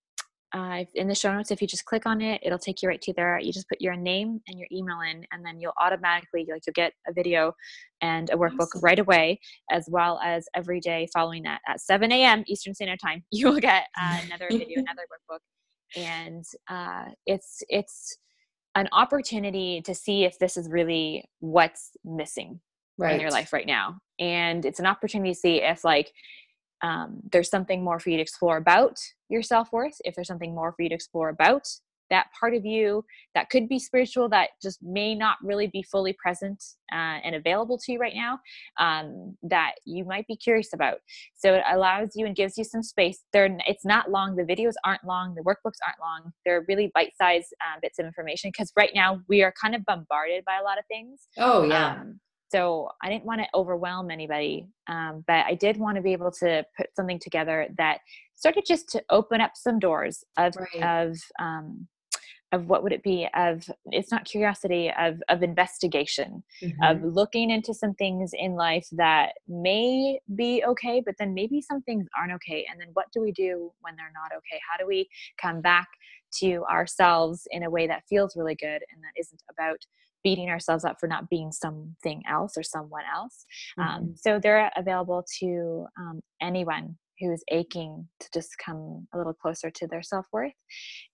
uh, 0.53 0.85
in 0.95 1.07
the 1.07 1.15
show 1.15 1.33
notes, 1.33 1.51
if 1.51 1.61
you 1.61 1.67
just 1.67 1.85
click 1.85 2.05
on 2.05 2.21
it, 2.21 2.39
it'll 2.43 2.57
take 2.57 2.81
you 2.81 2.87
right 2.87 3.01
to 3.01 3.13
there. 3.13 3.37
You 3.39 3.51
just 3.51 3.67
put 3.67 3.81
your 3.81 3.95
name 3.95 4.39
and 4.47 4.57
your 4.57 4.67
email 4.71 5.01
in, 5.01 5.25
and 5.31 5.45
then 5.45 5.59
you'll 5.59 5.73
automatically 5.81 6.47
like 6.49 6.61
you'll 6.65 6.73
get 6.73 6.93
a 7.07 7.11
video 7.11 7.53
and 8.01 8.29
a 8.29 8.37
workbook 8.37 8.67
awesome. 8.67 8.81
right 8.81 8.99
away, 8.99 9.39
as 9.71 9.89
well 9.91 10.19
as 10.23 10.47
every 10.55 10.79
day 10.79 11.07
following 11.13 11.43
that 11.43 11.59
at 11.67 11.81
7 11.81 12.11
a.m. 12.11 12.43
Eastern 12.47 12.73
Standard 12.73 12.99
Time, 13.03 13.23
you 13.31 13.47
will 13.47 13.59
get 13.59 13.87
uh, 13.99 14.19
another 14.25 14.47
video, 14.49 14.67
another 14.79 15.03
workbook 15.11 15.39
and 15.95 16.43
uh, 16.69 17.05
it's 17.25 17.63
it's 17.69 18.17
an 18.75 18.87
opportunity 18.91 19.81
to 19.81 19.95
see 19.95 20.23
if 20.23 20.37
this 20.37 20.55
is 20.57 20.69
really 20.69 21.23
what's 21.39 21.91
missing 22.05 22.59
right. 22.97 23.15
in 23.15 23.21
your 23.21 23.31
life 23.31 23.51
right 23.51 23.65
now 23.65 23.97
and 24.19 24.65
it's 24.65 24.79
an 24.79 24.85
opportunity 24.85 25.33
to 25.33 25.39
see 25.39 25.61
if 25.61 25.83
like 25.83 26.11
um, 26.83 27.21
there's 27.31 27.49
something 27.49 27.83
more 27.83 27.99
for 27.99 28.11
you 28.11 28.17
to 28.17 28.21
explore 28.21 28.57
about 28.57 28.99
your 29.29 29.41
self-worth 29.41 29.95
if 30.05 30.13
there's 30.13 30.27
something 30.27 30.53
more 30.53 30.71
for 30.71 30.83
you 30.83 30.89
to 30.89 30.95
explore 30.95 31.29
about 31.29 31.67
that 32.09 32.27
part 32.39 32.53
of 32.53 32.65
you 32.65 33.03
that 33.35 33.49
could 33.49 33.67
be 33.67 33.79
spiritual 33.79 34.29
that 34.29 34.49
just 34.61 34.81
may 34.81 35.15
not 35.15 35.37
really 35.43 35.67
be 35.67 35.83
fully 35.83 36.13
present 36.13 36.63
uh, 36.91 37.19
and 37.23 37.35
available 37.35 37.77
to 37.77 37.91
you 37.91 37.99
right 37.99 38.15
now 38.15 38.39
um, 38.79 39.35
that 39.43 39.73
you 39.85 40.05
might 40.05 40.27
be 40.27 40.35
curious 40.35 40.73
about. 40.73 40.97
So 41.35 41.55
it 41.55 41.63
allows 41.69 42.11
you 42.15 42.25
and 42.25 42.35
gives 42.35 42.57
you 42.57 42.63
some 42.63 42.83
space. 42.83 43.23
There 43.33 43.57
it's 43.67 43.85
not 43.85 44.11
long. 44.11 44.35
The 44.35 44.43
videos 44.43 44.73
aren't 44.83 45.03
long. 45.03 45.35
The 45.35 45.43
workbooks 45.43 45.79
aren't 45.85 45.99
long. 46.01 46.31
They're 46.45 46.65
really 46.67 46.91
bite-sized 46.93 47.53
uh, 47.61 47.79
bits 47.81 47.99
of 47.99 48.05
information 48.05 48.51
because 48.51 48.71
right 48.75 48.91
now 48.93 49.21
we 49.27 49.43
are 49.43 49.53
kind 49.59 49.75
of 49.75 49.83
bombarded 49.85 50.45
by 50.45 50.57
a 50.59 50.63
lot 50.63 50.77
of 50.77 50.85
things. 50.87 51.27
Oh 51.37 51.63
yeah. 51.63 52.01
Um, 52.01 52.19
so 52.49 52.89
i 53.01 53.09
didn't 53.09 53.25
want 53.25 53.41
to 53.41 53.47
overwhelm 53.53 54.09
anybody 54.09 54.67
um, 54.87 55.23
but 55.27 55.45
i 55.45 55.53
did 55.53 55.77
want 55.77 55.95
to 55.95 56.01
be 56.01 56.13
able 56.13 56.31
to 56.31 56.63
put 56.77 56.87
something 56.95 57.19
together 57.19 57.67
that 57.77 57.99
started 58.35 58.63
just 58.65 58.87
to 58.89 59.03
open 59.09 59.41
up 59.41 59.51
some 59.55 59.79
doors 59.79 60.23
of 60.37 60.53
right. 60.55 60.83
of 60.83 61.17
um, 61.39 61.87
of 62.57 62.67
what 62.67 62.83
would 62.83 62.91
it 62.91 63.03
be 63.03 63.27
of 63.35 63.69
it's 63.85 64.11
not 64.11 64.25
curiosity 64.25 64.91
of 64.99 65.21
of 65.29 65.43
investigation 65.43 66.43
mm-hmm. 66.61 66.83
of 66.83 67.01
looking 67.03 67.49
into 67.49 67.73
some 67.73 67.93
things 67.93 68.31
in 68.33 68.55
life 68.55 68.87
that 68.91 69.33
may 69.47 70.19
be 70.35 70.63
okay 70.67 71.01
but 71.05 71.15
then 71.19 71.33
maybe 71.33 71.61
some 71.61 71.81
things 71.83 72.05
aren't 72.17 72.33
okay 72.33 72.65
and 72.69 72.81
then 72.81 72.89
what 72.93 73.05
do 73.13 73.21
we 73.21 73.31
do 73.31 73.71
when 73.81 73.95
they're 73.95 74.11
not 74.13 74.35
okay 74.35 74.59
how 74.69 74.77
do 74.77 74.85
we 74.87 75.07
come 75.41 75.61
back 75.61 75.87
to 76.33 76.63
ourselves 76.69 77.47
in 77.51 77.63
a 77.63 77.69
way 77.69 77.87
that 77.87 78.03
feels 78.09 78.35
really 78.35 78.55
good 78.55 78.81
and 78.91 79.01
that 79.01 79.13
isn't 79.17 79.43
about 79.49 79.79
beating 80.23 80.49
ourselves 80.49 80.83
up 80.83 80.99
for 80.99 81.07
not 81.07 81.29
being 81.29 81.51
something 81.51 82.21
else 82.29 82.57
or 82.57 82.63
someone 82.63 83.03
else 83.15 83.45
um, 83.77 83.85
mm-hmm. 83.85 83.97
um, 83.97 84.15
so 84.17 84.39
they're 84.39 84.71
available 84.75 85.23
to 85.39 85.85
um, 85.97 86.19
anyone 86.41 86.97
who's 87.19 87.43
aching 87.49 88.07
to 88.19 88.27
just 88.33 88.57
come 88.63 89.07
a 89.13 89.17
little 89.17 89.33
closer 89.33 89.69
to 89.69 89.87
their 89.87 90.01
self 90.01 90.25
worth. 90.31 90.53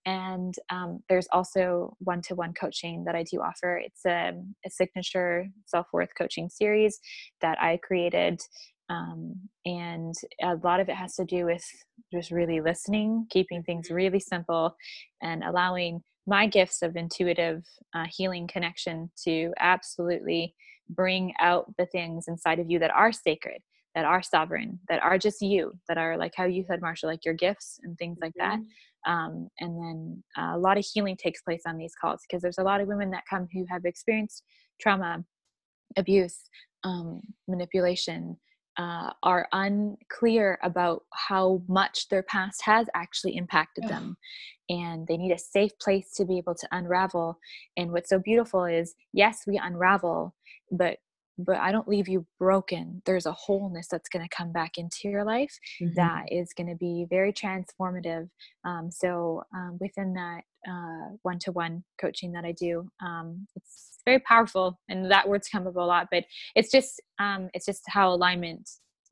And 0.06 0.54
um, 0.70 1.00
there's 1.10 1.28
also 1.32 1.96
one 2.00 2.22
to 2.24 2.36
one 2.36 2.54
coaching 2.54 3.04
that 3.06 3.16
I 3.16 3.24
do 3.24 3.40
offer. 3.40 3.78
It's 3.78 4.06
a, 4.06 4.34
a 4.66 4.70
signature 4.70 5.48
self 5.66 5.88
worth 5.94 6.10
coaching 6.18 6.50
series 6.50 7.00
that 7.42 7.62
I 7.62 7.80
created. 7.84 8.42
Um, 8.90 9.36
and 9.66 10.14
a 10.42 10.56
lot 10.56 10.80
of 10.80 10.90
it 10.90 10.96
has 10.96 11.16
to 11.16 11.26
do 11.26 11.46
with 11.46 11.66
just 12.12 12.32
really 12.32 12.62
listening, 12.62 13.28
keeping 13.30 13.64
things 13.64 13.88
mm-hmm. 13.88 13.96
really 13.96 14.20
simple, 14.20 14.76
and 15.22 15.44
allowing 15.44 16.02
my 16.28 16.48
gifts 16.48 16.82
of 16.82 16.96
intuitive 16.96 17.64
uh, 17.94 18.06
healing 18.10 18.48
connection 18.48 19.10
to 19.26 19.54
absolutely 19.60 20.54
bring 20.90 21.34
out 21.40 21.74
the 21.78 21.86
things 21.88 22.26
inside 22.28 22.60
of 22.60 22.70
you 22.70 22.80
that 22.80 22.92
are 22.92 23.12
sacred 23.12 23.62
that 23.96 24.06
are 24.06 24.24
sovereign, 24.24 24.80
that 24.90 25.02
are 25.04 25.18
just 25.18 25.42
you, 25.42 25.74
that 25.88 25.98
are 25.98 26.18
like 26.18 26.34
how 26.36 26.46
you 26.46 26.64
said, 26.68 26.82
Marsha, 26.82 27.04
like 27.04 27.26
your 27.26 27.34
gifts 27.34 27.80
and 27.84 27.98
things 27.98 28.18
like 28.22 28.34
that. 28.38 28.60
Mm-hmm. 28.60 29.12
Um, 29.12 29.50
and 29.60 29.78
then 29.78 30.24
uh, 30.38 30.56
a 30.56 30.60
lot 30.60 30.78
of 30.78 30.86
healing 30.92 31.18
takes 31.18 31.42
place 31.42 31.64
on 31.68 31.78
these 31.78 31.94
calls 32.00 32.22
because 32.28 32.42
there's 32.42 32.58
a 32.58 32.64
lot 32.64 32.82
of 32.82 32.88
women 32.88 33.12
that 33.12 33.24
come 33.30 33.48
who 33.54 33.66
have 33.70 33.86
experienced 33.86 34.44
trauma, 34.80 35.24
abuse, 35.98 36.40
um, 36.84 37.22
manipulation, 37.48 38.38
uh, 38.78 39.12
are 39.22 39.48
unclear 39.52 40.58
about 40.64 41.04
how 41.14 41.62
much 41.68 42.10
their 42.10 42.24
past 42.24 42.62
has 42.64 42.88
actually 42.96 43.36
impacted 43.36 43.88
them. 43.88 44.18
And 44.70 45.06
they 45.08 45.18
need 45.18 45.32
a 45.32 45.38
safe 45.38 45.72
place 45.80 46.14
to 46.16 46.26
be 46.26 46.38
able 46.38 46.56
to 46.56 46.68
unravel. 46.72 47.38
And 47.78 47.92
what's 47.92 48.10
so 48.10 48.18
beautiful 48.18 48.66
is 48.66 48.96
yes, 49.12 49.42
we 49.46 49.60
unravel, 49.62 50.34
but 50.72 50.98
but 51.38 51.58
I 51.58 51.72
don't 51.72 51.88
leave 51.88 52.08
you 52.08 52.26
broken. 52.40 53.02
There's 53.06 53.26
a 53.26 53.32
wholeness 53.32 53.88
that's 53.90 54.10
going 54.10 54.28
to 54.28 54.36
come 54.36 54.52
back 54.52 54.78
into 54.78 55.10
your 55.10 55.24
life 55.24 55.58
mm-hmm. 55.82 55.94
that 55.96 56.26
is 56.32 56.54
going 56.56 56.70
to 56.70 56.76
be 56.76 57.06
very 57.10 57.34
transformative. 57.34 58.30
Um, 58.66 58.90
so 58.92 59.44
um, 59.56 59.78
within 59.80 60.14
that 60.14 60.42
one 61.24 61.40
to 61.40 61.52
one 61.52 61.84
coaching 62.00 62.32
that 62.34 62.46
I 62.46 62.52
do, 62.52 62.90
um, 63.02 63.48
it's 63.56 64.00
very 64.06 64.20
powerful, 64.20 64.80
and 64.90 65.10
that 65.12 65.28
word's 65.28 65.48
come 65.48 65.68
up 65.68 65.76
a 65.76 65.80
lot. 65.80 66.08
But 66.12 66.26
it's 66.56 66.72
just 66.72 67.02
um, 67.20 67.50
it's 67.54 67.66
just 67.66 67.84
how 67.88 68.14
alignment 68.14 68.70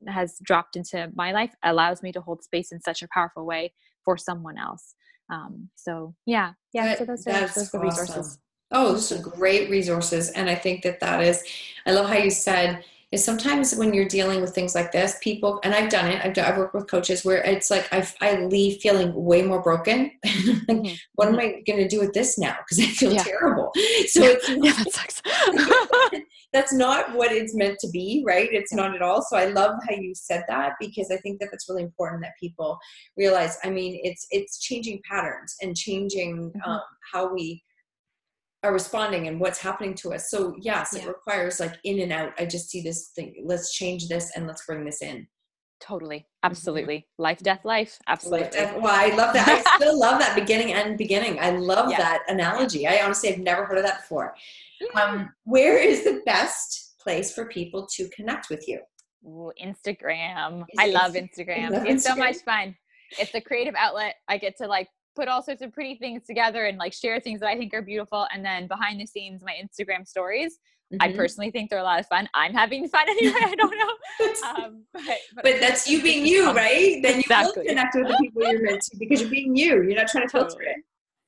has 0.08 0.38
dropped 0.42 0.76
into 0.76 1.10
my 1.14 1.32
life 1.32 1.54
allows 1.62 2.02
me 2.02 2.12
to 2.12 2.20
hold 2.20 2.42
space 2.42 2.72
in 2.72 2.80
such 2.80 3.02
a 3.02 3.08
powerful 3.12 3.46
way 3.46 3.72
for 4.04 4.16
someone 4.16 4.58
else. 4.58 4.94
Um, 5.30 5.70
so 5.76 6.14
yeah, 6.26 6.52
yeah. 6.72 6.86
That, 6.86 6.98
so 6.98 7.04
those 7.04 7.26
are, 7.26 7.40
those 7.40 7.74
are 7.74 7.78
the 7.78 7.84
resources. 7.84 8.38
Oh, 8.72 8.92
those 8.92 9.12
are 9.12 9.22
great 9.22 9.70
resources. 9.70 10.30
And 10.30 10.48
I 10.48 10.54
think 10.54 10.82
that 10.82 11.00
that 11.00 11.22
is, 11.22 11.44
I 11.86 11.92
love 11.92 12.08
how 12.08 12.16
you 12.16 12.30
said, 12.30 12.84
is 13.12 13.22
sometimes 13.22 13.76
when 13.76 13.92
you're 13.92 14.08
dealing 14.08 14.40
with 14.40 14.54
things 14.54 14.74
like 14.74 14.90
this, 14.90 15.18
people, 15.20 15.60
and 15.62 15.74
I've 15.74 15.90
done 15.90 16.10
it, 16.10 16.24
I've, 16.24 16.32
done, 16.32 16.50
I've 16.50 16.56
worked 16.56 16.74
with 16.74 16.90
coaches 16.90 17.24
where 17.26 17.42
it's 17.42 17.70
like 17.70 17.86
I, 17.92 18.08
I 18.22 18.40
leave 18.46 18.80
feeling 18.80 19.12
way 19.14 19.42
more 19.42 19.60
broken. 19.60 20.10
like, 20.24 20.34
mm-hmm. 20.34 20.94
What 21.14 21.28
am 21.28 21.34
mm-hmm. 21.34 21.58
I 21.58 21.62
going 21.66 21.80
to 21.80 21.88
do 21.88 22.00
with 22.00 22.14
this 22.14 22.38
now? 22.38 22.56
Because 22.60 22.82
I 22.82 22.88
feel 22.90 23.12
yeah. 23.12 23.22
terrible. 23.22 23.70
So 24.08 24.24
yeah. 24.24 24.30
it's 24.30 24.48
yeah, 24.48 24.72
that 24.72 24.92
sucks. 24.92 25.22
that's 26.52 26.72
not 26.72 27.14
what 27.14 27.32
it's 27.32 27.54
meant 27.54 27.78
to 27.80 27.90
be, 27.90 28.24
right? 28.26 28.48
It's 28.50 28.72
not 28.72 28.94
at 28.94 29.02
all. 29.02 29.22
So 29.22 29.36
I 29.36 29.46
love 29.46 29.76
how 29.88 29.94
you 29.94 30.14
said 30.14 30.44
that 30.48 30.72
because 30.80 31.10
I 31.10 31.18
think 31.18 31.40
that 31.40 31.50
that's 31.50 31.68
really 31.68 31.82
important 31.82 32.22
that 32.22 32.32
people 32.40 32.78
realize. 33.16 33.58
I 33.64 33.70
mean, 33.70 34.00
it's 34.02 34.26
it's 34.30 34.58
changing 34.58 35.00
patterns 35.08 35.54
and 35.60 35.76
changing 35.76 36.50
mm-hmm. 36.50 36.70
um, 36.70 36.80
how 37.12 37.32
we 37.32 37.62
are 38.62 38.72
responding 38.72 39.28
and 39.28 39.40
what's 39.40 39.58
happening 39.58 39.94
to 39.94 40.14
us. 40.14 40.30
So 40.30 40.54
yes, 40.60 40.94
yeah. 40.94 41.02
it 41.02 41.08
requires 41.08 41.60
like 41.60 41.74
in 41.84 42.00
and 42.00 42.12
out. 42.12 42.32
I 42.38 42.46
just 42.46 42.70
see 42.70 42.82
this 42.82 43.10
thing. 43.14 43.34
Let's 43.44 43.74
change 43.74 44.08
this 44.08 44.32
and 44.36 44.46
let's 44.46 44.64
bring 44.66 44.84
this 44.84 45.02
in. 45.02 45.26
Totally. 45.80 46.18
Mm-hmm. 46.18 46.50
Absolutely. 46.50 47.08
Life, 47.18 47.40
death, 47.40 47.64
life. 47.64 47.98
Absolutely. 48.06 48.44
Life, 48.44 48.52
death. 48.52 48.76
Well, 48.76 48.94
I 48.94 49.14
love 49.16 49.34
that. 49.34 49.48
I 49.48 49.76
still 49.76 49.98
love 49.98 50.20
that 50.20 50.36
beginning 50.36 50.72
and 50.74 50.96
beginning. 50.96 51.38
I 51.40 51.50
love 51.50 51.90
yeah. 51.90 51.98
that 51.98 52.22
analogy. 52.28 52.86
I 52.86 53.00
honestly 53.04 53.30
have 53.30 53.40
never 53.40 53.64
heard 53.64 53.78
of 53.78 53.84
that 53.84 54.02
before. 54.02 54.34
Um, 54.94 55.32
where 55.44 55.78
is 55.78 56.04
the 56.04 56.22
best 56.24 56.94
place 57.00 57.32
for 57.32 57.46
people 57.46 57.86
to 57.96 58.08
connect 58.10 58.48
with 58.48 58.66
you? 58.68 58.80
Ooh, 59.24 59.52
Instagram. 59.62 60.64
I 60.78 60.88
love 60.88 61.12
Instagram. 61.14 61.70
Love 61.70 61.86
it's 61.86 62.06
Instagram. 62.06 62.14
so 62.14 62.16
much 62.16 62.36
fun. 62.38 62.76
It's 63.18 63.34
a 63.34 63.40
creative 63.40 63.74
outlet. 63.76 64.16
I 64.28 64.38
get 64.38 64.56
to 64.58 64.66
like 64.66 64.88
put 65.14 65.28
all 65.28 65.42
sorts 65.42 65.62
of 65.62 65.72
pretty 65.72 65.96
things 65.96 66.24
together 66.26 66.66
and 66.66 66.78
like 66.78 66.92
share 66.92 67.20
things 67.20 67.40
that 67.40 67.48
I 67.48 67.56
think 67.56 67.74
are 67.74 67.82
beautiful. 67.82 68.26
And 68.32 68.44
then 68.44 68.66
behind 68.66 69.00
the 69.00 69.06
scenes, 69.06 69.42
my 69.44 69.54
Instagram 69.62 70.06
stories. 70.06 70.58
Mm-hmm. 70.92 71.02
I 71.02 71.16
personally 71.16 71.50
think 71.50 71.70
they're 71.70 71.78
a 71.78 71.84
lot 71.84 72.00
of 72.00 72.06
fun. 72.06 72.28
I'm 72.34 72.52
having 72.52 72.86
fun 72.88 73.04
anyway. 73.08 73.40
I 73.42 73.54
don't 73.54 73.76
know. 73.78 73.92
Um, 74.46 74.84
but, 74.92 75.02
but, 75.34 75.44
but, 75.44 75.60
that's 75.60 75.88
you 75.88 76.02
being 76.02 76.26
you, 76.26 76.52
right? 76.52 77.00
Then 77.02 77.20
exactly. 77.20 77.52
you 77.56 77.60
will 77.62 77.68
connect 77.68 77.94
with 77.94 78.08
the 78.08 78.16
people 78.20 78.42
you're 78.42 78.62
meant 78.62 78.82
to 78.82 78.96
because 78.98 79.20
you're 79.20 79.30
being 79.30 79.56
you. 79.56 79.82
You're 79.82 79.96
not 79.96 80.08
trying 80.08 80.26
to 80.26 80.30
filter 80.30 80.62
it. 80.62 80.76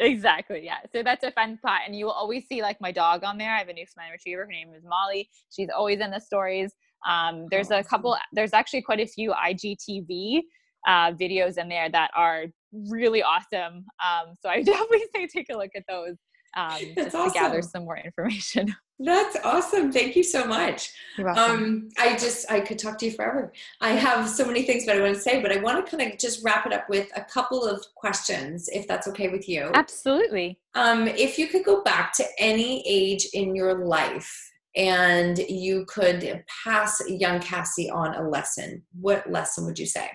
Exactly. 0.01 0.65
Yeah. 0.65 0.79
So 0.93 1.03
that's 1.03 1.25
a 1.25 1.31
fun 1.33 1.57
spot. 1.57 1.83
And 1.87 1.97
you 1.97 2.07
will 2.07 2.13
always 2.13 2.47
see 2.47 2.63
like 2.63 2.81
my 2.81 2.93
dog 2.93 3.25
on 3.25 3.39
there. 3.39 3.55
I 3.55 3.59
have 3.59 3.69
a 3.69 3.73
Newfoundland 3.73 4.13
retriever. 4.13 4.43
Her 4.43 4.53
name 4.53 4.69
is 4.77 4.85
Molly. 4.85 5.29
She's 5.51 5.69
always 5.75 6.01
in 6.01 6.11
the 6.11 6.21
stories. 6.21 6.73
Um, 7.09 7.47
there's 7.51 7.71
a 7.71 7.83
couple, 7.83 8.17
there's 8.33 8.53
actually 8.53 8.83
quite 8.83 9.01
a 9.01 9.07
few 9.07 9.33
IGTV 9.33 10.43
uh, 10.87 11.13
videos 11.13 11.59
in 11.59 11.69
there 11.69 11.89
that 11.91 12.11
are 12.17 12.47
really 12.89 13.23
awesome. 13.23 13.85
Um, 14.05 14.35
so 14.41 14.49
I 14.49 14.63
definitely 14.63 15.05
say 15.15 15.27
take 15.27 15.47
a 15.51 15.57
look 15.57 15.71
at 15.75 15.85
those 15.89 16.17
um, 16.57 16.79
just 16.95 17.15
awesome. 17.15 17.33
to 17.33 17.39
gather 17.39 17.63
some 17.63 17.85
more 17.85 17.97
information. 17.99 18.75
That's 19.01 19.37
awesome. 19.45 19.91
Thank 19.91 20.15
you 20.15 20.23
so 20.23 20.45
much. 20.45 20.93
Um, 21.37 21.89
I 21.99 22.13
just, 22.13 22.51
I 22.51 22.61
could 22.61 22.79
talk 22.79 22.97
to 22.99 23.07
you 23.07 23.11
forever. 23.11 23.53
I 23.81 23.91
have 23.91 24.29
so 24.29 24.47
many 24.47 24.63
things 24.63 24.87
that 24.87 24.97
I 24.97 25.01
want 25.01 25.15
to 25.15 25.21
say, 25.21 25.43
but 25.43 25.51
I 25.51 25.57
want 25.57 25.85
to 25.85 25.97
kind 25.97 26.13
of 26.13 26.17
just 26.17 26.45
wrap 26.45 26.65
it 26.65 26.73
up 26.73 26.89
with 26.89 27.11
a 27.17 27.25
couple 27.25 27.67
of 27.67 27.85
questions, 27.97 28.69
if 28.73 28.87
that's 28.87 29.09
okay 29.09 29.29
with 29.29 29.49
you. 29.49 29.71
Absolutely. 29.75 30.61
Um, 30.77 31.09
if 31.09 31.41
you 31.41 31.49
could 31.49 31.65
go 31.65 31.83
back 31.83 32.13
to 32.15 32.25
any 32.39 32.87
age 32.87 33.27
in 33.33 33.57
your 33.57 33.85
life 33.85 34.53
and 34.77 35.39
you 35.39 35.85
could 35.87 36.45
pass 36.65 37.03
young 37.09 37.41
Cassie 37.41 37.91
on 37.91 38.15
a 38.15 38.29
lesson, 38.29 38.85
what 39.01 39.29
lesson 39.29 39.67
would 39.67 39.79
you 39.79 39.87
say? 39.87 40.09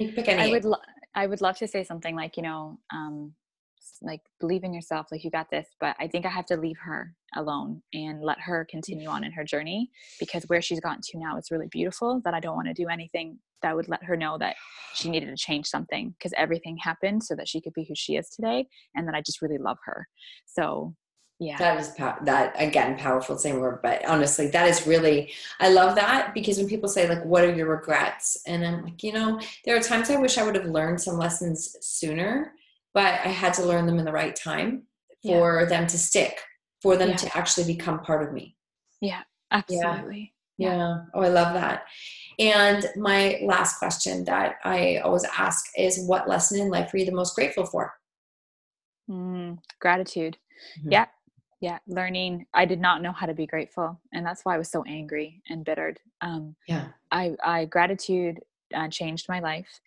You 0.00 0.12
pick 0.12 0.28
any. 0.28 0.42
I 0.42 0.48
would, 0.48 0.64
lo- 0.64 0.78
I 1.14 1.26
would 1.26 1.40
love 1.40 1.58
to 1.58 1.66
say 1.66 1.84
something 1.84 2.16
like, 2.16 2.36
you 2.36 2.42
know, 2.42 2.78
um, 2.92 3.34
like 4.00 4.20
believe 4.40 4.64
in 4.64 4.74
yourself 4.74 5.06
like 5.12 5.24
you 5.24 5.30
got 5.30 5.50
this 5.50 5.68
but 5.80 5.94
i 5.98 6.06
think 6.06 6.26
i 6.26 6.28
have 6.28 6.46
to 6.46 6.56
leave 6.56 6.78
her 6.78 7.14
alone 7.36 7.82
and 7.92 8.22
let 8.22 8.38
her 8.40 8.66
continue 8.70 9.08
on 9.08 9.24
in 9.24 9.32
her 9.32 9.44
journey 9.44 9.90
because 10.18 10.44
where 10.44 10.62
she's 10.62 10.80
gotten 10.80 11.00
to 11.02 11.18
now 11.18 11.36
is 11.36 11.50
really 11.50 11.68
beautiful 11.70 12.20
that 12.24 12.34
i 12.34 12.40
don't 12.40 12.56
want 12.56 12.66
to 12.66 12.74
do 12.74 12.88
anything 12.88 13.38
that 13.62 13.74
would 13.74 13.88
let 13.88 14.02
her 14.02 14.16
know 14.16 14.36
that 14.38 14.56
she 14.94 15.08
needed 15.08 15.26
to 15.26 15.36
change 15.36 15.66
something 15.66 16.14
because 16.18 16.32
everything 16.36 16.76
happened 16.76 17.22
so 17.22 17.34
that 17.34 17.48
she 17.48 17.60
could 17.60 17.72
be 17.72 17.84
who 17.84 17.94
she 17.94 18.16
is 18.16 18.28
today 18.28 18.66
and 18.94 19.06
that 19.06 19.14
i 19.14 19.20
just 19.20 19.40
really 19.40 19.58
love 19.58 19.78
her. 19.84 20.06
So 20.46 20.94
yeah 21.42 21.56
that 21.58 21.80
is 21.80 21.94
that 21.94 22.52
again 22.56 22.96
powerful 22.98 23.38
same 23.38 23.58
word 23.58 23.80
but 23.82 24.04
honestly 24.06 24.48
that 24.48 24.68
is 24.68 24.86
really 24.86 25.32
i 25.60 25.68
love 25.68 25.94
that 25.94 26.32
because 26.34 26.58
when 26.58 26.68
people 26.68 26.88
say 26.88 27.08
like 27.08 27.24
what 27.24 27.42
are 27.42 27.54
your 27.54 27.68
regrets 27.68 28.36
and 28.46 28.64
i'm 28.64 28.84
like 28.84 29.02
you 29.02 29.12
know 29.12 29.40
there 29.64 29.76
are 29.76 29.80
times 29.80 30.10
i 30.10 30.16
wish 30.16 30.36
i 30.36 30.44
would 30.44 30.54
have 30.54 30.66
learned 30.66 31.00
some 31.00 31.16
lessons 31.16 31.76
sooner 31.80 32.52
but 32.94 33.06
I 33.24 33.28
had 33.28 33.54
to 33.54 33.64
learn 33.64 33.86
them 33.86 33.98
in 33.98 34.04
the 34.04 34.12
right 34.12 34.34
time 34.34 34.82
for 35.22 35.60
yeah. 35.60 35.68
them 35.68 35.86
to 35.86 35.98
stick, 35.98 36.40
for 36.80 36.96
them 36.96 37.10
yeah. 37.10 37.16
to 37.16 37.36
actually 37.36 37.72
become 37.72 38.00
part 38.00 38.26
of 38.26 38.32
me. 38.32 38.56
Yeah, 39.00 39.22
absolutely. 39.50 40.34
Yeah. 40.58 40.76
yeah. 40.76 40.98
Oh, 41.14 41.22
I 41.22 41.28
love 41.28 41.54
that. 41.54 41.84
And 42.38 42.86
my 42.96 43.40
last 43.42 43.78
question 43.78 44.24
that 44.24 44.56
I 44.64 44.98
always 44.98 45.24
ask 45.36 45.66
is 45.76 46.06
what 46.06 46.28
lesson 46.28 46.60
in 46.60 46.70
life 46.70 46.92
are 46.92 46.98
you 46.98 47.06
the 47.06 47.12
most 47.12 47.34
grateful 47.34 47.66
for? 47.66 47.94
Mm, 49.10 49.58
gratitude. 49.80 50.38
Mm-hmm. 50.78 50.92
Yeah. 50.92 51.06
Yeah. 51.62 51.78
Learning. 51.86 52.44
I 52.52 52.66
did 52.66 52.80
not 52.80 53.00
know 53.00 53.12
how 53.12 53.24
to 53.24 53.32
be 53.32 53.46
grateful. 53.46 53.98
And 54.12 54.26
that's 54.26 54.44
why 54.44 54.54
I 54.54 54.58
was 54.58 54.70
so 54.70 54.84
angry 54.86 55.40
and 55.48 55.64
bittered. 55.64 55.98
Um, 56.20 56.54
yeah. 56.68 56.88
I, 57.10 57.34
I, 57.42 57.64
gratitude 57.64 58.40
uh, 58.74 58.88
changed 58.88 59.26
my 59.28 59.40
life. 59.40 59.80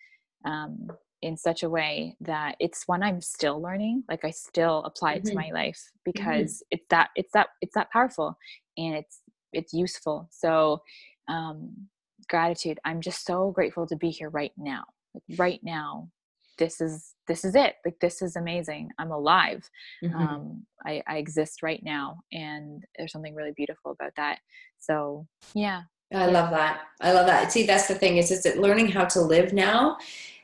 Um, 0.44 0.90
in 1.22 1.36
such 1.36 1.62
a 1.62 1.68
way 1.68 2.14
that 2.20 2.56
it's 2.60 2.86
one 2.86 3.02
I'm 3.02 3.20
still 3.20 3.60
learning. 3.60 4.04
Like 4.08 4.24
I 4.24 4.30
still 4.30 4.84
apply 4.84 5.14
it 5.14 5.24
mm-hmm. 5.24 5.30
to 5.30 5.34
my 5.34 5.50
life 5.52 5.78
mm-hmm. 5.78 6.10
because 6.12 6.56
mm-hmm. 6.56 6.66
it's 6.72 6.86
that 6.90 7.10
it's 7.16 7.32
that 7.32 7.48
it's 7.60 7.74
that 7.74 7.90
powerful 7.90 8.36
and 8.76 8.94
it's 8.94 9.20
it's 9.52 9.72
useful. 9.72 10.28
So 10.30 10.82
um 11.28 11.88
gratitude. 12.28 12.78
I'm 12.84 13.00
just 13.00 13.24
so 13.24 13.50
grateful 13.50 13.86
to 13.86 13.96
be 13.96 14.10
here 14.10 14.28
right 14.28 14.52
now. 14.56 14.84
Like 15.14 15.38
right 15.38 15.60
now, 15.62 16.10
this 16.58 16.80
is 16.80 17.14
this 17.28 17.44
is 17.44 17.54
it. 17.54 17.74
Like 17.84 17.98
this 18.00 18.22
is 18.22 18.36
amazing. 18.36 18.90
I'm 18.98 19.10
alive. 19.10 19.68
Mm-hmm. 20.02 20.16
Um 20.16 20.66
I, 20.84 21.02
I 21.06 21.16
exist 21.18 21.62
right 21.62 21.82
now 21.82 22.20
and 22.32 22.84
there's 22.96 23.12
something 23.12 23.34
really 23.34 23.52
beautiful 23.56 23.92
about 23.92 24.12
that. 24.16 24.38
So 24.78 25.26
yeah. 25.54 25.82
I 26.14 26.26
love 26.26 26.50
that. 26.50 26.82
I 27.00 27.12
love 27.12 27.26
that. 27.26 27.50
See, 27.50 27.66
that's 27.66 27.88
the 27.88 27.96
thing 27.96 28.18
is, 28.18 28.30
is 28.30 28.44
that 28.44 28.58
learning 28.58 28.88
how 28.88 29.06
to 29.06 29.20
live 29.20 29.52
now 29.52 29.98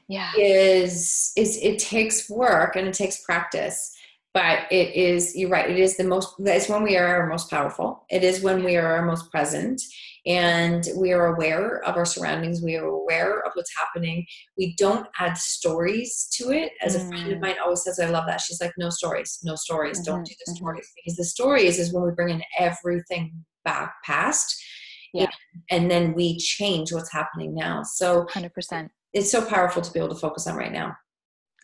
yeah. 0.08 0.30
is 0.36 1.32
is 1.36 1.58
it 1.62 1.78
takes 1.78 2.28
work 2.28 2.76
and 2.76 2.86
it 2.86 2.94
takes 2.94 3.24
practice 3.24 3.96
but 4.34 4.60
it 4.70 4.94
is 4.94 5.36
you're 5.36 5.50
right 5.50 5.70
it 5.70 5.78
is 5.78 5.96
the 5.96 6.04
most 6.04 6.34
it's 6.40 6.68
when 6.68 6.82
we 6.82 6.96
are 6.96 7.06
our 7.06 7.26
most 7.26 7.48
powerful 7.50 8.04
it 8.10 8.22
is 8.22 8.42
when 8.42 8.62
we 8.62 8.76
are 8.76 8.96
our 8.96 9.04
most 9.04 9.30
present 9.30 9.80
and 10.26 10.86
we 10.96 11.12
are 11.12 11.34
aware 11.34 11.82
of 11.84 11.96
our 11.96 12.04
surroundings 12.04 12.62
we 12.62 12.76
are 12.76 12.86
aware 12.86 13.40
of 13.40 13.52
what's 13.54 13.72
happening 13.76 14.24
we 14.56 14.74
don't 14.76 15.06
add 15.18 15.36
stories 15.36 16.28
to 16.32 16.50
it 16.50 16.72
as 16.80 16.96
mm. 16.96 17.04
a 17.04 17.08
friend 17.08 17.32
of 17.32 17.38
mm. 17.38 17.42
mine 17.42 17.56
always 17.62 17.82
says 17.82 17.98
i 17.98 18.06
love 18.06 18.24
that 18.26 18.40
she's 18.40 18.60
like 18.60 18.72
no 18.78 18.88
stories 18.88 19.40
no 19.42 19.56
stories 19.56 19.98
mm-hmm. 19.98 20.12
don't 20.12 20.26
do 20.26 20.34
the 20.46 20.52
mm-hmm. 20.52 20.56
stories 20.56 20.88
because 20.96 21.16
the 21.16 21.24
stories 21.24 21.78
is 21.78 21.92
when 21.92 22.04
we 22.04 22.12
bring 22.12 22.30
in 22.30 22.42
everything 22.58 23.32
back 23.64 23.94
past 24.04 24.62
yeah. 25.12 25.26
and 25.70 25.90
then 25.90 26.14
we 26.14 26.38
change 26.38 26.92
what's 26.92 27.12
happening 27.12 27.54
now 27.54 27.82
so 27.82 28.24
100% 28.26 28.88
it's 29.12 29.30
so 29.30 29.44
powerful 29.44 29.82
to 29.82 29.92
be 29.92 29.98
able 29.98 30.08
to 30.08 30.14
focus 30.14 30.46
on 30.46 30.56
right 30.56 30.72
now. 30.72 30.96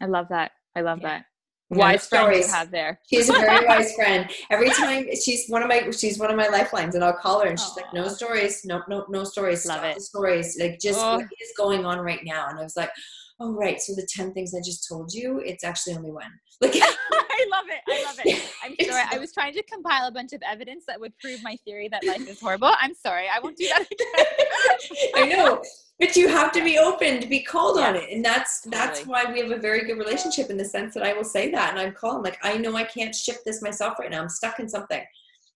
I 0.01 0.07
love 0.07 0.27
that. 0.31 0.53
I 0.77 0.83
love 0.83 0.99
yeah. 1.01 1.09
that. 1.09 1.25
Wise 1.71 2.07
friend 2.07 2.35
you 2.35 2.47
have 2.47 2.71
there. 2.71 2.99
She's 3.11 3.29
a 3.29 3.33
very 3.33 3.67
wise 3.69 3.95
friend. 3.95 4.31
Every 4.51 4.71
time 4.71 5.07
she's 5.23 5.49
one 5.49 5.63
of 5.63 5.69
my 5.69 5.91
she's 5.91 6.19
one 6.19 6.31
of 6.31 6.37
my 6.37 6.49
lifelines, 6.49 6.95
and 6.95 7.05
I'll 7.05 7.13
call 7.13 7.41
her, 7.41 7.47
and 7.47 7.59
she's 7.59 7.69
Aww. 7.71 7.77
like, 7.77 7.93
"No 7.93 8.09
stories, 8.09 8.65
no 8.65 8.83
no 8.89 9.05
no 9.11 9.25
stories. 9.25 9.67
Love 9.67 9.81
Stop 9.81 9.97
it. 9.97 10.03
stories. 10.03 10.57
Like 10.59 10.81
just 10.81 10.99
oh. 10.99 11.17
what 11.17 11.25
is 11.25 11.53
going 11.57 11.85
on 11.85 11.99
right 11.99 12.25
now." 12.25 12.49
And 12.49 12.59
I 12.59 12.63
was 12.63 12.77
like, 12.77 12.91
"Oh 13.39 13.53
right, 13.53 13.81
so 13.81 13.95
the 13.95 14.09
ten 14.09 14.33
things 14.33 14.55
I 14.55 14.61
just 14.65 14.89
told 14.89 15.13
you, 15.13 15.41
it's 15.41 15.63
actually 15.63 15.95
only 15.97 16.11
one." 16.11 16.33
Like 16.61 16.73
I 16.83 17.47
love 17.51 17.67
it. 17.69 17.83
I 17.89 18.05
love 18.05 18.21
it. 18.25 18.53
I'm 18.65 18.75
sorry. 18.87 19.05
I 19.11 19.19
was 19.19 19.33
trying 19.33 19.55
to 19.55 19.63
compile 19.63 20.09
a 20.09 20.13
bunch 20.13 20.33
of 20.33 20.43
evidence 20.43 20.85
that 20.87 21.01
would 21.01 21.17
prove 21.19 21.43
my 21.43 21.57
theory 21.65 21.89
that 21.89 22.05
life 22.05 22.29
is 22.29 22.41
horrible. 22.41 22.73
I'm 22.81 22.95
sorry. 22.95 23.27
I 23.33 23.39
won't 23.41 23.57
do 23.57 23.69
that 23.69 23.83
again. 23.93 25.11
I 25.15 25.27
know 25.27 25.63
but 25.99 26.15
you 26.15 26.29
have 26.29 26.53
to 26.53 26.63
be 26.63 26.79
open 26.79 27.21
to 27.21 27.27
be 27.27 27.43
called 27.43 27.79
on 27.79 27.97
it 27.97 28.11
and 28.11 28.25
that's 28.25 28.61
that's 28.63 29.05
why 29.07 29.25
we 29.25 29.41
have 29.41 29.51
a 29.51 29.59
very 29.59 29.85
good 29.85 29.99
relationship 29.99 30.51
in 30.51 30.57
the 30.57 30.65
sense 30.65 30.95
that 30.95 31.03
i 31.03 31.13
will 31.13 31.25
say 31.25 31.51
that 31.51 31.71
and 31.71 31.79
i'm 31.79 31.93
calling 31.93 32.23
like 32.23 32.39
i 32.43 32.57
know 32.57 32.77
i 32.77 32.85
can't 32.85 33.15
shift 33.15 33.41
this 33.45 33.63
myself 33.63 33.99
right 33.99 34.11
now 34.11 34.21
i'm 34.21 34.29
stuck 34.29 34.59
in 34.59 34.69
something 34.69 35.03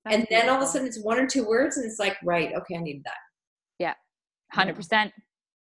that's 0.05 0.17
and 0.17 0.27
then 0.31 0.49
all 0.49 0.57
of 0.57 0.63
a 0.63 0.67
sudden 0.67 0.87
it's 0.87 1.03
one 1.03 1.19
or 1.19 1.27
two 1.27 1.47
words 1.47 1.77
and 1.77 1.87
it's 1.87 1.99
like 1.99 2.17
right 2.25 2.53
okay 2.55 2.77
i 2.77 2.81
need 2.81 3.03
that 3.05 3.15
yeah 3.79 3.95
100% 4.55 5.13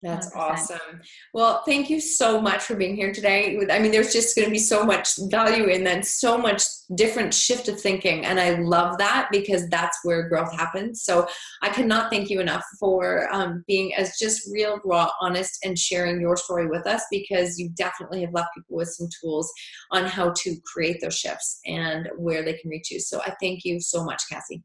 that's 0.01 0.29
100%. 0.33 0.37
awesome. 0.37 1.01
Well, 1.33 1.63
thank 1.65 1.89
you 1.89 1.99
so 1.99 2.39
much 2.39 2.63
for 2.63 2.75
being 2.75 2.95
here 2.95 3.11
today. 3.11 3.57
I 3.71 3.79
mean, 3.79 3.91
there's 3.91 4.13
just 4.13 4.35
going 4.35 4.47
to 4.47 4.51
be 4.51 4.59
so 4.59 4.83
much 4.83 5.17
value 5.29 5.65
in 5.65 5.83
that, 5.85 6.05
so 6.05 6.37
much 6.37 6.61
different 6.95 7.33
shift 7.33 7.67
of 7.67 7.79
thinking. 7.79 8.25
And 8.25 8.39
I 8.39 8.51
love 8.59 8.97
that 8.99 9.29
because 9.31 9.67
that's 9.69 9.97
where 10.03 10.29
growth 10.29 10.53
happens. 10.53 11.03
So 11.03 11.27
I 11.63 11.69
cannot 11.69 12.11
thank 12.11 12.29
you 12.29 12.39
enough 12.39 12.63
for 12.79 13.27
um, 13.33 13.63
being 13.67 13.95
as 13.95 14.17
just 14.19 14.47
real, 14.51 14.79
raw, 14.85 15.09
honest, 15.21 15.65
and 15.65 15.77
sharing 15.77 16.21
your 16.21 16.37
story 16.37 16.67
with 16.67 16.85
us 16.85 17.03
because 17.09 17.57
you 17.57 17.69
definitely 17.69 18.21
have 18.21 18.33
left 18.33 18.49
people 18.55 18.77
with 18.77 18.89
some 18.89 19.07
tools 19.21 19.51
on 19.91 20.05
how 20.05 20.31
to 20.37 20.55
create 20.71 21.01
those 21.01 21.17
shifts 21.17 21.59
and 21.65 22.09
where 22.17 22.43
they 22.43 22.53
can 22.53 22.69
reach 22.69 22.91
you. 22.91 22.99
So 22.99 23.21
I 23.21 23.33
thank 23.41 23.65
you 23.65 23.79
so 23.79 24.03
much, 24.03 24.21
Cassie. 24.31 24.63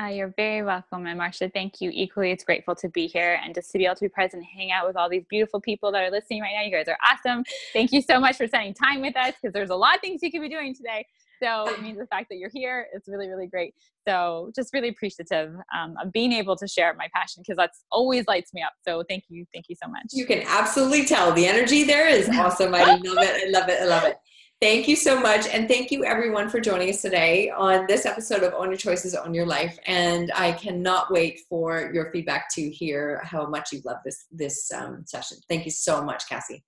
Uh, 0.00 0.06
you're 0.06 0.32
very 0.36 0.62
welcome. 0.62 1.06
And 1.06 1.18
Marcia, 1.18 1.50
thank 1.52 1.80
you. 1.80 1.90
Equally, 1.92 2.30
it's 2.30 2.44
grateful 2.44 2.76
to 2.76 2.88
be 2.88 3.08
here 3.08 3.40
and 3.44 3.52
just 3.52 3.72
to 3.72 3.78
be 3.78 3.84
able 3.84 3.96
to 3.96 4.04
be 4.04 4.08
present 4.08 4.44
and 4.44 4.44
hang 4.44 4.70
out 4.70 4.86
with 4.86 4.96
all 4.96 5.08
these 5.08 5.24
beautiful 5.28 5.60
people 5.60 5.90
that 5.90 6.04
are 6.04 6.10
listening 6.10 6.40
right 6.40 6.52
now. 6.54 6.62
You 6.62 6.70
guys 6.70 6.86
are 6.86 6.98
awesome. 7.04 7.42
Thank 7.72 7.90
you 7.92 8.00
so 8.00 8.20
much 8.20 8.36
for 8.36 8.46
spending 8.46 8.74
time 8.74 9.00
with 9.00 9.16
us 9.16 9.34
because 9.40 9.52
there's 9.52 9.70
a 9.70 9.74
lot 9.74 9.96
of 9.96 10.00
things 10.00 10.22
you 10.22 10.30
could 10.30 10.40
be 10.40 10.48
doing 10.48 10.72
today. 10.72 11.04
So 11.42 11.68
it 11.68 11.82
means 11.82 11.98
the 11.98 12.06
fact 12.06 12.28
that 12.30 12.36
you're 12.36 12.50
here 12.52 12.86
is 12.94 13.02
really, 13.08 13.28
really 13.28 13.46
great. 13.46 13.74
So 14.06 14.52
just 14.54 14.72
really 14.72 14.88
appreciative 14.88 15.54
um, 15.76 15.94
of 16.02 16.12
being 16.12 16.32
able 16.32 16.56
to 16.56 16.66
share 16.66 16.94
my 16.94 17.08
passion 17.14 17.42
because 17.42 17.56
that's 17.56 17.84
always 17.90 18.26
lights 18.26 18.54
me 18.54 18.62
up. 18.62 18.72
So 18.86 19.02
thank 19.08 19.24
you. 19.28 19.46
Thank 19.52 19.66
you 19.68 19.76
so 19.80 19.88
much. 19.88 20.06
You 20.12 20.26
can 20.26 20.42
absolutely 20.46 21.04
tell 21.06 21.32
the 21.32 21.46
energy 21.46 21.84
there 21.84 22.08
is 22.08 22.28
awesome. 22.28 22.74
I 22.74 22.84
love 22.84 23.00
it. 23.04 23.48
I 23.48 23.50
love 23.50 23.68
it. 23.68 23.82
I 23.82 23.84
love 23.84 24.04
it. 24.04 24.16
Thank 24.60 24.88
you 24.88 24.96
so 24.96 25.20
much. 25.20 25.46
And 25.46 25.68
thank 25.68 25.92
you 25.92 26.04
everyone 26.04 26.48
for 26.48 26.58
joining 26.58 26.90
us 26.90 27.00
today 27.00 27.48
on 27.50 27.86
this 27.86 28.04
episode 28.04 28.42
of 28.42 28.52
Own 28.54 28.70
Your 28.70 28.76
Choices, 28.76 29.14
Own 29.14 29.32
Your 29.32 29.46
Life. 29.46 29.78
And 29.86 30.32
I 30.34 30.50
cannot 30.50 31.12
wait 31.12 31.40
for 31.48 31.92
your 31.94 32.10
feedback 32.10 32.52
to 32.54 32.68
hear 32.68 33.20
how 33.22 33.46
much 33.46 33.72
you 33.72 33.80
love 33.84 33.98
this, 34.04 34.26
this 34.32 34.72
um, 34.72 35.04
session. 35.06 35.38
Thank 35.48 35.64
you 35.64 35.70
so 35.70 36.02
much, 36.02 36.28
Cassie. 36.28 36.64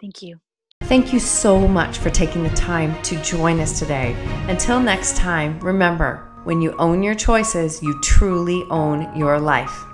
Thank 0.00 0.22
you. 0.22 0.38
Thank 0.84 1.12
you 1.12 1.18
so 1.18 1.66
much 1.66 1.98
for 1.98 2.10
taking 2.10 2.44
the 2.44 2.50
time 2.50 3.00
to 3.02 3.20
join 3.22 3.58
us 3.58 3.80
today. 3.80 4.14
Until 4.46 4.78
next 4.78 5.16
time, 5.16 5.58
remember, 5.58 6.30
When 6.46 6.62
you 6.62 6.76
own 6.76 7.02
your 7.02 7.16
choices, 7.16 7.82
you 7.82 8.00
truly 8.02 8.62
own 8.70 9.16
your 9.16 9.40
life. 9.40 9.84